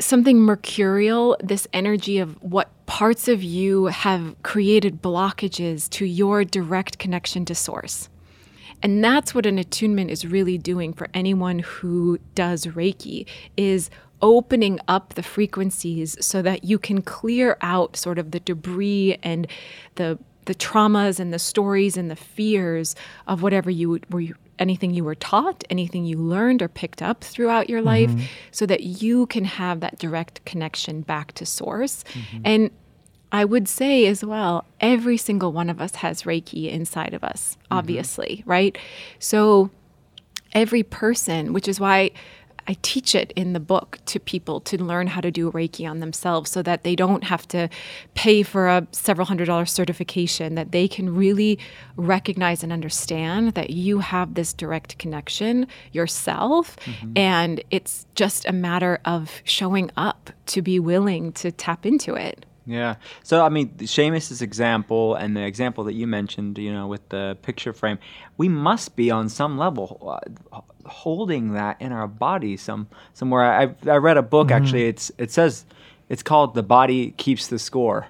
something 0.00 0.40
mercurial, 0.40 1.36
this 1.42 1.66
energy 1.72 2.18
of 2.18 2.40
what 2.42 2.70
parts 2.86 3.28
of 3.28 3.42
you 3.42 3.86
have 3.86 4.34
created 4.42 5.02
blockages 5.02 5.88
to 5.90 6.06
your 6.06 6.44
direct 6.44 6.98
connection 6.98 7.44
to 7.46 7.54
source. 7.54 8.08
And 8.82 9.02
that's 9.02 9.34
what 9.34 9.46
an 9.46 9.58
attunement 9.58 10.10
is 10.10 10.26
really 10.26 10.58
doing 10.58 10.92
for 10.92 11.08
anyone 11.14 11.60
who 11.60 12.18
does 12.34 12.66
Reiki 12.66 13.26
is 13.56 13.90
opening 14.22 14.78
up 14.88 15.14
the 15.14 15.22
frequencies 15.22 16.16
so 16.24 16.42
that 16.42 16.64
you 16.64 16.78
can 16.78 17.02
clear 17.02 17.56
out 17.60 17.96
sort 17.96 18.18
of 18.18 18.30
the 18.30 18.40
debris 18.40 19.18
and 19.22 19.46
the 19.96 20.18
the 20.46 20.54
traumas 20.54 21.18
and 21.18 21.32
the 21.32 21.40
stories 21.40 21.96
and 21.96 22.08
the 22.08 22.16
fears 22.16 22.94
of 23.26 23.42
whatever 23.42 23.68
you 23.68 24.00
were 24.10 24.24
anything 24.58 24.92
you 24.94 25.04
were 25.04 25.14
taught, 25.14 25.64
anything 25.70 26.04
you 26.04 26.18
learned 26.18 26.62
or 26.62 26.68
picked 26.68 27.02
up 27.02 27.22
throughout 27.22 27.68
your 27.68 27.82
life, 27.82 28.10
mm-hmm. 28.10 28.24
so 28.50 28.66
that 28.66 28.82
you 28.82 29.26
can 29.26 29.44
have 29.44 29.80
that 29.80 29.98
direct 29.98 30.44
connection 30.44 31.02
back 31.02 31.32
to 31.32 31.46
source. 31.46 32.04
Mm-hmm. 32.12 32.42
And 32.44 32.70
I 33.32 33.44
would 33.44 33.68
say 33.68 34.06
as 34.06 34.24
well, 34.24 34.64
every 34.80 35.16
single 35.16 35.52
one 35.52 35.68
of 35.68 35.80
us 35.80 35.96
has 35.96 36.22
Reiki 36.22 36.70
inside 36.70 37.12
of 37.12 37.24
us, 37.24 37.56
mm-hmm. 37.56 37.78
obviously, 37.78 38.38
mm-hmm. 38.40 38.50
right? 38.50 38.78
So 39.18 39.70
every 40.52 40.82
person, 40.82 41.52
which 41.52 41.68
is 41.68 41.80
why 41.80 42.12
I 42.68 42.76
teach 42.82 43.14
it 43.14 43.32
in 43.36 43.52
the 43.52 43.60
book 43.60 43.98
to 44.06 44.18
people 44.18 44.60
to 44.62 44.82
learn 44.82 45.06
how 45.06 45.20
to 45.20 45.30
do 45.30 45.50
Reiki 45.52 45.88
on 45.88 46.00
themselves 46.00 46.50
so 46.50 46.62
that 46.62 46.84
they 46.84 46.96
don't 46.96 47.24
have 47.24 47.46
to 47.48 47.68
pay 48.14 48.42
for 48.42 48.68
a 48.68 48.86
several 48.92 49.26
hundred 49.26 49.46
dollar 49.46 49.66
certification, 49.66 50.54
that 50.56 50.72
they 50.72 50.88
can 50.88 51.14
really 51.14 51.58
recognize 51.96 52.62
and 52.62 52.72
understand 52.72 53.54
that 53.54 53.70
you 53.70 54.00
have 54.00 54.34
this 54.34 54.52
direct 54.52 54.98
connection 54.98 55.66
yourself. 55.92 56.76
Mm-hmm. 56.80 57.12
And 57.16 57.62
it's 57.70 58.06
just 58.14 58.46
a 58.46 58.52
matter 58.52 59.00
of 59.04 59.42
showing 59.44 59.90
up 59.96 60.30
to 60.46 60.62
be 60.62 60.80
willing 60.80 61.32
to 61.32 61.52
tap 61.52 61.86
into 61.86 62.14
it. 62.14 62.46
Yeah. 62.66 62.96
So 63.22 63.44
I 63.44 63.48
mean, 63.48 63.68
Seamus's 63.78 64.42
example 64.42 65.14
and 65.14 65.36
the 65.36 65.44
example 65.44 65.84
that 65.84 65.94
you 65.94 66.06
mentioned, 66.06 66.58
you 66.58 66.72
know, 66.72 66.88
with 66.88 67.08
the 67.10 67.38
picture 67.42 67.72
frame, 67.72 67.98
we 68.36 68.48
must 68.48 68.96
be 68.96 69.10
on 69.10 69.28
some 69.28 69.56
level 69.56 70.18
uh, 70.52 70.60
holding 70.86 71.52
that 71.52 71.80
in 71.80 71.92
our 71.92 72.08
body 72.08 72.56
some 72.56 72.88
somewhere. 73.14 73.42
I 73.42 73.74
I 73.90 73.96
read 73.96 74.16
a 74.16 74.22
book 74.22 74.48
mm-hmm. 74.48 74.62
actually. 74.62 74.86
It's 74.86 75.12
it 75.18 75.30
says 75.30 75.64
it's 76.08 76.22
called 76.22 76.54
"The 76.54 76.62
Body 76.62 77.12
Keeps 77.12 77.48
the 77.48 77.58
Score." 77.58 78.06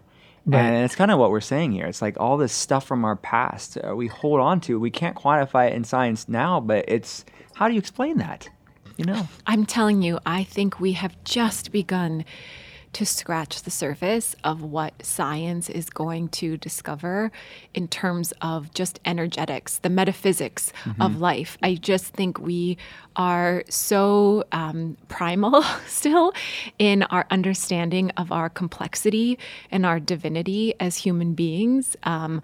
Right. 0.49 0.61
And 0.61 0.85
it's 0.85 0.95
kind 0.95 1.11
of 1.11 1.19
what 1.19 1.33
we're 1.33 1.41
saying 1.41 1.73
here. 1.73 1.87
It's 1.87 2.01
like 2.01 2.21
all 2.21 2.37
this 2.37 2.53
stuff 2.53 2.87
from 2.87 3.05
our 3.05 3.17
past 3.17 3.79
uh, 3.79 3.97
we 3.97 4.07
hold 4.07 4.41
on 4.41 4.61
to. 4.63 4.79
We 4.79 4.91
can't 4.91 5.17
quantify 5.17 5.69
it 5.69 5.73
in 5.73 5.83
science 5.83 6.29
now, 6.29 6.61
but 6.61 6.85
it's 6.87 7.25
how 7.55 7.67
do 7.67 7.75
you 7.75 7.81
explain 7.81 8.19
that? 8.19 8.49
You 8.97 9.05
know, 9.05 9.29
I'm 9.47 9.67
telling 9.67 10.03
you, 10.03 10.19
I 10.25 10.45
think 10.45 10.81
we 10.81 10.93
have 10.93 11.17
just 11.25 11.73
begun 11.73 12.25
to 12.97 13.05
scratch 13.05 13.63
the 13.65 13.71
surface 13.71 14.35
of 14.43 14.63
what 14.63 15.05
science 15.05 15.69
is 15.69 15.91
going 15.91 16.29
to 16.29 16.57
discover 16.57 17.31
in 17.75 17.87
terms 17.87 18.33
of 18.41 18.73
just 18.73 18.99
energetics, 19.05 19.77
the 19.77 19.91
metaphysics 19.91 20.73
mm-hmm. 20.83 21.03
of 21.03 21.21
life. 21.21 21.59
I 21.63 21.75
just 21.75 22.15
think 22.15 22.39
we 22.39 22.79
are 23.15 23.65
so 23.69 24.45
um, 24.51 24.97
primal 25.09 25.63
still 25.87 26.33
in 26.79 27.03
our 27.03 27.27
understanding 27.31 28.13
of 28.13 28.33
our 28.33 28.49
complexity 28.49 29.39
and 29.71 29.85
our 29.85 30.01
divinity 30.01 30.73
as 30.81 30.97
human 30.97 31.35
beings. 31.35 31.99
Um, 32.05 32.41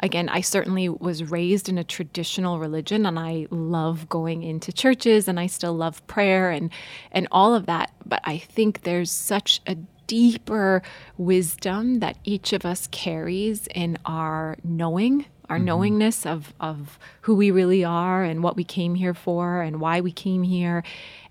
again, 0.00 0.28
I 0.28 0.42
certainly 0.42 0.90
was 0.90 1.30
raised 1.30 1.70
in 1.70 1.78
a 1.78 1.84
traditional 1.84 2.58
religion 2.58 3.06
and 3.06 3.18
I 3.18 3.46
love 3.48 4.06
going 4.10 4.42
into 4.42 4.70
churches 4.70 5.28
and 5.28 5.40
I 5.40 5.46
still 5.46 5.72
love 5.72 6.06
prayer 6.06 6.50
and 6.50 6.70
and 7.10 7.26
all 7.32 7.54
of 7.54 7.64
that, 7.64 7.90
but 8.04 8.20
I 8.24 8.36
think 8.36 8.82
there's 8.82 9.10
such 9.10 9.62
a 9.66 9.78
deeper 10.06 10.82
wisdom 11.16 12.00
that 12.00 12.16
each 12.24 12.52
of 12.52 12.64
us 12.64 12.86
carries 12.88 13.66
in 13.74 13.98
our 14.04 14.56
knowing 14.62 15.26
our 15.48 15.56
mm-hmm. 15.56 15.66
knowingness 15.66 16.26
of, 16.26 16.54
of 16.60 16.98
who 17.22 17.34
we 17.34 17.50
really 17.50 17.84
are 17.84 18.24
and 18.24 18.42
what 18.42 18.56
we 18.56 18.64
came 18.64 18.94
here 18.94 19.14
for 19.14 19.60
and 19.60 19.80
why 19.80 20.00
we 20.00 20.12
came 20.12 20.42
here. 20.42 20.82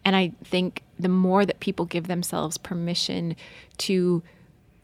And 0.06 0.16
I 0.16 0.34
think 0.44 0.84
the 1.00 1.10
more 1.10 1.46
that 1.46 1.60
people 1.60 1.86
give 1.86 2.08
themselves 2.08 2.58
permission 2.58 3.36
to 3.80 4.22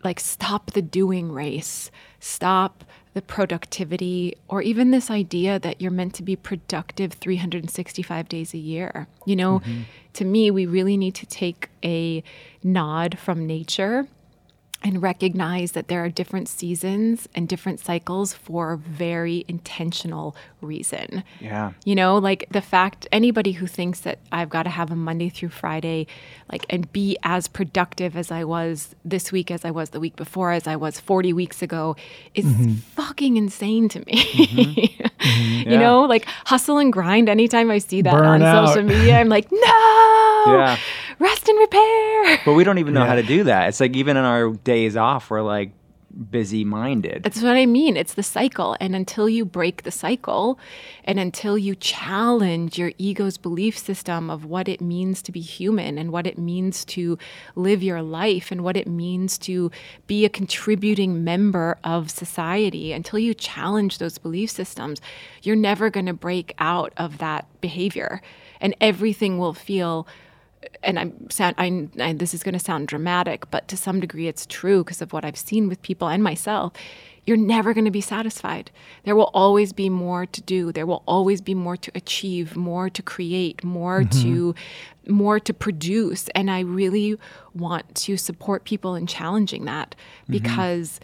like 0.04 0.20
stop 0.20 0.72
the 0.72 0.82
doing 0.82 1.32
race, 1.32 1.92
stop 2.20 2.84
the 3.20 3.26
productivity, 3.26 4.34
or 4.48 4.62
even 4.62 4.92
this 4.92 5.12
idea 5.12 5.60
that 5.60 5.82
you're 5.82 5.92
meant 5.92 6.14
to 6.14 6.24
be 6.24 6.38
productive 6.38 7.12
365 7.12 8.30
days 8.30 8.54
a 8.54 8.58
year. 8.58 9.08
You 9.26 9.36
know, 9.36 9.60
mm-hmm. 9.60 9.82
to 10.14 10.24
me, 10.24 10.50
we 10.52 10.66
really 10.66 10.96
need 10.96 11.16
to 11.16 11.26
take 11.26 11.70
a 11.84 12.24
nod 12.64 13.20
from 13.20 13.46
nature 13.46 14.08
and 14.82 15.02
recognize 15.02 15.74
that 15.74 15.90
there 15.90 16.04
are 16.04 16.10
different 16.10 16.48
seasons 16.48 17.28
and 17.36 17.50
different 17.50 17.82
cycles 17.82 18.34
for 18.34 18.72
a 18.72 18.78
very 18.78 19.44
intentional 19.48 20.36
reason. 20.62 21.24
Yeah. 21.42 21.74
You 21.84 21.96
know, 21.96 22.18
like 22.18 22.48
the 22.50 22.62
fact 22.62 23.06
anybody 23.12 23.54
who 23.54 23.68
thinks 23.68 24.00
that 24.02 24.20
I've 24.32 24.50
got 24.50 24.64
to 24.64 24.70
have 24.70 24.90
a 24.90 24.96
Monday 24.96 25.28
through 25.28 25.50
Friday 25.50 26.08
like 26.50 26.66
and 26.70 26.92
be 26.94 27.18
as 27.24 27.48
productive 27.48 28.16
as 28.16 28.32
I 28.32 28.46
was 28.46 28.96
this 29.04 29.32
week 29.32 29.52
as 29.52 29.66
I 29.66 29.72
was 29.72 29.90
the 29.90 30.00
week 30.00 30.16
before 30.16 30.52
as 30.52 30.66
I 30.66 30.78
was 30.78 31.00
40 31.00 31.34
weeks 31.34 31.62
ago 31.62 31.98
is 32.34 32.46
mm-hmm. 32.46 32.74
fucking 32.76 33.36
insane 33.36 33.90
to 33.90 34.00
me. 34.00 34.14
Mm-hmm. 34.14 35.06
Mm-hmm. 35.20 35.72
you 35.72 35.78
know, 35.78 36.04
like 36.04 36.24
hustle 36.46 36.78
and 36.78 36.94
grind 36.94 37.28
anytime 37.28 37.70
I 37.70 37.80
see 37.80 38.02
that 38.02 38.14
Burn 38.14 38.26
on 38.26 38.42
out. 38.42 38.70
social 38.70 38.84
media 38.84 39.20
I'm 39.20 39.28
like, 39.28 39.52
"No!" 39.52 39.60
Yeah 40.48 40.78
rest 41.20 41.48
and 41.48 41.60
repair. 41.60 42.40
But 42.46 42.54
we 42.54 42.64
don't 42.64 42.78
even 42.80 42.94
know 42.94 43.02
yeah. 43.02 43.08
how 43.08 43.16
to 43.16 43.24
do 43.24 43.44
that. 43.46 43.70
It's 43.70 43.80
like 43.80 43.96
even 43.96 44.18
in 44.18 44.24
our 44.24 44.52
days 44.52 44.98
off, 44.98 45.30
we're 45.30 45.42
like 45.42 45.72
busy 46.32 46.64
minded. 46.64 47.24
That's 47.24 47.42
what 47.42 47.56
I 47.56 47.66
mean. 47.66 47.96
It's 47.96 48.16
the 48.16 48.24
cycle. 48.24 48.76
And 48.80 48.96
until 48.96 49.30
you 49.30 49.46
break 49.46 49.84
the 49.84 49.92
cycle 49.92 50.60
and 51.04 51.20
until 51.20 51.58
you 51.58 51.76
challenge 51.76 52.78
your 52.78 52.92
ego's 52.98 53.38
belief 53.38 53.78
system 53.78 54.30
of 54.30 54.46
what 54.46 54.68
it 54.68 54.82
means 54.82 55.22
to 55.24 55.32
be 55.32 55.40
human 55.40 55.98
and 55.98 56.12
what 56.12 56.28
it 56.28 56.38
means 56.38 56.84
to 56.86 57.18
live 57.56 57.84
your 57.84 58.02
life 58.02 58.52
and 58.52 58.64
what 58.64 58.78
it 58.78 58.88
means 58.88 59.38
to 59.40 59.72
be 60.08 60.26
a 60.26 60.30
contributing 60.30 61.24
member 61.24 61.78
of 61.84 62.10
society, 62.10 62.92
until 62.92 63.20
you 63.20 63.34
challenge 63.34 63.98
those 63.98 64.18
belief 64.18 64.50
systems, 64.50 65.00
you're 65.44 65.56
never 65.56 65.90
going 65.90 66.08
to 66.08 66.14
break 66.14 66.54
out 66.60 66.94
of 66.98 67.20
that 67.20 67.46
behavior. 67.62 68.22
And 68.62 68.76
everything 68.82 69.38
will 69.38 69.54
feel 69.54 70.08
and 70.84 71.00
I'm 71.00 71.30
sound 71.30 71.56
I, 71.58 71.88
I 72.00 72.14
this 72.14 72.34
is 72.34 72.44
going 72.44 72.54
to 72.54 72.60
sound 72.60 72.88
dramatic, 72.88 73.50
but 73.52 73.68
to 73.70 73.78
some 73.78 74.00
degree 74.00 74.28
it's 74.28 74.46
true 74.46 74.84
because 74.84 75.02
of 75.02 75.14
what 75.14 75.26
I've 75.26 75.38
seen 75.38 75.68
with 75.68 75.82
people 75.82 76.08
and 76.08 76.24
myself. 76.24 76.74
You're 77.26 77.38
never 77.38 77.76
going 77.76 77.86
to 77.86 77.92
be 77.92 78.02
satisfied. 78.02 78.72
There 79.04 79.16
will 79.16 79.30
always 79.36 79.72
be 79.72 79.88
more 79.88 80.26
to 80.26 80.42
do. 80.42 80.72
There 80.72 80.88
will 80.88 81.04
always 81.06 81.42
be 81.42 81.54
more 81.54 81.78
to 81.78 81.92
achieve, 81.94 82.56
more 82.56 82.90
to 82.90 83.04
create, 83.04 83.64
more 83.64 84.02
mm-hmm. 84.02 84.22
to 84.22 84.56
more 85.08 85.40
to 85.40 85.54
produce. 85.54 86.28
And 86.30 86.50
I 86.50 86.62
really 86.62 87.18
want 87.54 87.94
to 87.96 88.18
support 88.18 88.64
people 88.64 88.96
in 88.96 89.06
challenging 89.06 89.66
that 89.66 89.96
mm-hmm. 90.24 90.34
because 90.34 91.00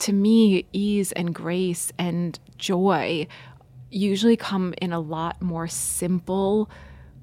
to 0.00 0.12
me, 0.12 0.64
ease 0.72 1.12
and 1.12 1.34
grace 1.34 1.92
and 1.98 2.38
joy 2.56 3.26
usually 3.90 4.36
come 4.36 4.74
in 4.80 4.92
a 4.92 5.00
lot 5.00 5.40
more 5.40 5.66
simple 5.66 6.68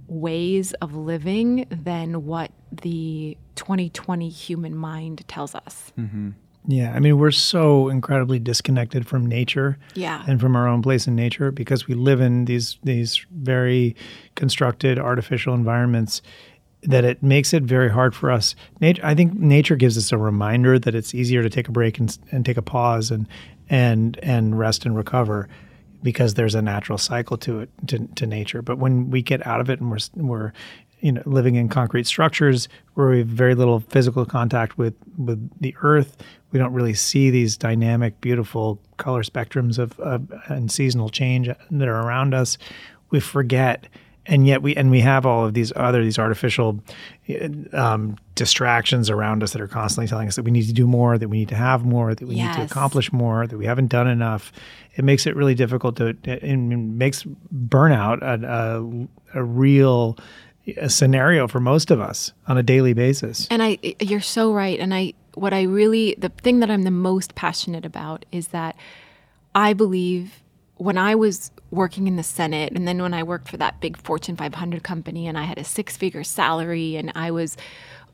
ways 0.07 0.73
of 0.73 0.95
living 0.95 1.65
than 1.69 2.25
what 2.25 2.51
the 2.71 3.37
2020 3.55 4.29
human 4.29 4.75
mind 4.75 5.27
tells 5.27 5.55
us. 5.55 5.91
Mm-hmm. 5.97 6.31
Yeah, 6.67 6.93
I 6.93 6.99
mean, 6.99 7.19
we're 7.19 7.31
so 7.31 7.89
incredibly 7.89 8.39
disconnected 8.39 9.07
from 9.07 9.25
nature, 9.25 9.77
yeah, 9.93 10.23
and 10.27 10.41
from 10.41 10.55
our 10.55 10.67
own 10.67 10.81
place 10.81 11.05
in 11.05 11.15
nature 11.15 11.51
because 11.51 11.87
we 11.87 11.93
live 11.93 12.21
in 12.21 12.45
these 12.45 12.79
these 12.83 13.23
very 13.31 13.95
constructed 14.33 14.97
artificial 14.97 15.53
environments 15.53 16.23
that 16.81 17.03
it 17.03 17.21
makes 17.21 17.53
it 17.53 17.63
very 17.63 17.89
hard 17.91 18.15
for 18.15 18.31
us. 18.31 18.55
Nature, 18.79 19.01
I 19.05 19.13
think 19.13 19.35
nature 19.35 19.75
gives 19.75 19.97
us 19.97 20.11
a 20.11 20.17
reminder 20.17 20.79
that 20.79 20.95
it's 20.95 21.13
easier 21.13 21.43
to 21.43 21.49
take 21.49 21.67
a 21.67 21.71
break 21.71 21.99
and, 21.99 22.17
and 22.31 22.43
take 22.43 22.57
a 22.57 22.63
pause 22.63 23.11
and 23.11 23.27
and 23.69 24.17
and 24.23 24.57
rest 24.57 24.85
and 24.85 24.95
recover 24.95 25.47
because 26.05 26.35
there's 26.35 26.53
a 26.53 26.61
natural 26.61 26.99
cycle 26.99 27.35
to 27.35 27.61
it 27.61 27.69
to, 27.87 28.07
to 28.15 28.27
nature. 28.27 28.61
But 28.61 28.77
when 28.77 29.09
we 29.09 29.23
get 29.23 29.45
out 29.45 29.59
of 29.59 29.71
it 29.71 29.81
and 29.81 29.89
we're 29.89 29.97
we're 30.15 30.53
you 31.01 31.11
know 31.11 31.23
living 31.25 31.55
in 31.55 31.67
concrete 31.67 32.05
structures 32.05 32.69
where 32.93 33.09
we 33.09 33.17
have 33.17 33.27
very 33.27 33.55
little 33.55 33.79
physical 33.79 34.23
contact 34.23 34.77
with 34.77 34.93
with 35.17 35.49
the 35.59 35.75
earth, 35.81 36.15
we 36.51 36.59
don't 36.59 36.73
really 36.73 36.93
see 36.93 37.31
these 37.31 37.57
dynamic, 37.57 38.21
beautiful 38.21 38.79
color 38.97 39.23
spectrums 39.23 39.79
of, 39.79 39.99
of 39.99 40.31
and 40.47 40.71
seasonal 40.71 41.09
change 41.09 41.49
that 41.71 41.87
are 41.87 42.01
around 42.01 42.35
us. 42.35 42.59
We 43.09 43.19
forget 43.19 43.87
and 44.25 44.47
yet 44.47 44.61
we 44.61 44.75
and 44.75 44.91
we 44.91 45.01
have 45.01 45.25
all 45.25 45.45
of 45.45 45.53
these 45.53 45.71
other 45.75 46.03
these 46.03 46.19
artificial 46.19 46.79
um, 47.73 48.17
distractions 48.35 49.09
around 49.09 49.43
us 49.43 49.53
that 49.53 49.61
are 49.61 49.67
constantly 49.67 50.07
telling 50.07 50.27
us 50.27 50.35
that 50.35 50.43
we 50.43 50.51
need 50.51 50.67
to 50.67 50.73
do 50.73 50.87
more, 50.87 51.17
that 51.17 51.29
we 51.29 51.37
need 51.37 51.49
to 51.49 51.55
have 51.55 51.85
more, 51.85 52.15
that 52.15 52.27
we 52.27 52.35
yes. 52.35 52.57
need 52.57 52.61
to 52.61 52.71
accomplish 52.71 53.11
more, 53.13 53.47
that 53.47 53.57
we 53.57 53.65
haven't 53.65 53.87
done 53.87 54.07
enough. 54.07 54.51
It 54.95 55.03
makes 55.03 55.25
it 55.25 55.35
really 55.35 55.55
difficult 55.55 55.97
to. 55.97 56.15
It 56.23 56.57
makes 56.57 57.23
burnout 57.53 58.21
a, 58.21 58.45
a, 59.35 59.39
a 59.39 59.43
real 59.43 60.17
a 60.77 60.89
scenario 60.89 61.47
for 61.47 61.59
most 61.59 61.91
of 61.91 62.01
us 62.01 62.33
on 62.47 62.57
a 62.57 62.63
daily 62.63 62.93
basis. 62.93 63.47
And 63.51 63.61
I, 63.61 63.77
you're 63.99 64.21
so 64.21 64.51
right. 64.51 64.79
And 64.79 64.93
I, 64.93 65.13
what 65.35 65.53
I 65.53 65.63
really, 65.63 66.15
the 66.17 66.29
thing 66.29 66.59
that 66.61 66.71
I'm 66.71 66.83
the 66.83 66.91
most 66.91 67.35
passionate 67.35 67.85
about 67.85 68.25
is 68.31 68.47
that 68.47 68.75
I 69.53 69.73
believe 69.73 70.41
when 70.77 70.97
I 70.97 71.15
was 71.15 71.51
working 71.71 72.07
in 72.07 72.15
the 72.15 72.23
Senate, 72.23 72.73
and 72.73 72.87
then 72.87 73.01
when 73.01 73.13
I 73.13 73.23
worked 73.23 73.47
for 73.47 73.57
that 73.57 73.79
big 73.79 73.97
Fortune 73.97 74.35
500 74.35 74.83
company, 74.83 75.27
and 75.27 75.37
I 75.37 75.43
had 75.43 75.57
a 75.57 75.63
six 75.63 75.95
figure 75.95 76.23
salary, 76.23 76.95
and 76.95 77.11
I 77.15 77.31
was 77.31 77.57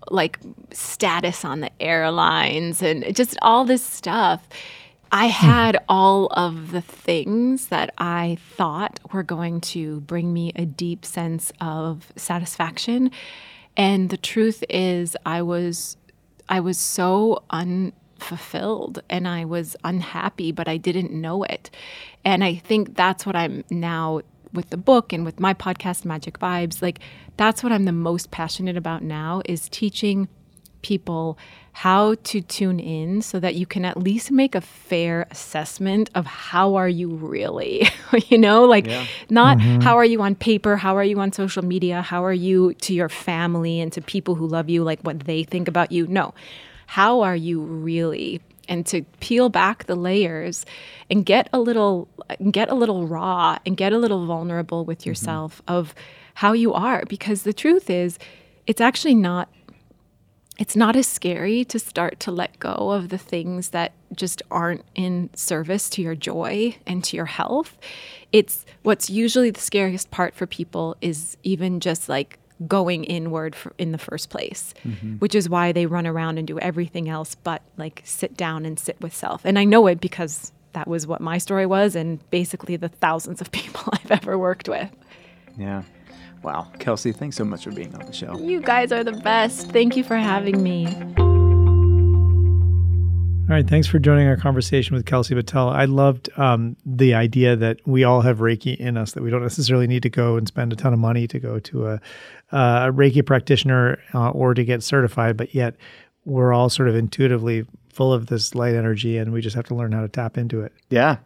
like 0.10 0.40
status 0.72 1.44
on 1.44 1.62
the 1.62 1.72
airlines, 1.82 2.82
and 2.82 3.16
just 3.16 3.38
all 3.42 3.66
this 3.66 3.84
stuff. 3.84 4.48
I 5.12 5.26
hmm. 5.26 5.32
had 5.32 5.84
all 5.90 6.28
of 6.28 6.72
the 6.72 6.82
things 6.82 7.68
that 7.68 7.94
I 7.98 8.38
thought 8.56 9.00
were 9.12 9.24
going 9.24 9.60
to 9.62 10.00
bring 10.02 10.32
me 10.32 10.54
a 10.56 10.66
deep 10.66 11.06
sense 11.06 11.52
of 11.60 12.14
satisfaction. 12.16 13.12
And 13.76 14.10
the 14.10 14.18
truth 14.18 14.64
is 14.70 15.18
I 15.26 15.42
was 15.42 15.98
I 16.48 16.60
was 16.60 16.78
so 16.78 17.44
unfulfilled 18.22 19.02
and 19.10 19.28
I 19.28 19.46
was 19.46 19.76
unhappy, 19.84 20.52
but 20.52 20.68
I 20.68 20.78
didn't 20.78 21.12
know 21.12 21.44
it. 21.44 21.70
And 22.24 22.44
I 22.44 22.56
think 22.56 22.96
that's 22.96 23.26
what 23.26 23.36
I'm 23.36 23.64
now 23.70 24.22
with 24.54 24.70
the 24.70 24.78
book 24.78 25.14
and 25.14 25.26
with 25.26 25.40
my 25.40 25.54
podcast 25.54 26.06
Magic 26.06 26.40
Vibes, 26.40 26.82
like 26.82 27.00
that's 27.38 27.64
what 27.64 27.72
I'm 27.72 27.86
the 27.86 27.92
most 27.92 28.32
passionate 28.32 28.78
about 28.78 29.02
now 29.02 29.42
is 29.46 29.70
teaching 29.70 30.28
people 30.82 31.38
how 31.74 32.16
to 32.16 32.42
tune 32.42 32.80
in 32.80 33.22
so 33.22 33.40
that 33.40 33.56
you 33.56 33.66
can 33.66 33.86
at 33.86 33.96
least 33.96 34.30
make 34.30 34.56
a 34.56 34.62
fair 34.62 35.26
assessment 35.32 36.10
of 36.16 36.26
how 36.26 36.76
are 36.76 36.90
you 36.90 37.08
really 37.08 37.88
you 38.30 38.38
know 38.38 38.66
like 38.66 38.88
yeah. 38.88 39.06
not 39.30 39.60
mm-hmm. 39.60 39.80
how 39.80 39.96
are 39.96 40.04
you 40.04 40.22
on 40.24 40.34
paper 40.34 40.76
how 40.76 40.98
are 40.98 41.04
you 41.04 41.20
on 41.20 41.32
social 41.32 41.64
media 41.64 42.02
how 42.02 42.26
are 42.26 42.34
you 42.34 42.74
to 42.74 42.96
your 42.96 43.08
family 43.08 43.80
and 43.80 43.94
to 43.94 44.02
people 44.02 44.34
who 44.34 44.48
love 44.48 44.70
you 44.70 44.84
like 44.84 45.00
what 45.02 45.20
they 45.22 45.44
think 45.44 45.68
about 45.68 45.92
you 45.92 46.08
no 46.08 46.34
how 46.92 47.22
are 47.22 47.38
you 47.38 47.62
really 47.62 48.42
and 48.68 48.86
to 48.86 49.02
peel 49.22 49.48
back 49.48 49.86
the 49.86 49.96
layers 49.96 50.66
and 51.10 51.26
get 51.26 51.48
a 51.54 51.60
little 51.60 52.10
get 52.52 52.70
a 52.70 52.76
little 52.76 53.08
raw 53.08 53.58
and 53.66 53.78
get 53.78 53.94
a 53.94 53.98
little 53.98 54.26
vulnerable 54.26 54.84
with 54.84 55.00
mm-hmm. 55.00 55.12
yourself 55.12 55.62
mm-hmm. 55.62 55.74
of 55.78 55.96
how 56.34 56.52
you 56.52 56.74
are 56.74 57.06
because 57.08 57.44
the 57.44 57.54
truth 57.54 57.90
is 57.90 58.20
it's 58.68 58.82
actually 58.82 59.16
not 59.16 59.48
it's 60.60 60.76
not 60.76 60.98
as 60.98 61.08
scary 61.08 61.64
to 61.64 61.80
start 61.80 62.20
to 62.20 62.30
let 62.30 62.60
go 62.60 62.92
of 62.92 63.08
the 63.08 63.18
things 63.18 63.70
that 63.70 63.94
just 64.14 64.42
aren't 64.52 64.84
in 64.94 65.30
service 65.34 65.90
to 65.92 66.02
your 66.02 66.14
joy 66.14 66.76
and 66.86 67.06
to 67.06 67.16
your 67.16 67.26
health. 67.26 67.78
It's 68.34 68.66
what's 68.84 69.10
usually 69.10 69.50
the 69.50 69.62
scariest 69.62 70.12
part 70.12 70.36
for 70.36 70.46
people 70.46 70.98
is 71.00 71.38
even 71.42 71.80
just 71.80 72.10
like 72.10 72.38
going 72.68 73.04
inward 73.04 73.56
for, 73.56 73.74
in 73.78 73.92
the 73.92 73.98
first 73.98 74.30
place, 74.30 74.74
mm-hmm. 74.84 75.16
which 75.16 75.36
is 75.36 75.50
why 75.50 75.72
they 75.72 75.86
run 75.86 76.06
around 76.06 76.38
and 76.38 76.48
do 76.48 76.60
everything 76.60 77.10
else 77.10 77.36
but 77.36 77.62
like 77.78 78.02
sit 78.06 78.38
down 78.38 78.66
and 78.66 78.80
sit 78.80 79.00
with 79.02 79.16
self. 79.16 79.42
And 79.46 79.58
I 79.58 79.64
know 79.64 79.88
it 79.88 80.00
because 80.00 80.52
that 80.74 80.88
was 80.88 81.06
what 81.06 81.22
my 81.22 81.38
story 81.38 81.66
was 81.66 81.96
and 81.96 82.20
basically 82.30 82.76
the 82.76 82.90
thousands 82.90 83.42
of 83.42 83.52
people 83.52 83.94
I've 83.94 84.12
ever 84.12 84.38
worked 84.38 84.70
with. 84.70 84.90
Yeah. 85.58 85.84
Wow. 86.44 86.72
Kelsey, 86.80 87.12
thanks 87.12 87.36
so 87.36 87.46
much 87.46 87.64
for 87.64 87.72
being 87.72 87.94
on 87.94 88.06
the 88.06 88.14
show. 88.14 88.38
You 88.38 88.62
guys 88.62 88.92
are 88.92 89.04
the 89.04 89.12
best. 89.12 89.70
Thank 89.70 89.96
you 89.96 90.04
for 90.04 90.16
having 90.16 90.64
me. 90.64 90.88
All 93.52 93.58
right. 93.58 93.68
Thanks 93.68 93.86
for 93.86 94.00
joining 94.00 94.30
our 94.30 94.38
conversation 94.38 94.96
with 94.96 95.06
Kelsey 95.06 95.36
Patel. 95.36 95.68
I 95.68 95.84
loved 95.84 96.30
um, 96.40 96.78
the 96.86 97.16
idea 97.16 97.58
that 97.58 97.86
we 97.86 98.06
all 98.06 98.22
have 98.22 98.38
Reiki 98.38 98.78
in 98.78 98.96
us, 98.96 99.12
that 99.12 99.22
we 99.24 99.30
don't 99.30 99.42
necessarily 99.42 99.88
need 99.88 100.04
to 100.04 100.10
go 100.10 100.38
and 100.38 100.48
spend 100.48 100.72
a 100.72 100.78
ton 100.78 100.94
of 100.94 101.00
money 101.00 101.28
to 101.28 101.38
go 101.38 101.60
to 101.60 101.88
a, 101.88 101.94
uh, 102.54 102.88
a 102.88 102.94
Reiki 102.94 103.26
practitioner 103.26 104.00
uh, 104.14 104.30
or 104.30 104.54
to 104.54 104.64
get 104.64 104.84
certified, 104.84 105.36
but 105.36 105.54
yet 105.54 105.76
we're 106.24 106.54
all 106.54 106.70
sort 106.70 106.88
of 106.88 106.96
intuitively 106.96 107.66
full 107.92 108.14
of 108.14 108.28
this 108.28 108.56
light 108.56 108.76
energy 108.76 109.18
and 109.18 109.32
we 109.32 109.42
just 109.42 109.56
have 109.56 109.66
to 109.66 109.76
learn 109.76 109.92
how 109.92 110.02
to 110.02 110.08
tap 110.08 110.38
into 110.38 110.62
it. 110.62 110.74
Yeah. 110.90 111.18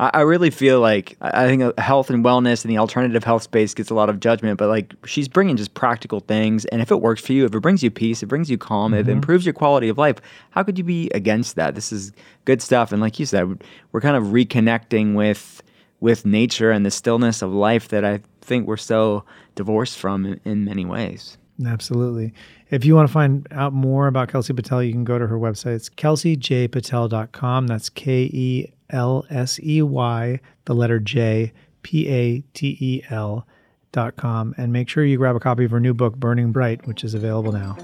I, 0.00 0.10
I 0.14 0.20
really 0.22 0.50
feel 0.50 0.80
like 0.80 1.16
I 1.20 1.46
think 1.46 1.78
health 1.78 2.10
and 2.10 2.24
wellness 2.24 2.64
and 2.64 2.70
the 2.70 2.78
alternative 2.78 3.24
health 3.24 3.42
space 3.42 3.74
gets 3.74 3.90
a 3.90 3.94
lot 3.94 4.08
of 4.08 4.20
judgment, 4.20 4.58
but 4.58 4.68
like 4.68 4.94
she's 5.06 5.28
bringing 5.28 5.56
just 5.56 5.74
practical 5.74 6.20
things. 6.20 6.64
And 6.66 6.80
if 6.80 6.90
it 6.90 7.00
works 7.00 7.24
for 7.24 7.32
you, 7.32 7.44
if 7.44 7.54
it 7.54 7.60
brings 7.60 7.82
you 7.82 7.90
peace, 7.90 8.22
it 8.22 8.26
brings 8.26 8.50
you 8.50 8.58
calm, 8.58 8.92
mm-hmm. 8.92 9.00
it 9.00 9.08
improves 9.08 9.46
your 9.46 9.54
quality 9.54 9.88
of 9.88 9.98
life, 9.98 10.16
how 10.50 10.62
could 10.62 10.78
you 10.78 10.84
be 10.84 11.10
against 11.14 11.56
that? 11.56 11.74
This 11.74 11.92
is 11.92 12.12
good 12.44 12.62
stuff. 12.62 12.92
And 12.92 13.00
like 13.00 13.18
you 13.18 13.26
said, 13.26 13.62
we're 13.92 14.00
kind 14.00 14.16
of 14.16 14.24
reconnecting 14.24 15.14
with 15.14 15.62
with 16.00 16.26
nature 16.26 16.70
and 16.70 16.84
the 16.84 16.90
stillness 16.90 17.40
of 17.40 17.50
life 17.52 17.88
that 17.88 18.04
I 18.04 18.20
think 18.42 18.66
we're 18.66 18.76
so 18.76 19.24
divorced 19.54 19.98
from 19.98 20.26
in, 20.26 20.40
in 20.44 20.64
many 20.64 20.84
ways. 20.84 21.38
Absolutely. 21.64 22.34
If 22.74 22.84
you 22.84 22.96
want 22.96 23.08
to 23.08 23.12
find 23.12 23.46
out 23.52 23.72
more 23.72 24.08
about 24.08 24.28
Kelsey 24.28 24.52
Patel, 24.52 24.82
you 24.82 24.90
can 24.90 25.04
go 25.04 25.16
to 25.16 25.28
her 25.28 25.38
website. 25.38 25.76
It's 25.76 25.88
kelseyjpatel.com. 25.88 27.68
That's 27.68 27.88
K 27.88 28.22
E 28.24 28.72
L 28.90 29.24
S 29.30 29.60
E 29.62 29.80
Y, 29.80 30.40
the 30.64 30.74
letter 30.74 30.98
J, 30.98 31.52
P 31.84 32.08
A 32.08 32.40
T 32.52 32.76
E 32.80 33.02
L 33.10 33.46
dot 33.92 34.16
com. 34.16 34.56
And 34.58 34.72
make 34.72 34.88
sure 34.88 35.04
you 35.04 35.18
grab 35.18 35.36
a 35.36 35.40
copy 35.40 35.64
of 35.64 35.70
her 35.70 35.78
new 35.78 35.94
book, 35.94 36.16
Burning 36.16 36.50
Bright, 36.50 36.84
which 36.84 37.04
is 37.04 37.14
available 37.14 37.52
now. 37.52 37.74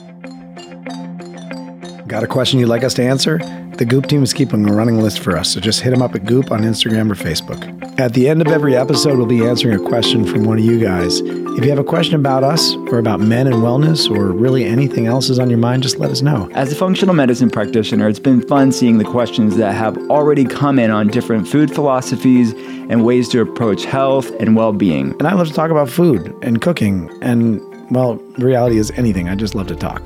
Got 2.09 2.25
a 2.25 2.27
question 2.27 2.59
you'd 2.59 2.69
like 2.69 2.83
us 2.83 2.95
to 2.95 3.05
answer? 3.05 3.39
The 3.81 3.87
Goop 3.87 4.09
team 4.09 4.23
is 4.23 4.35
keeping 4.35 4.69
a 4.69 4.75
running 4.75 4.99
list 5.01 5.21
for 5.21 5.39
us, 5.39 5.55
so 5.55 5.59
just 5.59 5.81
hit 5.81 5.93
them 5.93 6.03
up 6.03 6.15
at 6.15 6.27
Goop 6.27 6.53
on 6.53 6.61
Instagram 6.61 7.11
or 7.11 7.15
Facebook. 7.15 7.99
At 7.99 8.13
the 8.13 8.29
end 8.29 8.43
of 8.43 8.49
every 8.49 8.77
episode, 8.77 9.17
we'll 9.17 9.27
be 9.27 9.47
answering 9.47 9.75
a 9.75 9.89
question 9.89 10.27
from 10.27 10.45
one 10.45 10.59
of 10.59 10.65
you 10.67 10.79
guys. 10.79 11.21
If 11.21 11.65
you 11.65 11.71
have 11.71 11.79
a 11.79 11.85
question 11.85 12.15
about 12.15 12.45
us 12.45 12.75
or 12.75 12.99
about 12.99 13.21
men 13.21 13.47
and 13.47 13.57
wellness 13.57 14.15
or 14.15 14.33
really 14.33 14.67
anything 14.67 15.07
else 15.07 15.31
is 15.31 15.39
on 15.39 15.49
your 15.49 15.59
mind, 15.59 15.83
just 15.83 15.99
let 15.99 16.11
us 16.11 16.21
know. 16.21 16.51
As 16.53 16.71
a 16.71 16.77
functional 16.77 17.15
medicine 17.15 17.49
practitioner, 17.49 18.07
it's 18.07 18.19
been 18.19 18.47
fun 18.47 18.71
seeing 18.71 18.99
the 18.99 19.05
questions 19.05 19.57
that 19.57 19.75
have 19.75 19.97
already 20.11 20.45
come 20.45 20.79
in 20.79 20.91
on 20.91 21.09
different 21.09 21.49
food 21.49 21.75
philosophies 21.75 22.53
and 22.53 23.03
ways 23.03 23.31
to 23.31 23.41
approach 23.41 23.87
health 23.87 24.31
and 24.41 24.57
well 24.57 24.75
being. 24.75 25.13
And 25.13 25.27
I 25.27 25.33
love 25.33 25.49
to 25.49 25.55
talk 25.55 25.71
about 25.71 25.89
food 25.89 26.37
and 26.43 26.61
cooking 26.61 27.11
and, 27.23 27.63
well, 27.91 28.17
reality 28.37 28.77
is 28.77 28.91
anything. 28.99 29.31
I 29.31 29.37
just 29.37 29.55
love 29.55 29.69
to 29.69 29.77
talk. 29.77 30.03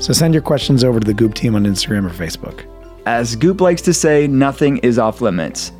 So 0.00 0.12
send 0.12 0.34
your 0.34 0.42
questions 0.42 0.82
over 0.82 0.98
to 0.98 1.06
the 1.06 1.14
Goop 1.14 1.34
team 1.34 1.54
on 1.54 1.62
Instagram 1.66 2.04
or 2.04 2.10
Facebook. 2.10 2.66
As 3.06 3.34
Goop 3.34 3.60
likes 3.60 3.82
to 3.82 3.92
say, 3.92 4.28
nothing 4.28 4.78
is 4.78 4.96
off 4.96 5.20
limits. 5.20 5.72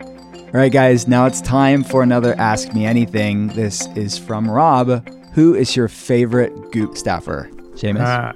All 0.00 0.60
right, 0.60 0.72
guys, 0.72 1.06
now 1.06 1.26
it's 1.26 1.42
time 1.42 1.84
for 1.84 2.02
another 2.02 2.34
Ask 2.38 2.72
Me 2.72 2.86
Anything. 2.86 3.48
This 3.48 3.86
is 3.88 4.16
from 4.16 4.50
Rob. 4.50 5.06
Who 5.34 5.54
is 5.54 5.76
your 5.76 5.88
favorite 5.88 6.72
Goop 6.72 6.96
staffer? 6.96 7.50
Seamus? 7.74 8.00
Uh, 8.00 8.32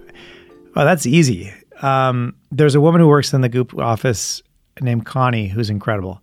well, 0.75 0.85
that's 0.85 1.07
easy. 1.07 1.51
Um, 1.81 2.35
there's 2.51 2.75
a 2.75 2.81
woman 2.81 3.01
who 3.01 3.09
works 3.09 3.33
in 3.33 3.41
the 3.41 3.49
Goop 3.49 3.75
office 3.79 4.43
named 4.83 5.07
Connie 5.07 5.49
who's 5.49 5.71
incredible. 5.71 6.23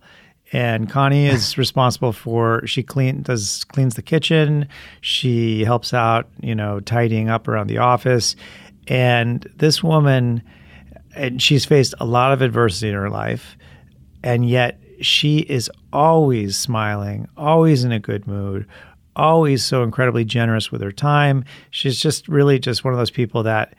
And 0.52 0.88
Connie 0.88 1.26
is 1.26 1.58
responsible 1.58 2.12
for 2.12 2.64
she 2.64 2.84
clean 2.84 3.22
does 3.22 3.64
cleans 3.64 3.96
the 3.96 4.02
kitchen. 4.02 4.68
She 5.00 5.64
helps 5.64 5.92
out, 5.92 6.28
you 6.40 6.54
know, 6.54 6.78
tidying 6.78 7.28
up 7.28 7.48
around 7.48 7.66
the 7.66 7.78
office. 7.78 8.36
And 8.86 9.50
this 9.56 9.82
woman 9.82 10.42
and 11.16 11.42
she's 11.42 11.64
faced 11.64 11.94
a 11.98 12.04
lot 12.04 12.32
of 12.32 12.42
adversity 12.42 12.88
in 12.88 12.94
her 12.94 13.10
life, 13.10 13.56
and 14.22 14.48
yet 14.48 14.80
she 15.00 15.38
is 15.38 15.70
always 15.92 16.56
smiling, 16.56 17.28
always 17.36 17.84
in 17.84 17.92
a 17.92 17.98
good 17.98 18.26
mood, 18.26 18.66
always 19.14 19.64
so 19.64 19.82
incredibly 19.82 20.24
generous 20.24 20.70
with 20.70 20.80
her 20.80 20.92
time. 20.92 21.44
She's 21.70 22.00
just 22.00 22.28
really 22.28 22.58
just 22.58 22.84
one 22.84 22.94
of 22.94 22.98
those 22.98 23.10
people 23.10 23.42
that 23.44 23.74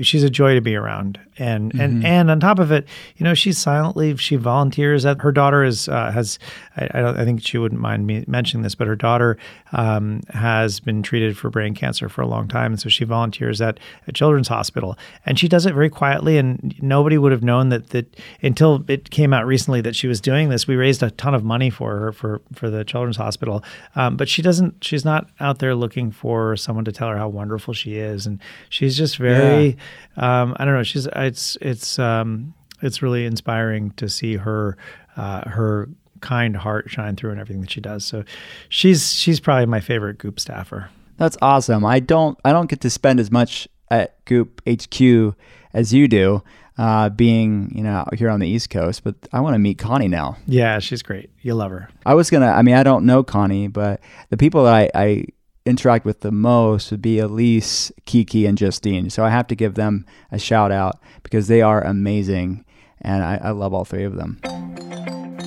she's 0.00 0.22
a 0.24 0.30
joy 0.30 0.54
to 0.54 0.60
be 0.60 0.74
around 0.74 1.20
and 1.38 1.72
mm-hmm. 1.72 1.80
and 1.80 2.04
and 2.04 2.30
on 2.30 2.40
top 2.40 2.58
of 2.58 2.70
it 2.70 2.86
you 3.16 3.24
know 3.24 3.34
she's 3.34 3.58
silently 3.58 4.16
she 4.16 4.36
volunteers 4.36 5.04
at 5.04 5.20
her 5.20 5.32
daughter 5.32 5.64
is 5.64 5.88
uh, 5.88 6.10
has 6.10 6.38
I, 6.76 6.88
I, 6.94 7.00
don't 7.00 7.18
I 7.18 7.24
think 7.24 7.42
she 7.42 7.58
wouldn't 7.58 7.80
mind 7.80 8.06
me 8.06 8.24
mentioning 8.26 8.62
this 8.62 8.74
but 8.74 8.86
her 8.86 8.96
daughter 8.96 9.36
um, 9.74 10.20
has 10.30 10.80
been 10.80 11.02
treated 11.02 11.36
for 11.36 11.50
brain 11.50 11.74
cancer 11.74 12.08
for 12.08 12.22
a 12.22 12.26
long 12.26 12.48
time. 12.48 12.72
And 12.72 12.80
so 12.80 12.88
she 12.88 13.04
volunteers 13.04 13.60
at 13.60 13.78
a 14.06 14.12
children's 14.12 14.48
hospital. 14.48 14.96
And 15.26 15.38
she 15.38 15.48
does 15.48 15.66
it 15.66 15.74
very 15.74 15.90
quietly. 15.90 16.38
And 16.38 16.74
nobody 16.80 17.18
would 17.18 17.32
have 17.32 17.42
known 17.42 17.70
that 17.70 17.90
that 17.90 18.16
until 18.42 18.84
it 18.88 19.10
came 19.10 19.32
out 19.32 19.46
recently 19.46 19.80
that 19.82 19.96
she 19.96 20.06
was 20.06 20.20
doing 20.20 20.48
this 20.48 20.66
we 20.66 20.76
raised 20.76 21.02
a 21.02 21.10
ton 21.12 21.34
of 21.34 21.44
money 21.44 21.70
for 21.70 21.98
her 21.98 22.12
for 22.12 22.40
for 22.52 22.70
the 22.70 22.84
children's 22.84 23.16
hospital. 23.16 23.64
Um, 23.96 24.16
but 24.16 24.28
she 24.28 24.42
doesn't 24.42 24.82
she's 24.84 25.04
not 25.04 25.28
out 25.40 25.58
there 25.58 25.74
looking 25.74 26.10
for 26.10 26.56
someone 26.56 26.84
to 26.84 26.92
tell 26.92 27.08
her 27.08 27.16
how 27.16 27.28
wonderful 27.28 27.74
she 27.74 27.96
is. 27.96 28.26
And 28.26 28.40
she's 28.68 28.96
just 28.96 29.16
very 29.16 29.76
yeah. 30.16 30.42
um, 30.42 30.56
I 30.58 30.64
don't 30.64 30.74
know. 30.74 30.82
She's 30.82 31.08
it's 31.24 31.56
it's 31.60 31.98
um, 31.98 32.54
it's 32.82 33.02
really 33.02 33.26
inspiring 33.26 33.90
to 33.92 34.08
see 34.08 34.36
her 34.36 34.76
uh, 35.16 35.48
her 35.48 35.88
kind 36.20 36.56
heart 36.56 36.88
shine 36.88 37.16
through 37.16 37.32
in 37.32 37.38
everything 37.38 37.60
that 37.60 37.70
she 37.70 37.80
does. 37.80 38.04
So 38.04 38.24
she's 38.68 39.12
she's 39.12 39.40
probably 39.40 39.66
my 39.66 39.80
favorite 39.80 40.18
Goop 40.18 40.40
staffer. 40.40 40.90
That's 41.16 41.36
awesome. 41.42 41.84
I 41.84 42.00
don't 42.00 42.38
I 42.44 42.52
don't 42.52 42.68
get 42.68 42.80
to 42.82 42.90
spend 42.90 43.20
as 43.20 43.30
much 43.30 43.68
at 43.90 44.24
Goop 44.24 44.60
HQ 44.68 45.36
as 45.72 45.92
you 45.92 46.08
do, 46.08 46.42
uh, 46.78 47.10
being 47.10 47.70
you 47.74 47.82
know 47.82 48.04
here 48.16 48.30
on 48.30 48.40
the 48.40 48.48
East 48.48 48.70
Coast. 48.70 49.04
But 49.04 49.14
I 49.32 49.40
want 49.40 49.54
to 49.54 49.58
meet 49.58 49.78
Connie 49.78 50.08
now. 50.08 50.36
Yeah, 50.46 50.78
she's 50.78 51.02
great. 51.02 51.30
You'll 51.42 51.58
love 51.58 51.70
her. 51.70 51.88
I 52.04 52.14
was 52.14 52.30
gonna. 52.30 52.48
I 52.48 52.62
mean, 52.62 52.74
I 52.74 52.82
don't 52.82 53.06
know 53.06 53.22
Connie, 53.22 53.68
but 53.68 54.00
the 54.30 54.36
people 54.36 54.64
that 54.64 54.74
I, 54.74 54.90
I 54.94 55.24
interact 55.66 56.04
with 56.04 56.20
the 56.20 56.32
most 56.32 56.90
would 56.90 57.02
be 57.02 57.18
Elise, 57.18 57.90
Kiki, 58.04 58.46
and 58.46 58.58
Justine. 58.58 59.10
So 59.10 59.24
I 59.24 59.30
have 59.30 59.46
to 59.48 59.54
give 59.54 59.74
them 59.74 60.04
a 60.30 60.38
shout 60.38 60.70
out 60.70 61.00
because 61.22 61.48
they 61.48 61.62
are 61.62 61.82
amazing. 61.82 62.64
And 63.00 63.22
I, 63.22 63.36
I 63.42 63.50
love 63.50 63.74
all 63.74 63.84
three 63.84 64.04
of 64.04 64.16
them. 64.16 64.40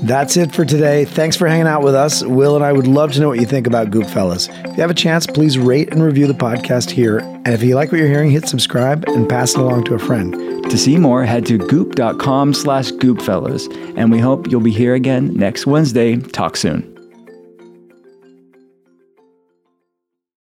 That's 0.03 0.37
it 0.37 0.53
for 0.53 0.63
today. 0.63 1.05
Thanks 1.05 1.35
for 1.35 1.47
hanging 1.47 1.65
out 1.65 1.81
with 1.81 1.95
us. 1.95 2.23
Will 2.23 2.55
and 2.55 2.63
I 2.63 2.71
would 2.71 2.85
love 2.85 3.13
to 3.13 3.19
know 3.19 3.29
what 3.29 3.39
you 3.39 3.47
think 3.47 3.65
about 3.65 3.89
Goop 3.89 4.05
Fellas. 4.07 4.47
If 4.47 4.77
you 4.77 4.81
have 4.81 4.91
a 4.91 4.95
chance, 4.95 5.25
please 5.25 5.57
rate 5.57 5.91
and 5.91 6.03
review 6.03 6.27
the 6.27 6.33
podcast 6.33 6.91
here. 6.91 7.17
And 7.17 7.47
if 7.47 7.63
you 7.63 7.73
like 7.73 7.91
what 7.91 7.97
you're 7.97 8.07
hearing, 8.07 8.29
hit 8.29 8.47
subscribe 8.47 9.05
and 9.07 9.27
pass 9.27 9.55
it 9.55 9.59
along 9.59 9.85
to 9.85 9.95
a 9.95 9.99
friend. 9.99 10.63
To 10.69 10.77
see 10.77 10.97
more, 10.97 11.23
head 11.25 11.47
to 11.47 11.57
goop.com 11.57 12.53
slash 12.53 12.91
goopfellas. 12.91 13.73
And 13.97 14.11
we 14.11 14.19
hope 14.19 14.51
you'll 14.51 14.61
be 14.61 14.71
here 14.71 14.93
again 14.93 15.33
next 15.33 15.65
Wednesday. 15.65 16.17
Talk 16.17 16.57
soon. 16.57 16.96